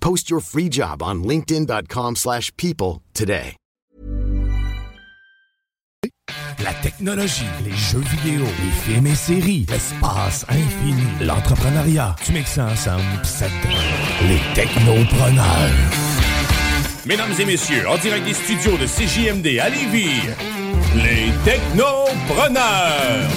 [0.00, 3.56] Post your free job on linkedin.com/people slash people today.
[6.62, 12.14] La technologie, les jeux vidéo, les films et séries, l'espace infini, l'entrepreneuriat.
[12.24, 15.70] Tu mixes ça ensemble pis ça te les technopreneurs.
[17.06, 20.20] Mesdames et messieurs, en direct des studios de CJMD à Lévis,
[20.96, 23.30] les technopreneurs.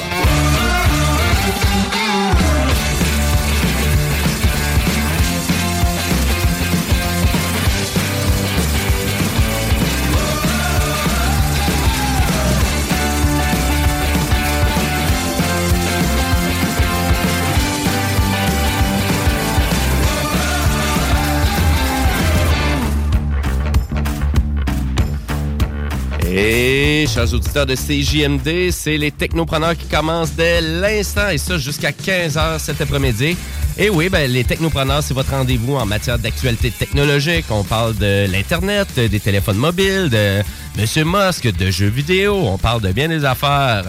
[26.35, 31.91] Et chers auditeurs de CJMD, c'est les technopreneurs qui commencent dès l'instant et ça jusqu'à
[31.91, 33.37] 15h cet après-midi.
[33.75, 37.45] Et oui, ben, les technopreneurs, c'est votre rendez-vous en matière d'actualité technologique.
[37.49, 40.43] On parle de l'Internet, des téléphones mobiles, de
[40.79, 42.35] Monsieur Musk, de jeux vidéo.
[42.35, 43.85] On parle de bien des affaires.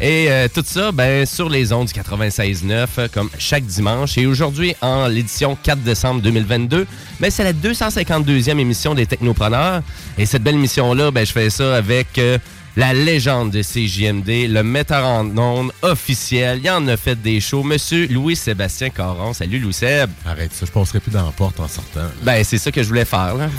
[0.00, 4.16] Et euh, tout ça, ben, sur les ondes du 96.9, euh, comme chaque dimanche.
[4.16, 6.86] Et aujourd'hui, en l'édition 4 décembre 2022,
[7.20, 9.82] ben, c'est la 252e émission des technopreneurs.
[10.16, 12.38] Et cette belle émission-là, ben, je fais ça avec euh,
[12.76, 16.60] la légende de CJMD, le metteur en ondes officiel.
[16.62, 17.62] Il en a fait des shows.
[17.62, 19.32] Monsieur Louis-Sébastien Caron.
[19.32, 20.10] Salut, Louis-Seb.
[20.26, 22.08] Arrête ça, je passerai plus dans la porte en sortant.
[22.22, 23.34] Ben, c'est ça que je voulais faire.
[23.34, 23.48] Là.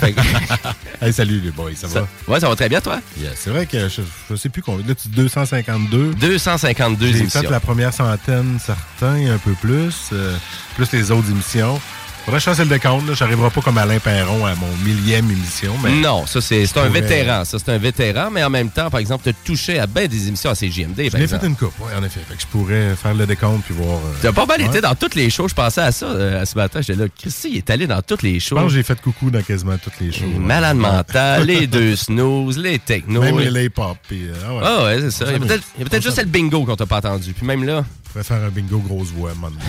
[1.00, 2.08] Hey, salut les boys, ça, ça, va?
[2.34, 3.00] ouais, ça va très bien, toi?
[3.20, 4.84] Yeah, c'est vrai que je, je sais plus combien.
[4.86, 6.14] Là, tu dis 252.
[6.14, 7.40] 252 J'ai émissions.
[7.42, 9.94] fait la première centaine, certains, un peu plus.
[10.12, 10.36] euh,
[10.74, 11.80] plus les autres émissions.
[12.28, 13.08] Faudrait je fasse le décompte.
[13.08, 13.14] là.
[13.14, 15.72] J'arriverai pas comme Alain Perron à mon millième émission.
[15.82, 17.44] Mais Non, ça c'est c'est un pourrais- vétéran.
[17.46, 20.28] Ça c'est un vétéran, mais en même temps, par exemple, tu touché à bien des
[20.28, 21.40] émissions à je l'ai exemple.
[21.40, 22.20] fait une coupe, oui, en effet.
[22.28, 23.96] Fait que je pourrais faire le décompte puis voir.
[23.96, 24.66] euh, T'as pas mal ouais.
[24.66, 25.48] été dans toutes les shows.
[25.48, 26.82] Je pensais à ça euh, ce matin.
[26.82, 28.56] J'étais là, Christy, il est allé dans toutes les Je shows.
[28.56, 30.26] pense que j'ai fait coucou dans quasiment toutes les shows.
[30.38, 33.22] Malade mental, les deux snooze, les technos.
[33.22, 33.96] Même les- les lay-pop.
[34.06, 34.60] puis, euh, ah ouais.
[34.64, 35.24] Ah ouais, c'est ça.
[35.28, 36.16] Il y a peut-être il y a peut-être s'amuse.
[36.16, 37.32] juste le bingo qu'on t'a pas entendu.
[37.32, 39.52] Puis même là, Je pourrais faire un bingo grosse voix, man.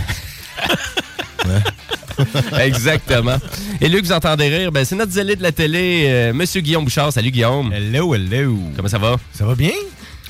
[2.60, 3.38] exactement.
[3.82, 6.84] Et Luc, vous entendez rire, ben, c'est notre zélé de la télé, euh, Monsieur Guillaume
[6.84, 7.14] Bouchard.
[7.14, 7.72] Salut Guillaume.
[7.74, 8.58] Hello, hello.
[8.76, 9.16] Comment ça va?
[9.34, 9.72] Ça va bien?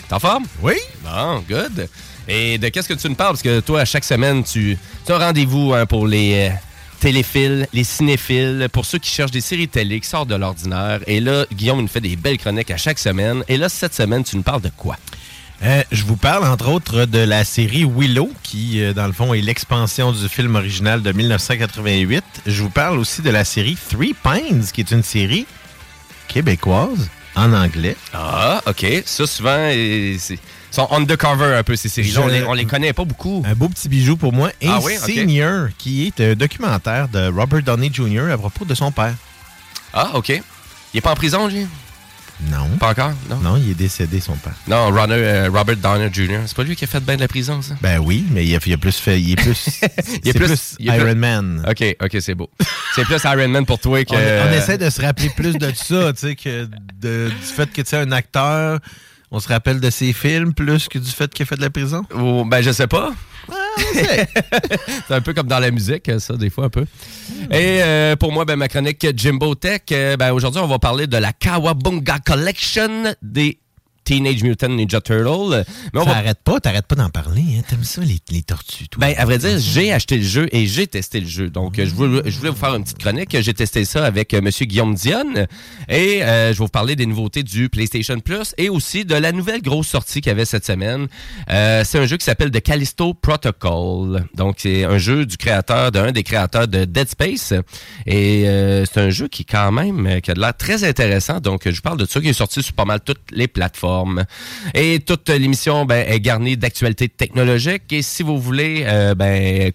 [0.08, 0.46] T'es en forme?
[0.62, 0.74] Oui.
[1.04, 1.88] Bon, good.
[2.28, 3.32] Et de qu'est-ce que tu nous parles?
[3.32, 6.56] Parce que toi, à chaque semaine, tu, tu as un rendez-vous hein, pour les euh,
[7.00, 11.00] téléphiles, les cinéphiles, pour ceux qui cherchent des séries télé, qui sortent de l'ordinaire.
[11.08, 13.44] Et là, Guillaume nous fait des belles chroniques à chaque semaine.
[13.48, 14.98] Et là, cette semaine, tu nous parles de quoi?
[15.62, 19.34] Euh, je vous parle entre autres de la série Willow, qui euh, dans le fond
[19.34, 22.24] est l'expansion du film original de 1988.
[22.46, 25.46] Je vous parle aussi de la série Three Pines, qui est une série
[26.30, 27.98] québécoise en anglais.
[28.14, 28.86] Ah, OK.
[29.06, 30.40] Ça, souvent, euh, c'est
[30.72, 32.22] sont undercover un peu, ces séries-là.
[32.22, 33.44] On les, on les connaît pas beaucoup.
[33.46, 34.52] Un beau petit bijou pour moi.
[34.62, 34.98] Et Ah oui.
[34.98, 38.32] Senior, qui est un documentaire de Robert Downey Jr.
[38.32, 39.16] à propos de son père.
[39.94, 40.30] Ah, OK.
[40.30, 41.66] Il est pas en prison, lui?
[42.50, 42.68] Non.
[42.80, 43.12] Pas encore?
[43.30, 43.38] Non.
[43.38, 44.54] Non, il est décédé, son père.
[44.68, 46.40] Non, euh, Robert Downer Jr.
[46.46, 47.76] C'est pas lui qui a fait bien de la prison, ça?
[47.82, 49.20] Ben oui, mais il a, il a plus fait.
[49.20, 49.82] Il est plus.
[50.24, 51.66] Il est plus- il est plus- Iron Man.
[51.70, 52.50] OK, OK, c'est beau.
[52.96, 54.14] C'est plus Iron Man pour toi que...
[54.14, 56.68] On, on essaie de se rappeler plus de ça, tu sais, que
[57.02, 58.80] de- du fait que tu es un acteur,
[59.32, 61.70] on se rappelle de ses films plus que du fait qu'il a fait de la
[61.70, 62.04] prison?
[62.16, 63.12] Ou- ben, je sais pas.
[63.94, 66.86] c'est un peu comme dans la musique, ça, des fois, un peu.
[67.52, 71.08] Et euh, pour moi, ben, ma chronique Jimbo Tech, euh, ben, aujourd'hui, on va parler
[71.08, 73.60] de la Kawabunga Collection des
[74.10, 75.64] Teenage Mutant Ninja Turtle.
[75.94, 77.44] Mais on va T'arrêtes pas, t'arrêtes pas d'en parler.
[77.56, 77.62] Hein.
[77.70, 79.00] T'aimes ça, les, les tortues, toi?
[79.02, 81.52] Ben, à vrai dire, j'ai acheté le jeu et j'ai testé le jeu.
[81.52, 83.38] Donc, je, voulais, je voulais vous faire une petite chronique.
[83.40, 85.46] J'ai testé ça avec euh, Monsieur Guillaume Dionne
[85.88, 89.32] et euh, je vais vous parler des nouveautés du PlayStation Plus et aussi de la
[89.32, 91.08] nouvelle grosse sortie qu'il y avait cette semaine.
[91.52, 94.26] Euh, c'est un jeu qui s'appelle The Callisto Protocol.
[94.34, 97.54] Donc, c'est un jeu du créateur, d'un des créateurs de Dead Space.
[98.08, 101.40] Et euh, c'est un jeu qui, quand même, qui a de l'air très intéressant.
[101.40, 103.99] Donc, je vous parle de ça qui est sorti sur pas mal toutes les plateformes.
[104.74, 107.92] Et toute l'émission ben, est garnie d'actualités technologiques.
[107.92, 109.72] Et si vous voulez, euh, ben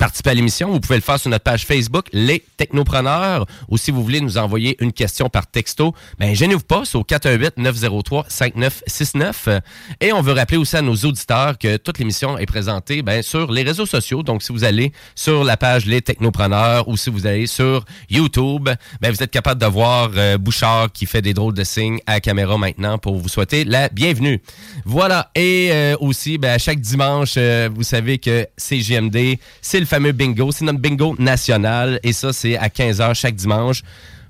[0.00, 3.90] participer à l'émission, vous pouvez le faire sur notre page Facebook, Les Technopreneurs, ou si
[3.90, 9.60] vous voulez nous envoyer une question par texto, ben gênez-vous pas, c'est au 418-903-5969.
[10.00, 13.52] Et on veut rappeler aussi à nos auditeurs que toute l'émission est présentée ben, sur
[13.52, 14.22] les réseaux sociaux.
[14.22, 18.70] Donc, si vous allez sur la page Les Technopreneurs ou si vous allez sur YouTube,
[19.02, 22.20] ben, vous êtes capable de voir euh, Bouchard qui fait des drôles de signes à
[22.20, 24.40] caméra maintenant pour vous souhaiter la bienvenue.
[24.86, 25.30] Voilà.
[25.34, 30.50] Et euh, aussi, ben, chaque dimanche, euh, vous savez que CGMD, c'est le fameux bingo.
[30.52, 32.00] C'est notre bingo national.
[32.02, 33.82] Et ça, c'est à 15h chaque dimanche.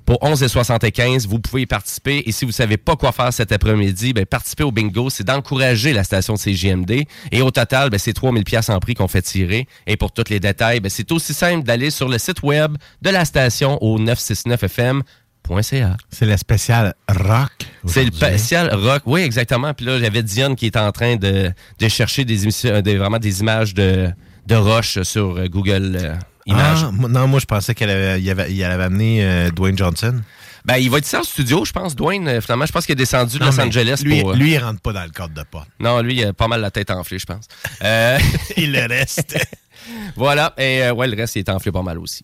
[0.07, 2.23] Pour 11,75, vous pouvez y participer.
[2.27, 5.93] Et si vous savez pas quoi faire cet après-midi, ben, participer au bingo, c'est d'encourager
[5.93, 7.05] la station CGMD.
[7.31, 9.69] Et au total, ben, c'est 3000 pièces en prix qu'on fait tirer.
[9.87, 13.11] Et pour tous les détails, ben, c'est aussi simple d'aller sur le site web de
[13.11, 15.97] la station au 969fm.ca.
[16.11, 17.51] C'est le spécial rock.
[17.87, 19.03] C'est le spécial rock.
[19.07, 19.75] Oui, exactement.
[19.75, 23.19] Puis là, j'avais Diane qui est en train de, de chercher des, émissions, des- vraiment
[23.19, 24.11] des images de,
[24.50, 26.14] de roches sur euh, Google euh,
[26.47, 26.85] Images.
[26.85, 30.20] Ah, non, moi, je pensais qu'elle avait, il avait, il avait amené euh, Dwayne Johnson.
[30.64, 31.94] Ben, il va être ici en studio, je pense.
[31.94, 34.32] Dwayne, finalement, je pense qu'il est descendu de Non, Los Angeles Lui, pour...
[34.35, 35.69] lui, il rentre pas dans le cadre de porte.
[35.79, 37.44] Non, lui, il a pas mal la tête enflée, je pense.
[37.82, 38.19] Euh,
[38.56, 39.38] Il le reste.
[40.17, 40.52] voilà.
[40.58, 42.23] Et euh, ouais, le reste, il est enflé pas mal aussi.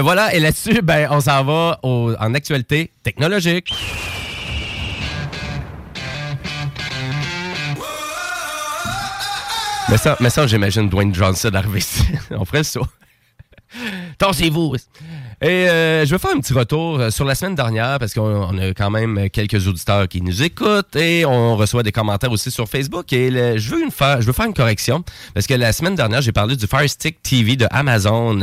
[0.00, 0.34] Voilà.
[0.34, 3.72] Et là-dessus, ben, on s'en va au- en actualité technologique.
[9.90, 12.04] Mais ça, mais ça j'imagine Dwayne Johnson arriver ici.
[12.30, 12.80] on ferait ça.
[14.18, 14.76] Tassez-vous.
[15.42, 18.20] Et euh, je vais faire un petit retour euh, sur la semaine dernière parce qu'on
[18.50, 22.50] on a quand même quelques auditeurs qui nous écoutent et on reçoit des commentaires aussi
[22.50, 23.10] sur Facebook.
[23.14, 25.02] Et le- je veux une faire, je veux faire une correction
[25.32, 28.38] parce que la semaine dernière j'ai parlé du Fire Stick TV de Amazon,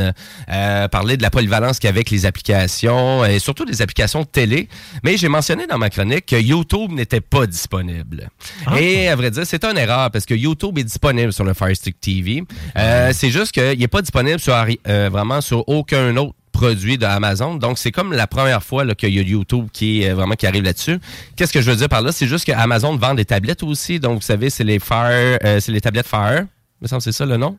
[0.50, 4.24] euh, parler de la polyvalence qu'il y a avec les applications et surtout des applications
[4.24, 4.68] télé.
[5.04, 8.28] Mais j'ai mentionné dans ma chronique que YouTube n'était pas disponible.
[8.76, 11.76] Et à vrai dire, c'est une erreur parce que YouTube est disponible sur le Fire
[11.76, 12.42] Stick TV.
[12.76, 14.52] Euh, c'est juste qu'il n'est pas disponible sur
[14.88, 17.54] euh, vraiment sur aucun autre produit de Amazon.
[17.54, 20.44] Donc, c'est comme la première fois qu'il y a YouTube qui est euh, vraiment qui
[20.44, 20.98] arrive là-dessus.
[21.36, 22.10] Qu'est-ce que je veux dire par là?
[22.10, 24.00] C'est juste que Amazon vend des tablettes aussi.
[24.00, 26.46] Donc, vous savez, c'est les Fire, euh, c'est les tablettes Fire.
[26.82, 27.56] Il c'est ça le nom?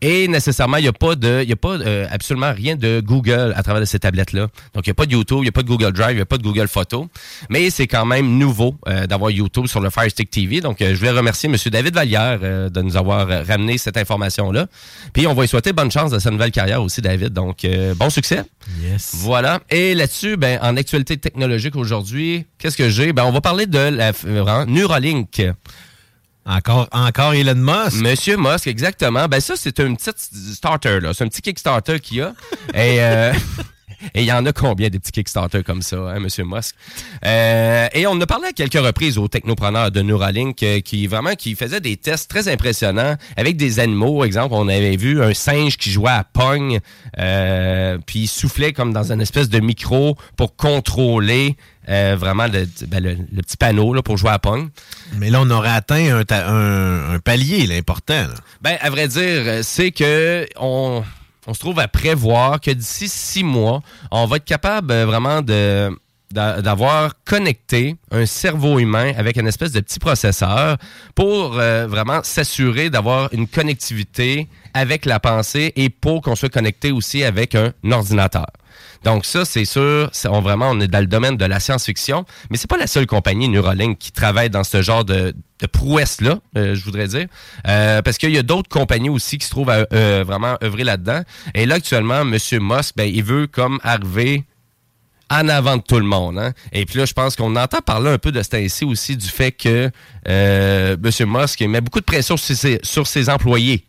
[0.00, 3.52] Et nécessairement, il n'y a pas de, il a pas euh, absolument rien de Google
[3.56, 4.48] à travers de ces tablettes-là.
[4.74, 6.16] Donc, il n'y a pas de YouTube, il n'y a pas de Google Drive, il
[6.16, 7.06] n'y a pas de Google Photos.
[7.50, 10.60] Mais c'est quand même nouveau euh, d'avoir YouTube sur le Fire Stick TV.
[10.60, 11.56] Donc, euh, je voulais remercier M.
[11.70, 14.66] David Vallière de nous avoir ramené cette information-là.
[15.12, 17.32] Puis, on va lui souhaiter bonne chance dans sa nouvelle carrière aussi, David.
[17.32, 17.66] Donc,
[17.96, 18.42] bon succès.
[18.82, 19.12] Yes.
[19.14, 19.60] Voilà.
[19.70, 23.12] Et là-dessus, ben, en actualité technologique aujourd'hui, qu'est-ce que j'ai?
[23.12, 24.12] Ben, on va parler de la
[24.66, 25.42] Neuralink.
[26.48, 28.00] Encore, encore Elon Musk.
[28.00, 29.28] Monsieur Musk, exactement.
[29.28, 31.12] Ben ça, c'est une petite starter, là.
[31.12, 32.32] C'est un petit Kickstarter qu'il y a.
[32.72, 33.34] Et euh,
[34.14, 36.74] il y en a combien des petits Kickstarter comme ça, hein, Monsieur Musk?
[37.26, 41.34] Euh, et on a parlé à quelques reprises aux technopreneurs de Neuralink euh, qui vraiment
[41.34, 44.24] qui faisaient des tests très impressionnants avec des animaux.
[44.24, 46.78] Exemple, on avait vu un singe qui jouait à Pong,
[47.18, 51.56] euh, puis il soufflait comme dans une espèce de micro pour contrôler
[51.88, 54.68] euh, vraiment le, ben, le- le petit panneau là, pour jouer à Pong.
[55.16, 58.22] Mais là, on aurait atteint un, ta- un- un palier, l'important.
[58.22, 58.34] là.
[58.60, 61.02] Ben, à vrai dire, euh, c'est que on,
[61.46, 65.40] on se trouve à prévoir que d'ici six mois, on va être capable euh, vraiment
[65.42, 65.90] de
[66.30, 70.76] d'a- d'avoir connecté un cerveau humain avec une espèce de petit processeur
[71.14, 76.92] pour euh, vraiment s'assurer d'avoir une connectivité avec la pensée et pour qu'on soit connecté
[76.92, 78.46] aussi avec un ordinateur.
[79.04, 82.56] Donc ça, c'est sûr, on vraiment on est dans le domaine de la science-fiction, mais
[82.56, 85.34] c'est pas la seule compagnie Neuralink qui travaille dans ce genre de,
[85.72, 87.26] prouesse-là, euh, je voudrais dire,
[87.66, 90.84] Euh, parce qu'il y a d'autres compagnies aussi qui se trouvent à euh, vraiment œuvrer
[90.84, 91.22] là-dedans.
[91.54, 92.36] Et là, actuellement, M.
[92.60, 94.44] Musk, ben, il veut comme arriver
[95.30, 96.38] en avant de tout le monde.
[96.38, 96.52] Hein?
[96.72, 99.28] Et puis là, je pense qu'on entend parler un peu de ce temps-ci aussi du
[99.28, 99.90] fait que
[100.24, 100.96] M.
[101.26, 103.87] Musk met beaucoup de pression sur ses employés.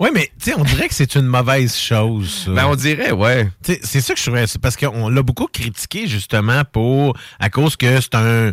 [0.00, 2.44] Oui, mais tu sais, on dirait que c'est une mauvaise chose.
[2.46, 2.50] ça.
[2.52, 3.50] Ben, on dirait, ouais.
[3.62, 4.46] Tu sais, C'est ça que je trouvais.
[4.46, 8.52] C'est parce qu'on l'a beaucoup critiqué justement pour à cause que c'est un.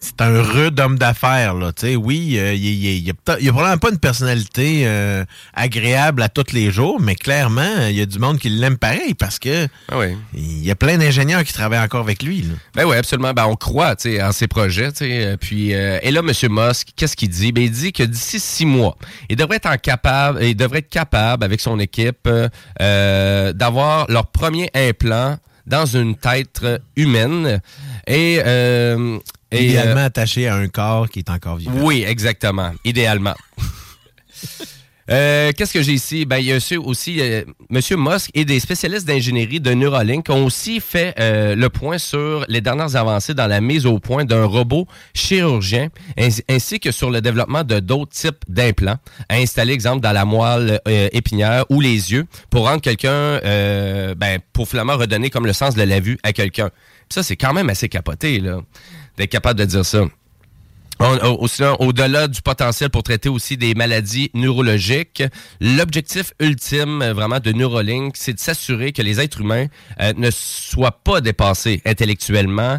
[0.00, 1.72] C'est un rude homme d'affaires, là.
[1.72, 4.82] Tu sais, oui, euh, il, il, il, a peut-être- il a probablement pas une personnalité
[4.86, 8.78] euh, agréable à tous les jours, mais clairement, il y a du monde qui l'aime
[8.78, 10.16] pareil parce que Ah oui.
[10.34, 12.42] il y a plein d'ingénieurs qui travaillent encore avec lui.
[12.42, 12.54] Là.
[12.74, 13.32] Ben oui, absolument.
[13.34, 14.88] Ben, on croit tu sais, en ses projets.
[15.02, 16.32] Euh, Puis, euh, et là, M.
[16.50, 17.52] Musk, qu'est-ce qu'il dit?
[17.52, 18.96] Ben, il dit que d'ici six mois,
[19.28, 22.48] il devrait être en capable, il devrait être capable avec son équipe euh,
[22.80, 27.60] euh, d'avoir leur premier implant dans une tête euh, humaine.
[28.10, 29.18] Et, euh,
[29.52, 31.72] et, euh, Idéalement attaché à un corps qui est encore vivant.
[31.82, 32.72] oui, exactement.
[32.84, 33.34] Idéalement.
[35.10, 36.24] Euh, Qu'est-ce que j'ai ici?
[36.24, 37.80] Ben, il y a aussi, aussi euh, M.
[37.98, 42.60] Musk et des spécialistes d'ingénierie de Neuralink ont aussi fait euh, le point sur les
[42.60, 47.20] dernières avancées dans la mise au point d'un robot chirurgien ainsi, ainsi que sur le
[47.20, 48.98] développement de d'autres types d'implants
[49.28, 54.14] à installer, exemple, dans la moelle euh, épinière ou les yeux pour rendre quelqu'un, euh,
[54.14, 56.70] ben, pour finalement redonner comme le sens de la vue à quelqu'un.
[57.12, 58.60] Ça, c'est quand même assez capoté, là,
[59.16, 60.04] d'être capable de dire ça.
[61.78, 65.22] Au-delà du potentiel pour traiter aussi des maladies neurologiques,
[65.60, 69.66] l'objectif ultime euh, vraiment de Neuralink, c'est de s'assurer que les êtres humains
[70.00, 72.78] euh, ne soient pas dépassés intellectuellement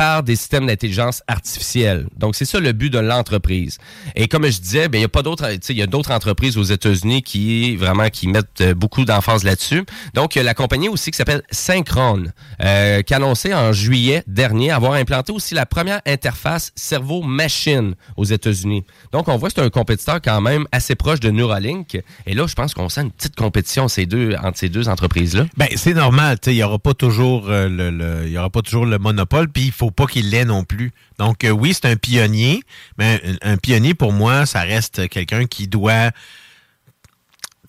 [0.00, 2.06] par des systèmes d'intelligence artificielle.
[2.16, 3.76] Donc, c'est ça le but de l'entreprise.
[4.16, 6.56] Et comme je disais, ben, il y a pas d'autres, il y a d'autres entreprises
[6.56, 9.84] aux États-Unis qui vraiment qui mettent euh, beaucoup d'emphase là-dessus.
[10.14, 13.74] Donc, il y a la compagnie aussi qui s'appelle Synchrone, euh, qui a annoncé en
[13.74, 18.86] juillet dernier avoir implanté aussi la première interface cerveau-machine aux États-Unis.
[19.12, 22.00] Donc, on voit que c'est un compétiteur quand même assez proche de Neuralink.
[22.24, 25.44] Et là, je pense qu'on sent une petite compétition ces deux, entre ces deux entreprises-là.
[25.58, 28.98] Ben, c'est normal, il n'y aura pas toujours euh, le, y aura pas toujours le
[28.98, 30.92] monopole, puis il faut pas qu'il l'ait non plus.
[31.18, 32.62] Donc euh, oui, c'est un pionnier,
[32.98, 36.10] mais un, un pionnier pour moi, ça reste quelqu'un qui doit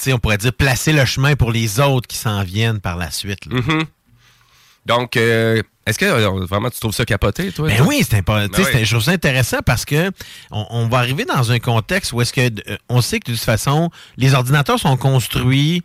[0.01, 2.97] tu sais, on pourrait dire placer le chemin pour les autres qui s'en viennent par
[2.97, 3.45] la suite.
[3.45, 3.83] Mhm.
[4.87, 7.67] Donc, euh, est-ce que euh, vraiment tu trouves ça capoté, toi?
[7.67, 8.57] Ben oui, c'est important.
[8.57, 8.83] Ben oui.
[8.83, 10.09] Je trouve ça intéressant parce que
[10.49, 13.35] on, on va arriver dans un contexte où est-ce que euh, on sait que de
[13.35, 15.83] toute façon, les ordinateurs sont construits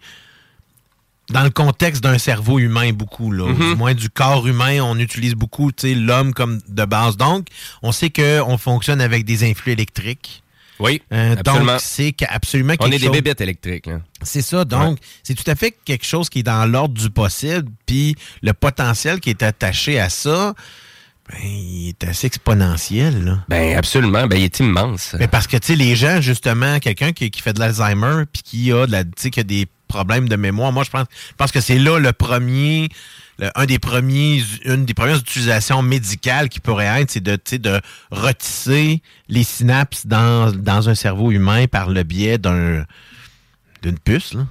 [1.31, 3.47] dans le contexte d'un cerveau humain beaucoup, là.
[3.47, 3.71] Mhm.
[3.71, 7.17] Du moins du corps humain, on utilise beaucoup l'homme comme de base.
[7.17, 7.49] Donc,
[7.83, 10.43] on sait qu'on fonctionne avec des influx électriques.
[10.79, 13.87] Oui, Euh, donc, c'est que- absolument On quelque est des bébêtes électriques.
[13.87, 14.01] Là.
[14.23, 14.65] c'est ça.
[14.67, 17.71] Donc, c'est tout à fait quelque chose qui est dans l'ordre du possible.
[17.87, 20.55] Puis le potentiel qui est attaché à ça,
[21.31, 23.25] ben, il est assez exponentiel.
[23.25, 23.39] Là.
[23.49, 25.17] Ben absolument, ben il est immense.
[25.19, 28.43] Mais parce que, tu sais, les gens, justement, quelqu'un qui, qui fait de l'Alzheimer puis
[28.43, 30.91] qui a, de la, qui a des problèmes de mémoire, moi, je
[31.37, 32.89] pense, que c'est là le premier,
[33.55, 39.45] un des premiers, une des premières utilisations médicales qui pourrait être, c'est de, retisser les
[39.45, 42.85] synapses dans, dans un cerveau humain par le biais d'un
[43.83, 44.47] d'une puce, là.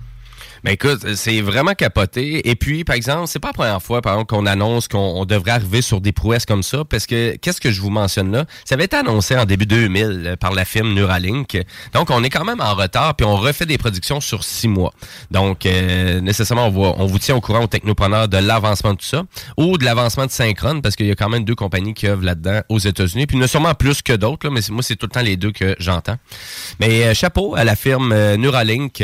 [0.66, 2.50] Ben écoute, c'est vraiment capoté.
[2.50, 5.24] Et puis, par exemple, c'est pas la première fois, par exemple, qu'on annonce qu'on on
[5.24, 8.46] devrait arriver sur des prouesses comme ça, parce que qu'est-ce que je vous mentionne là?
[8.66, 11.56] Ça avait été annoncé en début 2000 euh, par la firme Neuralink.
[11.94, 14.92] Donc, on est quand même en retard, puis on refait des productions sur six mois.
[15.30, 18.98] Donc, euh, nécessairement, on, va- on vous tient au courant aux technopreneurs de l'avancement de
[18.98, 19.22] tout ça,
[19.58, 22.26] ou de l'avancement de Synchrone, parce qu'il y a quand même deux compagnies qui œuvrent
[22.26, 23.28] là-dedans aux États-Unis.
[23.28, 25.76] Puis, il sûrement plus que d'autres, mais moi, c'est tout le temps les deux que
[25.78, 26.18] j'entends.
[26.80, 29.04] Mais euh, chapeau à la firme euh, Neuralink.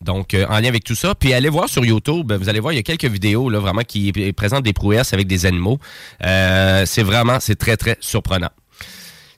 [0.00, 1.14] Donc, euh, en lien avec tout ça.
[1.14, 3.82] Puis allez voir sur YouTube, vous allez voir, il y a quelques vidéos là, vraiment
[3.82, 5.78] qui présentent des prouesses avec des animaux.
[6.24, 8.50] Euh, c'est vraiment, c'est très, très surprenant.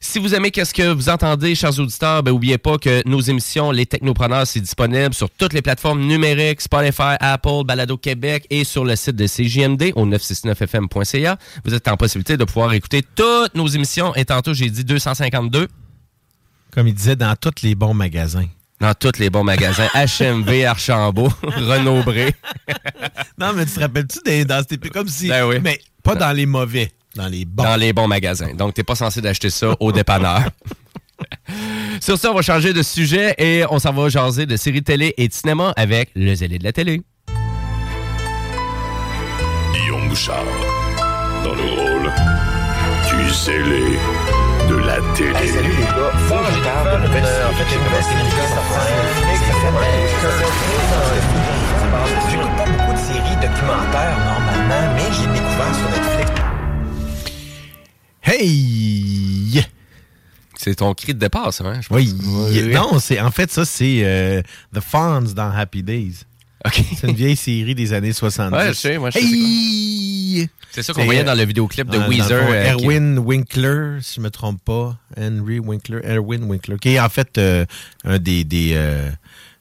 [0.04, 3.70] Si vous aimez qu'est-ce que vous entendez, chers auditeurs, ben, oubliez pas que nos émissions,
[3.70, 8.84] Les Technopreneurs, c'est disponible sur toutes les plateformes numériques, Spotify, Apple, Balado Québec et sur
[8.84, 11.38] le site de CJMD au 969fm.ca.
[11.64, 14.12] Vous êtes en possibilité de pouvoir écouter toutes nos émissions.
[14.16, 15.68] Et tantôt, j'ai dit 252
[16.72, 18.48] Comme il disait dans tous les bons magasins.
[18.82, 19.88] Dans tous les bons magasins.
[19.94, 22.34] HMV, Archambault, Renaud Bré.
[23.38, 25.28] Non, mais tu te rappelles-tu des- dans c'était comme si.
[25.28, 25.56] Ben oui.
[25.62, 27.64] Mais pas dans les mauvais, dans les bons.
[27.64, 28.52] dans les bons magasins.
[28.54, 30.42] Donc, t'es pas censé d'acheter ça au dépanneur.
[32.00, 35.14] Sur ça, on va changer de sujet et on s'en va jaser de séries télé
[35.16, 37.02] et de cinéma avec le zélé de la télé.
[39.72, 40.44] Guillaume Bouchard,
[41.44, 42.12] dans le rôle
[43.08, 43.98] du zélé
[45.18, 45.52] de la télé.
[45.52, 47.52] salut les gars, faut que je parle de nouvelles séries.
[52.30, 56.30] J'écoute pas beaucoup de séries documentaires normalement, mais j'ai découvert sur Netflix.
[58.22, 59.64] Hey!
[60.56, 61.80] C'est ton cri de départ, ça, hein?
[61.80, 61.96] je pense.
[61.98, 62.14] Oui.
[62.24, 62.72] Oui.
[62.72, 64.42] Non, c'est en fait, ça, c'est euh,
[64.72, 66.20] The Fonz dans Happy Days.
[66.64, 66.84] OK.
[66.96, 68.56] C'est une vieille série des années 70.
[68.56, 70.48] Ouais, je sais, moi, je sais Hey!
[70.72, 72.46] C'est ça qu'on voyait dans le vidéoclip de Weezer.
[72.46, 74.96] fond, euh, qui- Erwin Winkler, si je me trompe pas.
[75.20, 76.00] Henry Winkler.
[76.04, 77.66] Erwin Winkler, qui est en fait euh,
[78.04, 79.10] un des, des, euh,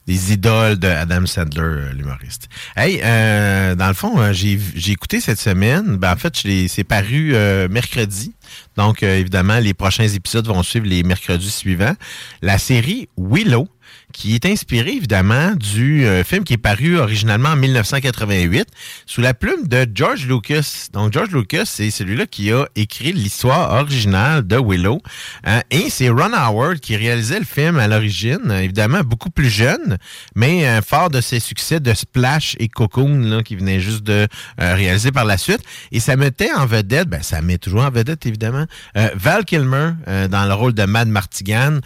[0.06, 2.48] des idoles de Adam Sandler, l'humoriste.
[2.76, 4.58] Hey, euh, dans le fond, j'ai
[4.90, 5.96] écouté cette semaine.
[5.98, 6.34] Ben, en fait,
[6.68, 7.34] c'est paru
[7.70, 8.32] mercredi.
[8.76, 11.94] Donc, évidemment, les prochains épisodes vont suivre les mercredis suivants.
[12.40, 13.68] La série Willow,
[14.12, 18.68] qui est inspiré évidemment du euh, film qui est paru originalement en 1988
[19.06, 20.88] sous la plume de George Lucas.
[20.92, 25.00] Donc George Lucas, c'est celui-là qui a écrit l'histoire originale de Willow.
[25.46, 29.98] Euh, et c'est Ron Howard qui réalisait le film à l'origine, évidemment beaucoup plus jeune,
[30.34, 34.28] mais euh, fort de ses succès de Splash et Cocoon là, qui venaient juste de
[34.58, 35.60] réaliser par la suite.
[35.90, 38.66] Et ça mettait en vedette, ben ça met toujours en vedette évidemment,
[39.14, 39.92] Val Kilmer
[40.30, 41.78] dans le rôle de Mad Martigan,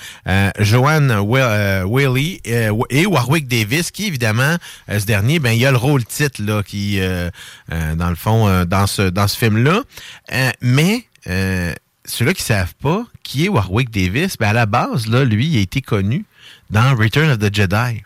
[0.59, 2.16] Joanne Will
[2.49, 4.57] euh, et Warwick Davis, qui évidemment,
[4.89, 7.31] euh, ce dernier, ben il y a le rôle titre là, qui, euh,
[7.71, 9.83] dans le fond, dans ce dans ce film-là.
[10.61, 11.07] mais
[12.09, 15.59] ceux-là qui savent pas qui est Warwick Davis, ben à la base, là, lui, il
[15.59, 16.25] a été connu
[16.71, 18.03] dans Return of the Jedi.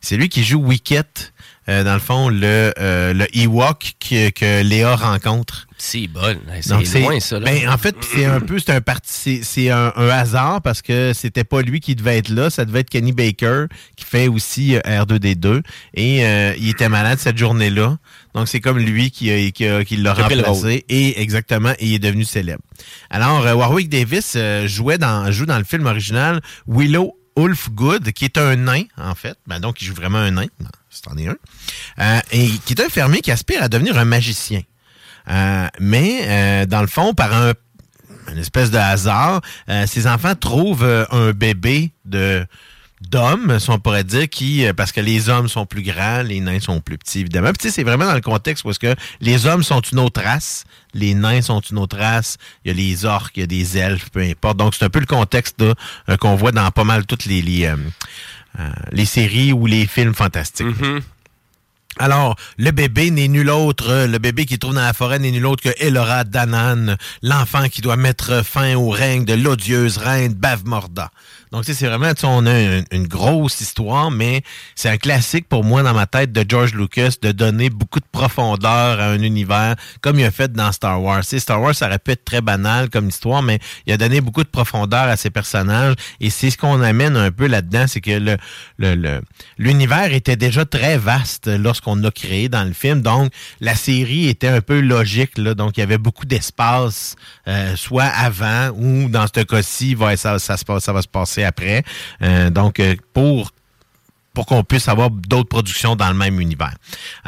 [0.00, 1.33] C'est lui qui joue Wicket
[1.68, 5.66] euh, dans le fond, le, euh, le Ewok que, que Léa rencontre.
[5.78, 6.36] C'est bon.
[6.60, 7.38] C'est loin, ça.
[7.38, 7.46] Là.
[7.46, 11.44] Ben, en fait, c'est un peu, c'est un parti, c'est un, hasard parce que c'était
[11.44, 12.50] pas lui qui devait être là.
[12.50, 13.66] Ça devait être Kenny Baker
[13.96, 15.62] qui fait aussi euh, R2D2
[15.94, 16.20] et
[16.58, 17.98] il était malade cette journée-là.
[18.34, 22.24] Donc c'est comme lui qui, qui, qui l'a remplacé et exactement, et il est devenu
[22.24, 22.62] célèbre.
[23.10, 28.38] Alors Warwick Davis jouait dans, joue dans le film original Willow Ulf Good, qui est
[28.38, 29.36] un nain, en fait.
[29.46, 30.46] Ben, donc, il joue vraiment un nain,
[30.94, 31.36] c'est en est un.
[32.00, 34.62] Euh, et qui est un fermier qui aspire à devenir un magicien.
[35.30, 37.52] Euh, mais, euh, dans le fond, par un
[38.32, 39.42] une espèce de hasard,
[39.86, 42.46] ses enfants trouvent un bébé de
[43.10, 46.60] d'hommes, si on pourrait dire, qui, parce que les hommes sont plus grands, les nains
[46.60, 47.48] sont plus petits, évidemment.
[47.48, 49.98] Puis, tu sais, c'est vraiment dans le contexte où est-ce que les hommes sont une
[49.98, 53.42] autre race, les nains sont une autre race, il y a les orques, il y
[53.42, 54.56] a des elfes, peu importe.
[54.56, 55.74] Donc, c'est un peu le contexte euh,
[56.18, 57.76] qu'on voit dans pas mal toutes les, les, euh, euh,
[58.92, 60.66] les séries ou les films fantastiques.
[60.66, 61.02] Mm-hmm.
[61.98, 65.46] Alors, le bébé n'est nul autre, le bébé qui trouve dans la forêt n'est nul
[65.46, 71.10] autre que Elora Danan, l'enfant qui doit mettre fin au règne de l'odieuse reine Bavmorda.
[71.54, 74.42] Donc, c'est vraiment, on a une, grosse histoire, mais
[74.74, 78.06] c'est un classique pour moi dans ma tête de George Lucas de donner beaucoup de
[78.10, 81.22] profondeur à un univers, comme il a fait dans Star Wars.
[81.22, 84.42] Star Wars, ça aurait pu être très banal comme histoire, mais il a donné beaucoup
[84.42, 88.10] de profondeur à ses personnages, et c'est ce qu'on amène un peu là-dedans, c'est que
[88.10, 88.36] le
[89.56, 94.26] l'univers le, était déjà très vaste lorsqu'on l'a créé dans le film, donc la série
[94.26, 97.14] était un peu logique, là, donc il y avait beaucoup d'espace,
[97.48, 101.82] euh, soit avant ou dans ce cas-ci, ça, ça, ça va se passer après.
[102.22, 103.50] Euh, donc, euh, pour
[104.34, 106.74] pour qu'on puisse avoir d'autres productions dans le même univers.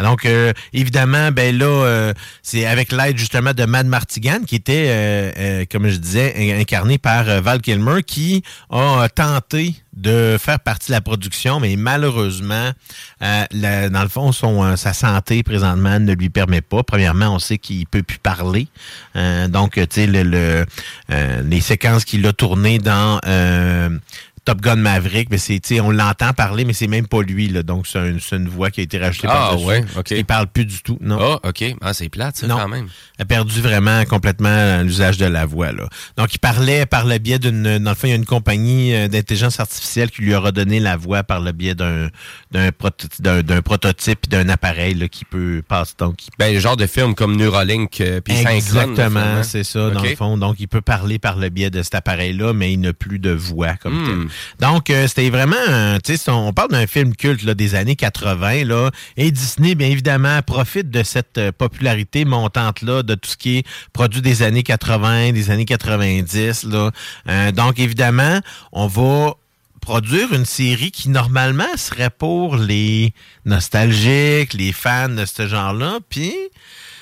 [0.02, 5.88] Donc, euh, évidemment, ben là, c'est avec l'aide justement de Mad Martigan, qui était, comme
[5.88, 11.58] je disais, incarné par Val Kilmer, qui a tenté de faire partie de la production,
[11.58, 12.70] mais malheureusement,
[13.20, 16.82] dans le fond, son, sa santé présentement ne lui permet pas.
[16.82, 18.68] Premièrement, on sait qu'il peut plus parler.
[19.48, 20.66] donc, tu sais, le,
[21.08, 23.20] les séquences qu'il a tournées dans
[24.46, 27.64] Top Gun Maverick, mais c'est, on l'entend parler, mais c'est même pas lui, là.
[27.64, 30.12] Donc, c'est une voix qui a été rajoutée par Ah, ouais, OK.
[30.12, 31.18] Il parle plus du tout, non.
[31.20, 31.64] Ah, OK.
[31.80, 32.86] Ah, c'est plate, ça, quand même.
[33.18, 35.88] Il a perdu vraiment complètement l'usage de la voix, là.
[36.16, 38.94] Donc, il parlait par le biais d'une, dans le fond, il y a une compagnie
[38.94, 42.08] euh, d'intelligence artificielle qui lui a redonné la voix par le biais d'un,
[42.52, 42.70] d'un,
[43.18, 46.18] d'un, prototype d'un appareil, là, qui peut passer, donc.
[46.38, 50.38] Ben, le genre de film comme Neuralink, euh, puis Exactement, c'est ça, dans le fond.
[50.38, 53.32] Donc, il peut parler par le biais de cet appareil-là, mais il n'a plus de
[53.32, 54.06] voix comme hmm.
[54.06, 54.35] tel.
[54.60, 58.64] Donc, euh, c'était vraiment, tu sais, on parle d'un film culte là, des années 80,
[58.64, 63.58] là, et Disney, bien évidemment, profite de cette euh, popularité montante-là, de tout ce qui
[63.58, 66.90] est produit des années 80, des années 90, là.
[67.28, 68.40] Euh, donc, évidemment,
[68.72, 69.34] on va
[69.80, 76.34] produire une série qui normalement serait pour les nostalgiques, les fans de ce genre-là, puis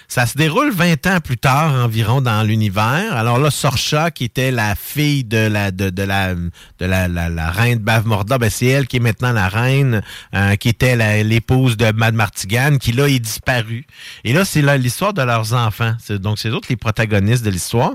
[0.08, 3.16] ça se déroule 20 ans plus tard environ dans l'univers.
[3.16, 7.50] Alors là, Sorcha, qui était la fille de la de, de la de la, la,
[7.50, 10.02] reine Bavmorda, ben c'est elle qui est maintenant la reine,
[10.34, 13.86] euh, qui était l'épouse de Mad Martigan, qui là est disparue.
[14.24, 15.94] Et là, c'est l'histoire de leurs enfants.
[16.10, 17.92] Donc c'est d'autres les protagonistes de l'histoire.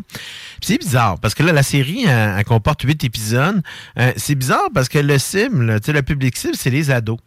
[0.61, 3.61] C'est bizarre parce que là, la série elle, comporte huit épisodes.
[3.97, 7.19] Euh, c'est bizarre parce que le cible, le public cible, c'est les ados.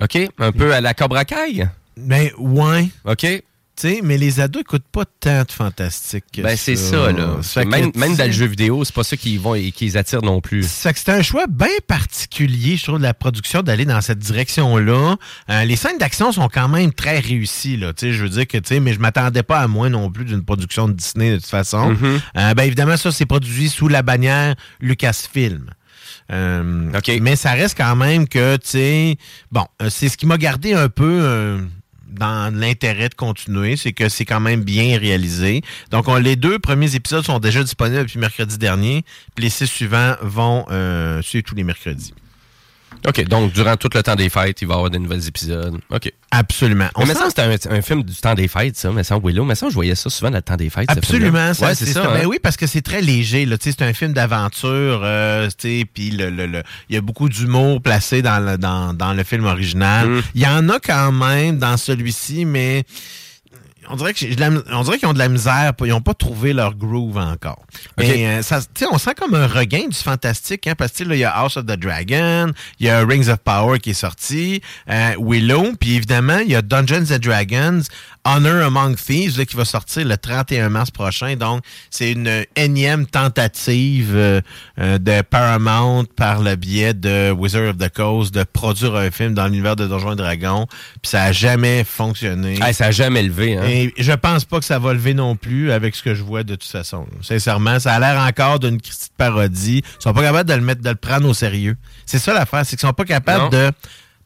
[0.00, 1.68] OK, un peu à la Cobra Kai?
[1.96, 2.88] Ben, ouais.
[3.04, 3.26] OK.
[3.76, 6.24] sais, mais les ados écoutent pas tant de fantastique.
[6.42, 7.38] ben, c'est ça, là.
[7.64, 10.22] même, même dans le jeu vidéo, c'est pas ça qui vont et qui les attire
[10.22, 10.64] non plus.
[10.68, 15.16] C'est un choix bien particulier, je trouve, de la production d'aller dans cette direction-là.
[15.50, 17.92] Euh, les scènes d'action sont quand même très réussies, là.
[17.92, 20.10] Tu sais, je veux dire que, tu sais, mais je m'attendais pas à moins non
[20.10, 21.92] plus d'une production de Disney de toute façon.
[21.92, 22.20] Mm-hmm.
[22.36, 25.70] Euh, ben, évidemment, ça, c'est produit sous la bannière Lucasfilm.
[26.30, 29.16] Euh, Mais ça reste quand même que, tu sais,
[29.50, 31.58] bon, c'est ce qui m'a gardé un peu
[32.12, 35.62] dans l'intérêt de continuer, c'est que c'est quand même bien réalisé.
[35.90, 39.66] Donc, on- les deux premiers épisodes sont déjà disponibles depuis mercredi dernier, puis les six
[39.66, 42.14] suivants vont euh, suivre tous les mercredis.
[43.06, 45.78] OK, donc durant tout le temps des fêtes, il va y avoir des nouveaux épisodes.
[45.90, 46.12] OK.
[46.30, 46.88] Absolument.
[46.94, 48.90] On Mais que c'était un, un film du temps des fêtes, ça.
[48.92, 49.44] Mais semble Willow.
[49.44, 50.90] Mais ça, je voyais ça souvent dans le temps des fêtes.
[50.90, 52.02] Absolument, ça, ouais, c'est ça.
[52.02, 52.26] Ben hein.
[52.26, 53.44] oui, parce que c'est très léger.
[53.44, 53.58] là.
[53.58, 56.98] Tu sais, C'est un film d'aventure, euh, tu sais, puis le, le- le- il y
[56.98, 60.08] a beaucoup d'humour placé dans le, dans, dans le film original.
[60.08, 60.22] Mm.
[60.34, 62.84] Il y en a quand même dans celui-ci, mais
[63.92, 67.62] on dirait qu'ils ont de la misère, ils n'ont pas trouvé leur groove encore.
[67.98, 71.24] Mais euh, ça, on sent comme un regain du fantastique, hein, parce que il y
[71.24, 75.14] a House of the Dragon, il y a Rings of Power qui est sorti, euh,
[75.20, 77.82] Willow, puis évidemment il y a Dungeons and Dragons,
[78.24, 81.34] Honor Among Thieves là, qui va sortir le 31 mars prochain.
[81.36, 84.40] Donc c'est une énième tentative euh,
[84.78, 89.34] euh, de Paramount par le biais de Wizard of the Coast de produire un film
[89.34, 90.66] dans l'univers de Donjons et Dragons,
[91.02, 92.58] puis ça a jamais fonctionné.
[92.62, 93.56] Hey, ça a jamais levé.
[93.56, 93.64] Hein?
[93.66, 96.44] Et je pense pas que ça va lever non plus avec ce que je vois
[96.44, 97.06] de toute façon.
[97.22, 99.82] Sincèrement, ça a l'air encore d'une petite parodie.
[99.84, 101.76] Ils sont pas capables de le mettre, de le prendre au sérieux.
[102.06, 103.48] C'est ça l'affaire, c'est qu'ils sont pas capables Non.
[103.48, 103.70] de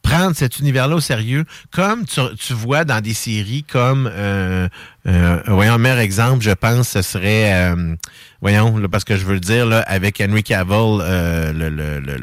[0.01, 4.67] prendre cet univers-là au sérieux, comme tu, vois dans des séries comme, euh,
[5.07, 7.95] euh, voyons, un meilleur exemple, je pense, ce serait, euh,
[8.41, 11.99] voyons, là, parce que je veux le dire, là, avec Henry Cavill, euh, le, le,
[12.01, 12.17] le,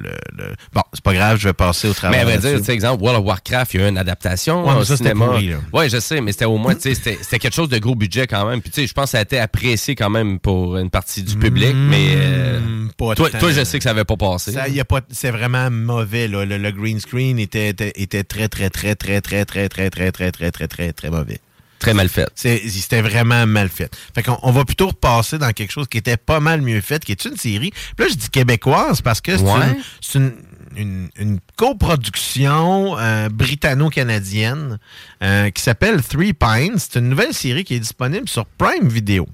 [0.75, 2.21] bon, c'est pas grave, je vais passer au Mais travail.
[2.21, 2.61] à vrai dire, là-dessus.
[2.61, 4.85] tu sais, exemple, World of Warcraft, il y a eu une adaptation Ouais, mais au
[4.85, 5.27] ça, c'était cinéma.
[5.27, 5.51] pourri.
[5.73, 8.27] Ouais, je sais, mais c'était au moins, tu sais, c'était quelque chose de gros budget
[8.27, 8.61] quand même.
[8.61, 11.23] Puis tu sais, je pense que ça a été apprécié quand même pour une partie
[11.23, 14.53] du public, mais euh, Hmm, pas toi, toi, je sais que ça avait pas passé.
[14.53, 16.29] Ça, y a pas, c'est vraiment mauvais.
[16.29, 16.45] Là.
[16.45, 20.11] Le, le green screen était, était, était très, très, très, très, très, très, très, très,
[20.13, 21.39] très, très, très, très, très mauvais.
[21.85, 22.29] Très mal fait.
[22.35, 23.95] C'était vraiment mal fait.
[24.15, 27.05] Fait qu'on on va plutôt repasser dans quelque chose qui était pas mal mieux fait,
[27.05, 27.71] qui est une série.
[27.97, 29.51] Puis là, je dis québécoise parce que c'est Ouais.
[29.69, 30.33] une, c'est une,
[30.77, 34.79] une, une coproduction euh, britanno-canadienne
[35.23, 36.75] euh, qui s'appelle Three Pines.
[36.79, 39.27] C'est une nouvelle série qui est disponible sur Prime Video.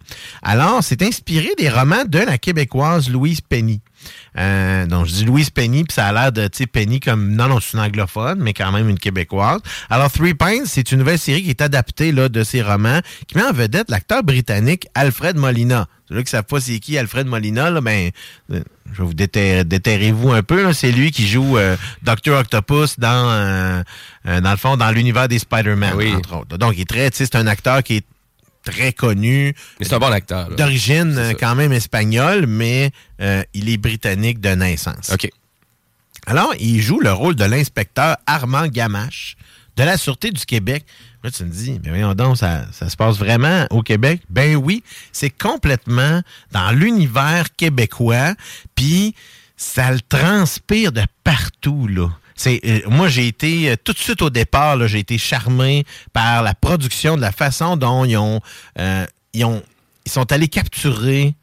[0.42, 3.80] Alors, c'est inspiré des romans de la québécoise Louise Penny.
[4.38, 7.32] Euh, donc, je dis Louise Penny, puis ça a l'air de, tu sais, Penny comme,
[7.34, 9.60] non, non, c'est une anglophone, mais quand même une québécoise.
[9.88, 13.36] Alors, Three Pines, c'est une nouvelle série qui est adaptée, là, de ces romans, qui
[13.36, 15.86] met en vedette l'acteur britannique Alfred Molina.
[16.08, 18.10] Ceux-là qui savent pas c'est qui Alfred Molina, là, ben,
[18.52, 18.60] euh,
[18.92, 20.72] je vais vous déterrer, déterrez-vous un peu.
[20.72, 22.32] C'est lui qui joue euh, Dr.
[22.32, 23.82] Octopus dans, euh,
[24.26, 26.12] euh, dans le fond, dans l'univers des Spider-Man, Oui.
[26.14, 26.56] entre autres.
[26.58, 28.04] Donc, il est très, tu sais, c'est un acteur qui est
[28.64, 29.54] très connu.
[29.78, 30.48] Mais c'est un bon acteur.
[30.50, 35.10] D'origine quand même espagnole, mais euh, il est britannique de naissance.
[35.12, 35.30] OK.
[36.26, 39.36] Alors, il joue le rôle de l'inspecteur Armand Gamache
[39.76, 40.84] de la Sûreté du Québec.
[41.22, 44.22] Là, tu me dis, mais voyons donc, ça, ça se passe vraiment au Québec?
[44.28, 48.34] Ben oui, c'est complètement dans l'univers québécois,
[48.74, 49.14] puis
[49.56, 52.08] ça le transpire de partout, là.
[52.46, 56.54] Euh, moi, j'ai été, euh, tout de suite au départ, j'ai été charmé par la
[56.54, 58.40] production, de la façon dont ils ont,
[58.78, 59.62] euh, ils ont,
[60.06, 61.34] ils sont allés capturer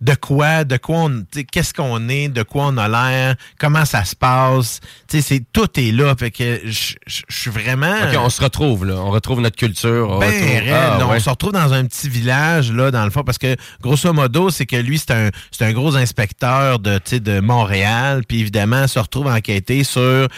[0.00, 4.04] de quoi, de quoi on, qu'est-ce qu'on est, de quoi on a l'air, comment ça
[4.04, 4.80] se passe.
[5.08, 6.14] Tu sais, c'est tout est là.
[6.18, 6.94] Fait que je
[7.28, 7.92] suis vraiment.
[7.92, 8.94] OK, on se retrouve, là.
[8.96, 10.08] On retrouve notre culture.
[10.10, 11.16] on Ben, retrouve- Ah, ouais.
[11.16, 14.50] On se retrouve dans un petit village, là, dans le fond, parce que, grosso modo,
[14.50, 18.98] c'est que lui, c'est un, c'est un gros inspecteur de, de Montréal, puis évidemment, se
[18.98, 20.28] retrouve à enquêter sur euh,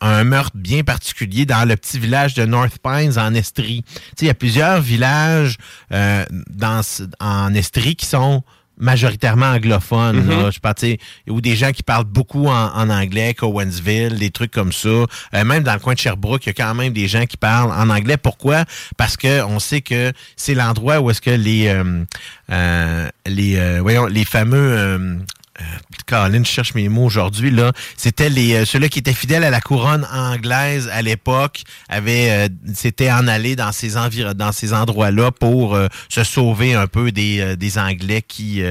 [0.00, 3.82] un meurtre bien particulier dans le petit village de North Pines, en Estrie.
[3.86, 5.56] Tu sais, il y a plusieurs villages
[5.92, 6.80] euh, dans,
[7.20, 8.42] en Estrie qui sont
[8.82, 10.50] majoritairement anglophones, là.
[10.50, 14.30] je pense, tu sais, ou des gens qui parlent beaucoup en, en anglais, Cowensville, des
[14.30, 14.88] trucs comme ça.
[14.88, 15.06] Euh,
[15.44, 17.70] même dans le coin de Sherbrooke, il y a quand même des gens qui parlent
[17.70, 18.16] en anglais.
[18.16, 18.64] Pourquoi?
[18.96, 22.04] Parce que on sait que c'est l'endroit où est-ce que les euh,
[22.50, 25.22] euh, les euh, voyons les fameux
[25.62, 27.72] euh, Colin, je cherche mes mots aujourd'hui là.
[27.96, 32.48] C'était les euh, ceux-là qui étaient fidèles à la couronne anglaise à l'époque, avaient euh,
[32.74, 37.12] s'étaient en allés dans ces envir dans ces endroits-là pour euh, se sauver un peu
[37.12, 38.62] des, euh, des Anglais qui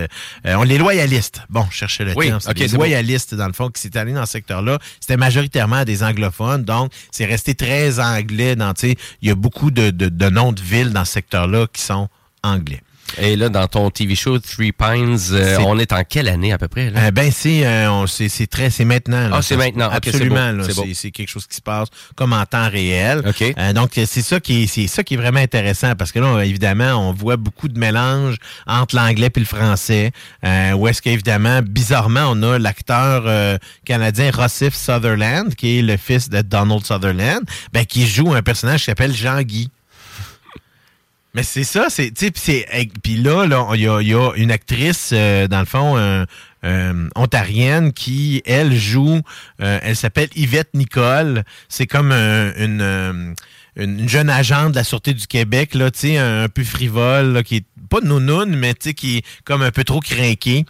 [0.45, 1.41] on les loyalistes.
[1.49, 2.39] Bon, je cherchais le Oui, terme.
[2.45, 2.77] Bon.
[2.77, 4.79] loyalistes dans le fond qui s'étaient allés dans ce secteur-là.
[4.99, 8.55] C'était majoritairement des anglophones, donc c'est resté très anglais.
[8.55, 11.13] Dans tu sais, il y a beaucoup de, de, de noms de villes dans ce
[11.13, 12.07] secteur-là qui sont
[12.43, 12.81] anglais.
[13.17, 16.57] Et là, dans ton TV show Three Pines, euh, on est en quelle année à
[16.57, 16.89] peu près?
[16.89, 17.07] Là?
[17.07, 18.05] Euh, ben c'est euh,
[18.49, 19.29] très c'est maintenant.
[19.29, 19.37] là.
[19.37, 19.89] Ah, c'est maintenant.
[19.91, 20.63] Absolument.
[20.93, 23.21] c'est quelque chose qui se passe comme en temps réel.
[23.27, 23.53] OK.
[23.57, 26.43] Euh, donc c'est ça qui est c'est ça qui est vraiment intéressant parce que là
[26.43, 28.35] évidemment on voit beaucoup de mélange
[28.67, 30.11] entre l'anglais puis le français.
[30.45, 35.97] Euh, où est-ce qu'évidemment bizarrement on a l'acteur euh, canadien Rossif Sutherland qui est le
[35.97, 37.43] fils de Donald Sutherland,
[37.73, 39.69] ben qui joue un personnage qui s'appelle Jean Guy.
[41.33, 42.11] Mais c'est ça, c'est
[43.03, 46.25] puis là là il y a, y a une actrice euh, dans le fond euh,
[46.65, 49.21] euh, ontarienne qui elle joue,
[49.61, 51.43] euh, elle s'appelle Yvette Nicole.
[51.69, 53.33] C'est comme un- une euh,
[53.77, 57.31] une jeune agente de la Sûreté du Québec, là, tu sais, un, un peu frivole,
[57.31, 60.65] là, qui est pas nounoun, mais tu sais, qui est comme un peu trop craqué.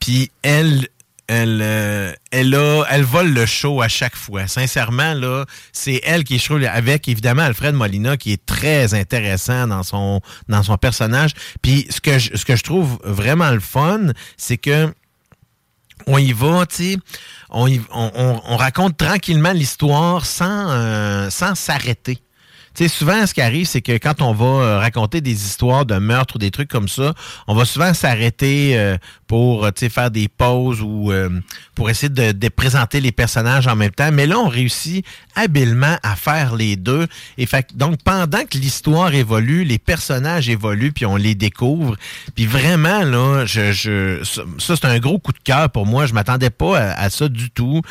[0.00, 0.88] Puis elle,
[1.30, 4.48] elle, euh, elle, a, elle vole le show à chaque fois.
[4.48, 9.84] Sincèrement, là, c'est elle qui est avec évidemment Alfred Molina qui est très intéressant dans
[9.84, 11.30] son dans son personnage.
[11.62, 14.00] Puis ce que je, ce que je trouve vraiment le fun,
[14.36, 14.92] c'est que
[16.06, 16.96] on y va, tu sais,
[17.50, 22.18] on, on- on raconte tranquillement l'histoire sans euh, sans s'arrêter.
[22.88, 26.36] Souvent, ce qui arrive, c'est que quand on va euh, raconter des histoires de meurtre
[26.36, 27.14] ou des trucs comme ça,
[27.46, 31.12] on va souvent s'arrêter euh, pour euh, faire des pauses ou
[31.74, 34.10] pour essayer de, présenter les personnages en même temps.
[34.12, 37.06] Mais là, on réussit habilement à faire les deux.
[37.38, 41.96] Et donc, pendant que l'histoire évolue, les personnages évoluent, puis on les découvre.
[42.34, 44.20] Puis vraiment, là, je,
[44.58, 46.06] ça, c'est un gros coup de cœur pour moi.
[46.06, 47.82] Je m'attendais pas à, ça du tout.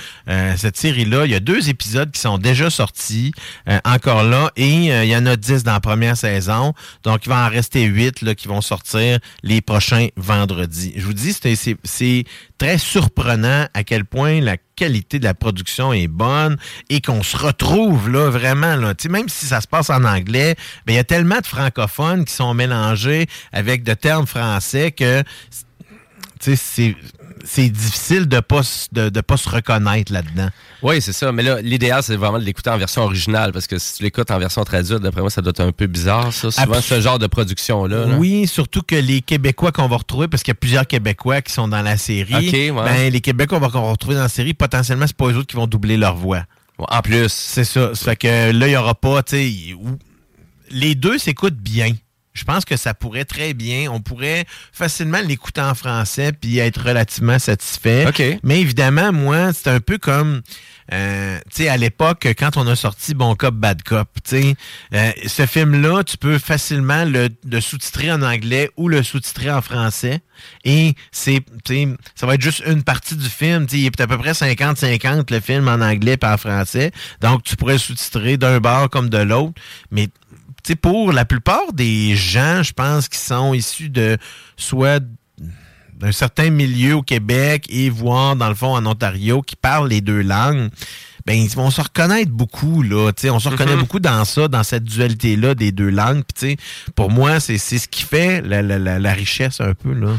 [0.58, 3.32] Cette série-là, il y a deux épisodes qui sont déjà sortis,
[3.86, 4.52] encore là,
[4.88, 6.74] euh, il y en a dix dans la première saison.
[7.04, 10.94] Donc, il va en rester huit là, qui vont sortir les prochains vendredis.
[10.96, 12.24] Je vous dis, c'est-
[12.58, 16.58] très surprenant à quel point la qualité de la production est bonne
[16.90, 18.94] et qu'on se retrouve là vraiment là.
[19.10, 22.34] Même si ça se passe en anglais, ben, il y a tellement de francophones qui
[22.34, 25.24] sont mélangés avec de termes français que
[26.42, 26.96] c'est
[27.50, 30.50] c'est difficile de pas de, de pas se reconnaître là-dedans.
[30.84, 31.32] Oui, c'est ça.
[31.32, 34.30] Mais là, l'idéal, c'est vraiment de l'écouter en version originale parce que si tu l'écoutes
[34.30, 36.52] en version traduite, d'après moi, ça doit être un peu bizarre, ça.
[36.52, 38.06] Souvent, ce genre de production-là.
[38.06, 38.18] là.
[38.18, 41.52] Oui, surtout que les Québécois qu'on va retrouver, parce qu'il y a plusieurs Québécois qui
[41.52, 42.72] sont dans la série, Ok, ouais.
[42.72, 45.56] ben, les Québécois qu'on va, retrouver dans la série, potentiellement, c'est pas eux autres qui
[45.56, 46.44] vont doubler leur voix.
[46.78, 47.30] En plus.
[47.30, 47.96] C'est ça.
[47.96, 49.54] Ça fait que là, il n'y aura pas, tu sais,
[50.70, 51.96] les deux s'écoutent bien.
[52.40, 53.92] Je pense que ça pourrait très bien.
[53.92, 58.06] On pourrait facilement l'écouter en français puis être relativement satisfait.
[58.44, 60.42] Mais évidemment, moi, c'est un peu comme,
[60.94, 64.56] euh, tu sais, à l'époque, quand on a sorti Bon Cop, Bad Cop, tu sais,
[64.94, 69.62] euh, ce film-là, tu peux facilement le, le sous-titrer en anglais ou le sous-titrer en
[69.62, 70.22] français.
[70.64, 71.42] Et c'est,
[72.16, 73.68] ça va être juste une partie du film.
[73.68, 76.92] Tu sais, il est à peu près 50-50 le film en anglais et en français.
[77.20, 79.54] Donc, tu pourrais le sous-titrer d'un bord comme de l'autre.
[79.92, 80.08] Mais
[80.64, 84.18] sais, pour la plupart des gens, je pense, qui sont issus de
[84.58, 85.04] soit
[86.00, 90.02] d'un certain milieu au Québec et voire, dans le fond, en Ontario, qui parlent les
[90.02, 90.70] deux langues,
[91.26, 93.12] ben, ils vont se reconnaître beaucoup, là.
[93.12, 96.24] Tu sais, on se reconnaît beaucoup dans ça, dans cette dualité-là des deux langues.
[96.34, 96.58] Puis,
[96.96, 100.18] pour moi, c'est c'est ce qui fait la, la, la, la richesse un peu, là.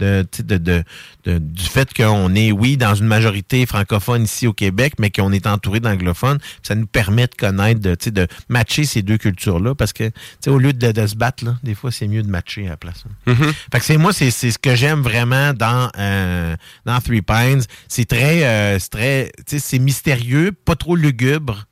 [0.00, 0.82] De, de, de,
[1.26, 5.30] de- du fait qu'on est, oui, dans une majorité francophone ici au Québec, mais qu'on
[5.30, 9.92] est entouré d'anglophones, ça nous permet de connaître, de, de matcher ces deux cultures-là, parce
[9.92, 10.10] que,
[10.46, 12.76] au lieu de, de se battre, là, des fois, c'est mieux de matcher à la
[12.78, 13.04] place.
[13.06, 13.34] hein.
[13.34, 13.52] Mhm.
[13.72, 17.62] Fait que c'est moi, c'est c'est ce que j'aime vraiment dans euh, dans Three Pines.
[17.88, 21.66] C'est très, euh, c'est très, c'est mystérieux, pas trop lugubre.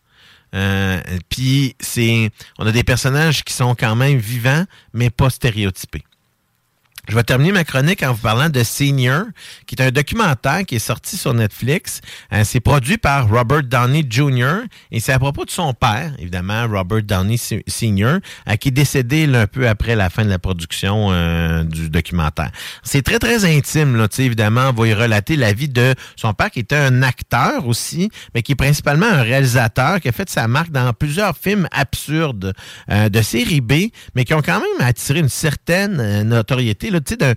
[0.55, 6.03] Euh, Puis c'est, on a des personnages qui sont quand même vivants, mais pas stéréotypés.
[7.09, 9.25] Je vais terminer ma chronique en vous parlant de Senior,
[9.66, 12.03] qui est un documentaire qui est sorti sur Netflix.
[12.35, 14.66] Euh, c'est produit par Robert Downey Jr.
[14.90, 19.25] et c'est à propos de son père, évidemment, Robert Downey Sr., euh, qui est décédé
[19.25, 22.51] un peu après la fin de la production euh, du documentaire.
[22.83, 26.51] C'est très, très intime, là, évidemment, on va y relater la vie de son père,
[26.51, 30.47] qui était un acteur aussi, mais qui est principalement un réalisateur, qui a fait sa
[30.47, 32.53] marque dans plusieurs films absurdes
[32.88, 33.73] de série B,
[34.14, 37.34] mais qui ont quand même attiré une certaine notoriété, tu sais,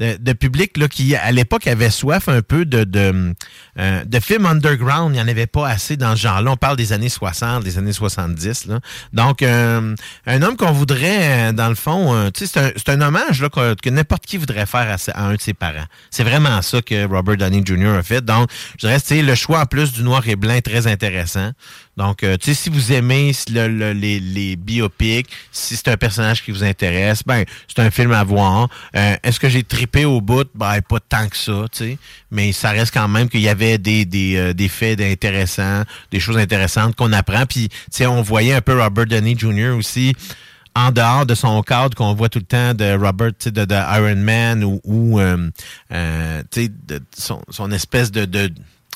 [0.00, 3.34] de, public là, qui, à l'époque, avait soif un peu de, de,
[3.78, 5.10] euh, de films underground.
[5.14, 6.52] Il n'y en avait pas assez dans ce genre-là.
[6.52, 8.66] On parle des années 60, des années 70.
[8.66, 8.80] Là.
[9.12, 9.94] Donc, euh,
[10.26, 13.48] un homme qu'on voudrait, euh, dans le fond, euh, c'est un, c'est un hommage là,
[13.50, 15.84] que, n'importe qui voudrait faire à, un de ses parents.
[16.10, 17.96] C'est vraiment ça que Robert Downey Jr.
[17.98, 18.24] a fait.
[18.24, 18.48] Donc,
[18.80, 21.50] je dirais, sais, le choix en plus du noir et blanc est très intéressant.
[21.96, 26.42] Donc, tu sais, si vous aimez le- le- les, les biopics, si c'est un personnage
[26.42, 28.68] qui vous intéresse, ben, c'est un film à voir.
[28.96, 30.48] Euh, Est-ce que j'ai trippé au bout?
[30.54, 31.98] Ben, pas tant que ça, tu sais.
[32.30, 36.20] Mais ça reste quand même qu'il y avait des, des, euh, des faits intéressants, des
[36.20, 37.46] choses intéressantes qu'on apprend.
[37.46, 39.76] Puis, tu sais, on voyait un peu Robert Downey Jr.
[39.76, 40.14] aussi
[40.74, 44.16] en dehors de son cadre qu'on voit tout le temps de Robert, de, de Iron
[44.16, 45.50] Man ou, ou euh,
[45.92, 48.50] euh, de son, espèce de,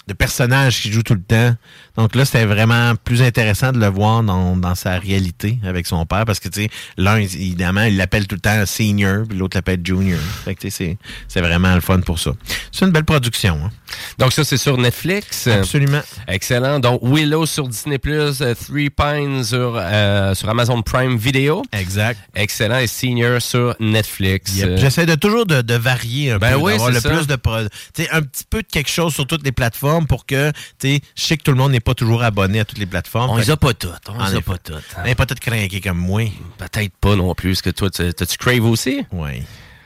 [0.07, 1.55] de personnage qui joue tout le temps.
[1.97, 6.05] Donc là, c'était vraiment plus intéressant de le voir dans, dans sa réalité avec son
[6.07, 9.57] père parce que, tu sais, l'un, évidemment, il l'appelle tout le temps senior, puis l'autre
[9.57, 10.19] l'appelle junior.
[10.45, 12.33] Fait que, tu sais, c'est- vraiment le fun pour ça.
[12.73, 13.61] C'est une belle production.
[13.65, 13.71] Hein?
[14.19, 15.47] Donc, ça, c'est sur Netflix.
[15.47, 16.01] Absolument.
[16.27, 16.81] Excellent.
[16.81, 21.63] Donc, Willow sur Disney+, euh, Three Pines sur, euh, sur Amazon Prime Video.
[21.73, 22.19] Exact.
[22.35, 22.79] Excellent.
[22.79, 24.57] Et Senior sur Netflix.
[24.57, 24.79] Yep.
[24.79, 27.09] J'essaie de toujours de, de varier un Ben peu, oui, d'avoir le ça.
[27.11, 27.37] plus de
[27.95, 30.51] tu sais, un petit peu de quelque chose sur toutes les plateformes, plateformes pour que,
[30.79, 32.87] tu sais, je sais que tout le monde n'est pas toujours abonné à toutes les
[32.87, 33.31] plateformes.
[33.31, 34.09] On les a pas toutes.
[34.09, 34.75] On En les a pas toutes.
[34.97, 35.03] hein.
[35.05, 36.23] Ben, peut-être craqué comme moi.
[36.59, 37.63] Peut-être pas non plus.
[37.63, 39.05] Que toi, tu- t'as-tu Crave aussi?
[39.13, 39.43] Oui.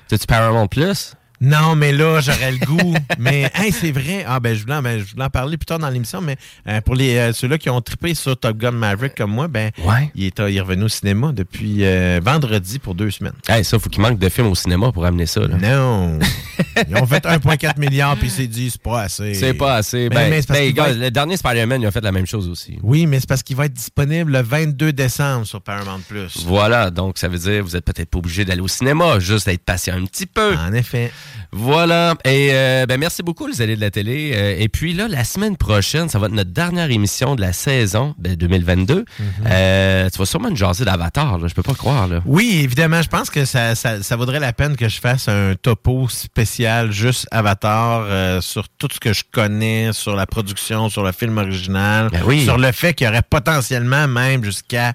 [0.08, 1.12] T'as-tu Paramount Plus?
[1.40, 2.94] Non, mais là, j'aurais le goût.
[3.18, 4.24] mais hey, c'est vrai.
[4.26, 6.36] Ah ben je voulais, en- ben, je voulais en parler plus tard dans l'émission, mais
[6.66, 9.70] euh, pour les euh, ceux-là qui ont trippé sur Top Gun Maverick comme moi, ben
[9.84, 10.10] Ouais.
[10.14, 13.32] il, est, il est revenu au cinéma depuis euh, vendredi pour deux semaines.
[13.48, 15.40] Hey, ça, faut qu'il manque de films au cinéma pour amener ça.
[15.42, 15.56] là.
[15.56, 16.18] Non.
[16.88, 19.34] Ils ont fait 1,4 milliard puis c'est dit c'est pas assez.
[19.34, 20.08] C'est pas assez.
[20.08, 22.78] Ben, ben, qu'il gars, être- le dernier Spider-Man, il a fait la même chose aussi.
[22.82, 26.44] Oui, mais c'est parce qu'il va être disponible le 22 décembre sur Paramount Plus.
[26.46, 29.64] Voilà, donc ça veut dire vous êtes peut-être pas obligé d'aller au cinéma, juste d'être
[29.64, 30.54] patient un petit peu.
[30.56, 31.12] En effet.
[31.52, 32.14] Voilà.
[32.24, 34.32] Et euh, ben merci beaucoup les allées de la télé.
[34.34, 37.52] Euh, et puis là, la semaine prochaine, ça va être notre dernière émission de la
[37.52, 39.04] saison ben, 2022.
[39.46, 41.48] Euh, tu vas sûrement nous jaser d'Avatar, là.
[41.48, 42.20] Je peux pas croire, là.
[42.26, 45.54] Oui, évidemment, je pense que ça, ça, ça vaudrait la peine que je fasse un
[45.60, 51.12] topo spécial juste Avatar sur tout ce que je connais, sur la production, sur le
[51.12, 52.44] film original, Ben oui.
[52.44, 54.92] sur le fait qu'il y aurait potentiellement même jusqu'à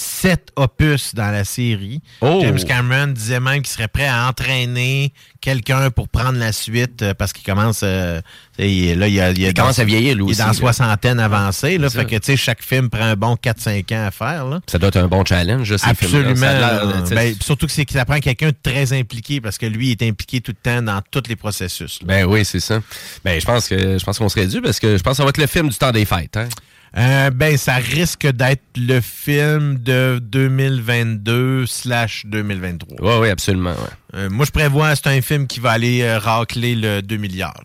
[0.00, 2.00] sept opus dans la série.
[2.20, 2.38] Oh!
[2.40, 7.14] James Cameron disait même qu'il serait prêt à entraîner quelqu'un pour prendre la suite euh,
[7.14, 8.20] parce qu'il commence euh,
[8.60, 11.88] il- là il, y a, commence à vieillir, lui il est dans soixantaine avancée là,
[11.88, 12.10] C'est fait ça.
[12.10, 14.60] que tu sais chaque film prend un bon 4-5 ans à faire là.
[14.68, 15.72] Ça doit être un bon challenge.
[15.82, 16.36] Absolument.
[16.36, 19.58] Ça tu sais, Ben, surtout que c'est que ça prend quelqu'un de très impliqué parce
[19.58, 22.00] que lui il est impliqué tout le temps dans tous les processus.
[22.02, 22.06] là.
[22.06, 22.80] Ben oui, c'est ça.
[23.24, 25.24] Ben je pense que je pense qu'on serait dû parce que je pense que ça
[25.24, 26.36] va être le film du temps des fêtes.
[26.36, 26.48] Hein?
[26.96, 32.96] Euh, ben ça risque d'être le film de 2022 slash 2023.
[33.00, 33.70] Oui, oui, absolument.
[33.72, 33.76] ouais.
[34.20, 37.62] Euh, moi je prévois c'est un film qui va aller euh, racler le 2 milliards.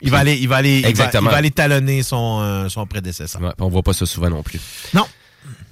[0.00, 1.30] Il va aller, il va aller, il va- Exactement.
[1.30, 3.40] il va aller talonner son, son prédécesseur.
[3.42, 4.60] Ouais, on voit pas ça souvent non plus.
[4.92, 5.06] Non.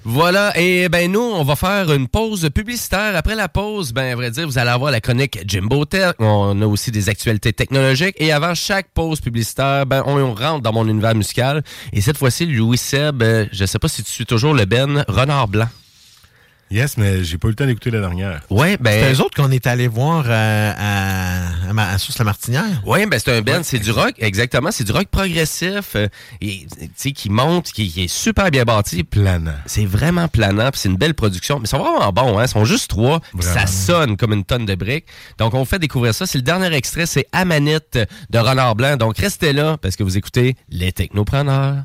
[0.05, 3.15] Voilà, et ben nous, on va faire une pause publicitaire.
[3.15, 6.15] Après la pause, ben à vrai dire, vous allez avoir la chronique Jimbo Tech.
[6.19, 8.15] On a aussi des actualités technologiques.
[8.17, 11.63] Et avant chaque pause publicitaire, ben on rentre dans mon univers musical.
[11.93, 15.05] Et cette fois-ci, Louis Seb, euh, je sais pas si tu suis toujours le Ben
[15.07, 15.69] Renard Blanc.
[16.73, 18.41] Yes, mais j'ai pas eu le temps d'écouter la dernière.
[18.49, 18.91] Ouais, ben.
[18.91, 22.81] C'est eux autres qu'on est allé voir euh, à, à, Ma- à Source la Martinière.
[22.83, 26.07] Oui, ben c'est un band, c'est du rock, exactement, c'est du rock progressif, euh,
[26.41, 29.03] et, tu sais, qui monte, qui, qui est super bien bâti.
[29.03, 29.53] Planant.
[29.67, 31.59] C'est vraiment planant, puis c'est une belle production.
[31.59, 32.45] Mais ils sont vraiment bons, hein?
[32.45, 35.05] Ils sont juste trois, ça sonne comme une tonne de briques.
[35.37, 36.25] Donc, on vous fait découvrir ça.
[36.25, 37.99] C'est le dernier extrait, c'est Amanite
[38.31, 38.97] de Renard Blanc.
[38.97, 41.83] Donc, restez là, parce que vous écoutez Les Technopreneurs.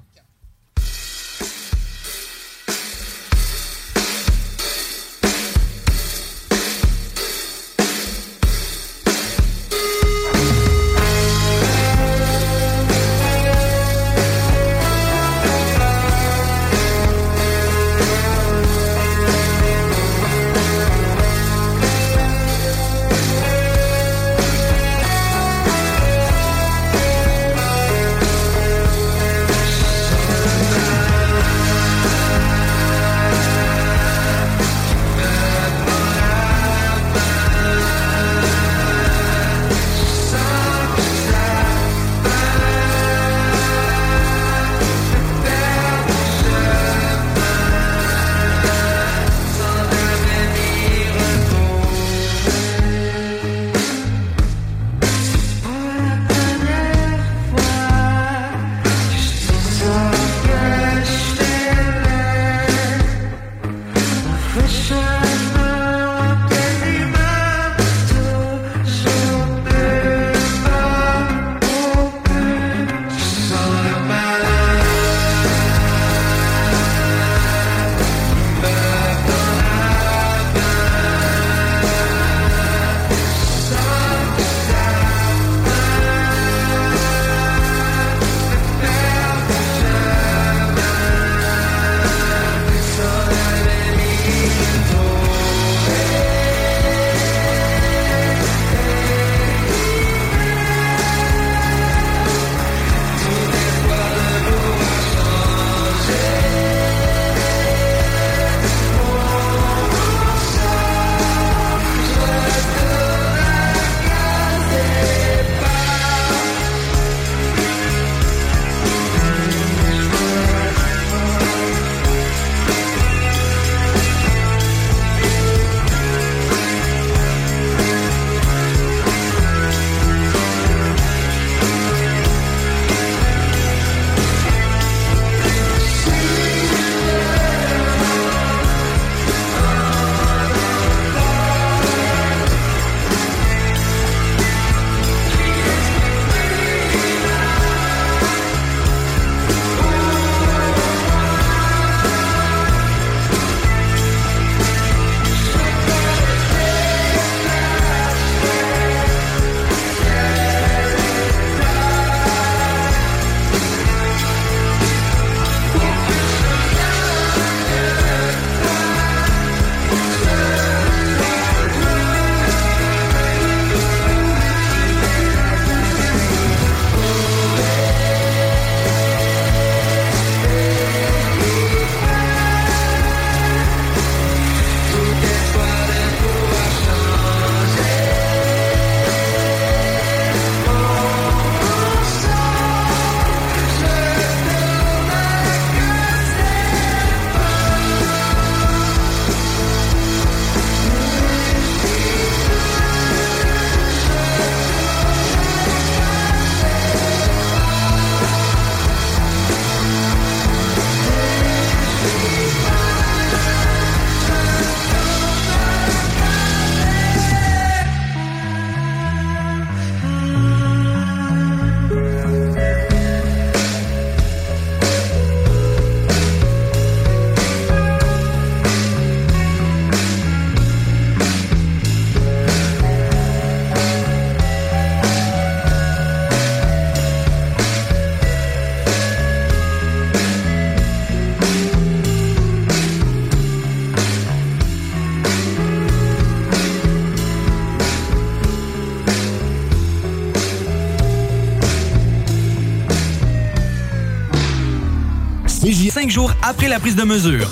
[256.48, 257.48] Après la prise de mesure.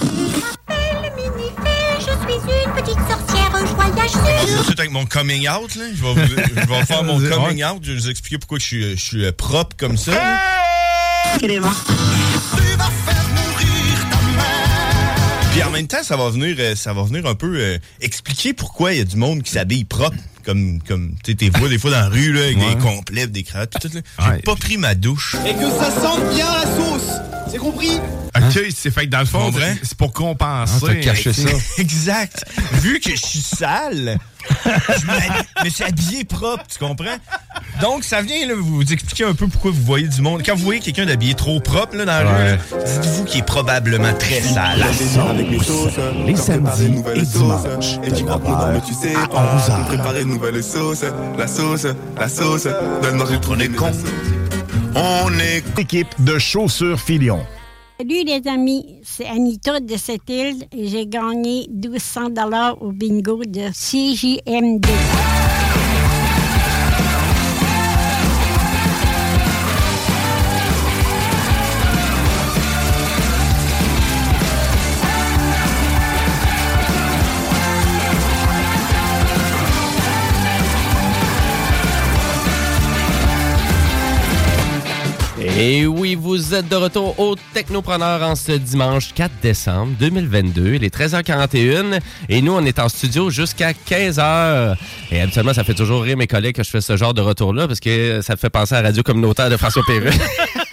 [4.65, 5.85] Suite avec mon coming out, là.
[5.95, 7.79] Je vais, vous- je vais faire mon coming out.
[7.83, 10.13] Je vais vous expliquer pourquoi je suis, je suis euh, propre comme ça.
[10.13, 10.39] là.
[15.53, 18.53] Puis en même temps, ça va venir, euh, ça va venir un peu euh, expliquer
[18.53, 20.17] pourquoi il y a du monde qui s'habille propre.
[20.45, 22.75] Comme, comme tu sais, t'es vois des fois dans la rue, là, avec Ouais.
[22.75, 24.01] des complets, des cravates, tout, tout, là.
[24.37, 25.35] J'ai pas pris ma douche.
[25.47, 27.11] Et que ça sente bien la sauce.
[27.51, 27.99] C'est compris?
[28.49, 30.87] OK, c'est fait que dans le fond, c'est pour compenser.
[30.89, 31.49] Ah, caché ça.
[31.79, 32.45] exact.
[32.75, 34.19] Vu que je suis sale,
[34.65, 37.17] je me suis habillé propre, tu comprends?
[37.81, 40.43] Donc, ça vient là, vous expliquer un peu pourquoi vous voyez du monde.
[40.45, 44.15] Quand vous voyez quelqu'un d'habillé trop propre là, dans la rue, dites-vous qu'il est probablement
[44.15, 44.85] très sale.
[46.27, 48.25] Les samedis et dimanches, Et tu
[48.87, 49.79] tu sais à pas 11 heures.
[49.79, 51.05] nous préparer une nouvelle sauce
[51.39, 51.87] La sauce,
[52.19, 52.69] la sauce
[53.03, 53.93] Donne manger trop les cons
[54.95, 57.45] On est Équipe de chaussures Filion.
[57.99, 63.43] Salut les amis, c'est Anita de cette île et j'ai gagné 1200 dollars au bingo
[63.43, 64.87] de CJMD.
[85.59, 90.75] Et oui, vous êtes de retour au Technopreneur en ce dimanche 4 décembre 2022.
[90.75, 91.99] Il est 13h41
[92.29, 94.77] et nous, on est en studio jusqu'à 15h.
[95.11, 97.67] Et habituellement, ça fait toujours rire mes collègues que je fais ce genre de retour-là
[97.67, 100.11] parce que ça fait penser à la radio communautaire de François Perreux.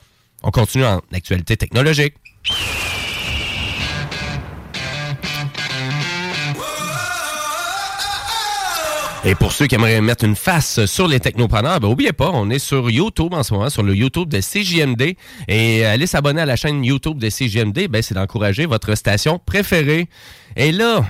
[0.42, 2.14] on continue en actualité technologique.
[9.28, 12.48] Et pour ceux qui aimeraient mettre une face sur les technopreneurs, ben oubliez pas, on
[12.48, 15.16] est sur YouTube en ce moment, sur le YouTube de CJMD.
[15.48, 20.08] Et aller s'abonner à la chaîne YouTube de CJMD, ben c'est d'encourager votre station préférée.
[20.54, 21.04] Et là,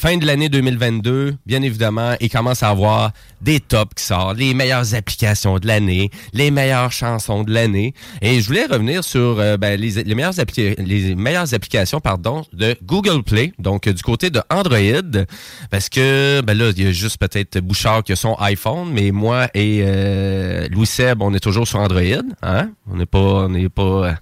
[0.00, 4.54] fin de l'année 2022, bien évidemment, il commence à avoir des tops qui sortent, les
[4.54, 7.92] meilleures applications de l'année, les meilleures chansons de l'année.
[8.22, 10.32] Et je voulais revenir sur euh, ben, les, meilleures
[10.78, 15.26] les meilleures applications pardon, de Google Play, donc du côté de Android,
[15.70, 19.10] parce que ben là, il y a juste peut-être Bouchard qui a son iPhone, mais
[19.10, 22.00] moi et euh, Louis Seb, on est toujours sur Android.
[22.42, 22.70] Hein?
[22.90, 24.16] On n'est pas, pas,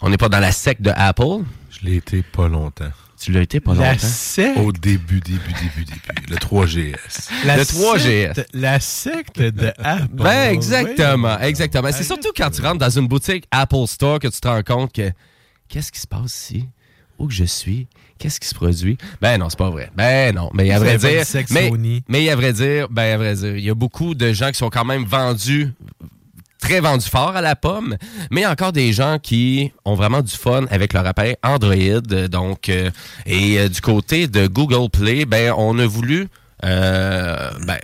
[0.00, 1.44] pas dans la secte de Apple.
[1.68, 2.88] Je l'ai été pas longtemps.
[3.22, 4.06] Tu l'as été pas La longtemps?
[4.06, 4.58] secte?
[4.58, 6.28] Au début, début, début, début.
[6.28, 7.30] Le 3GS.
[7.44, 8.34] La Le 3GS.
[8.34, 10.08] secte- La secte de Apple.
[10.14, 11.46] Ben, exactement, Oui.
[11.46, 11.88] exactement.
[11.92, 14.92] C'est surtout quand tu rentres dans une boutique Apple Store que tu te rends compte
[14.92, 15.10] que
[15.68, 16.68] qu'est-ce qui se passe ici?
[17.18, 17.86] Où que je suis?
[18.18, 18.98] Qu'est-ce qui se produit?
[19.20, 19.90] Ben non, c'est pas vrai.
[19.96, 20.50] Ben non.
[20.54, 21.22] Mais à vrai dire.
[21.50, 21.70] Mais,
[22.08, 24.58] mais à vrai dire, ben à vrai dire, il y a beaucoup de gens qui
[24.58, 25.68] sont quand même vendus
[26.62, 27.96] très vendus fort à la pomme,
[28.30, 32.00] mais encore des gens qui ont vraiment du fun avec leur appareil Android.
[32.30, 32.90] Donc, euh,
[33.26, 36.28] et euh, du côté de Google Play, ben on a voulu
[36.64, 37.78] euh, ben,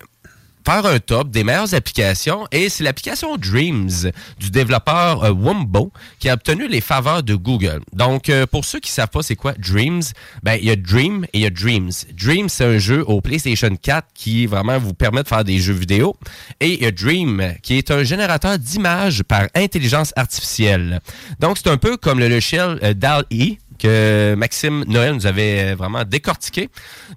[0.69, 6.29] faire un top des meilleures applications et c'est l'application Dreams du développeur euh, Wumbo qui
[6.29, 7.81] a obtenu les faveurs de Google.
[7.95, 10.03] Donc euh, pour ceux qui savent pas c'est quoi Dreams,
[10.43, 11.91] ben il y a Dream et il y a Dreams.
[12.13, 15.73] Dream c'est un jeu au PlayStation 4 qui vraiment vous permet de faire des jeux
[15.73, 16.15] vidéo
[16.61, 21.01] et il y a Dream qui est un générateur d'images par intelligence artificielle.
[21.41, 25.75] Donc c'est un peu comme le logiciel euh, DAL-E que Maxime Noël nous avait euh,
[25.77, 26.69] vraiment décortiqué.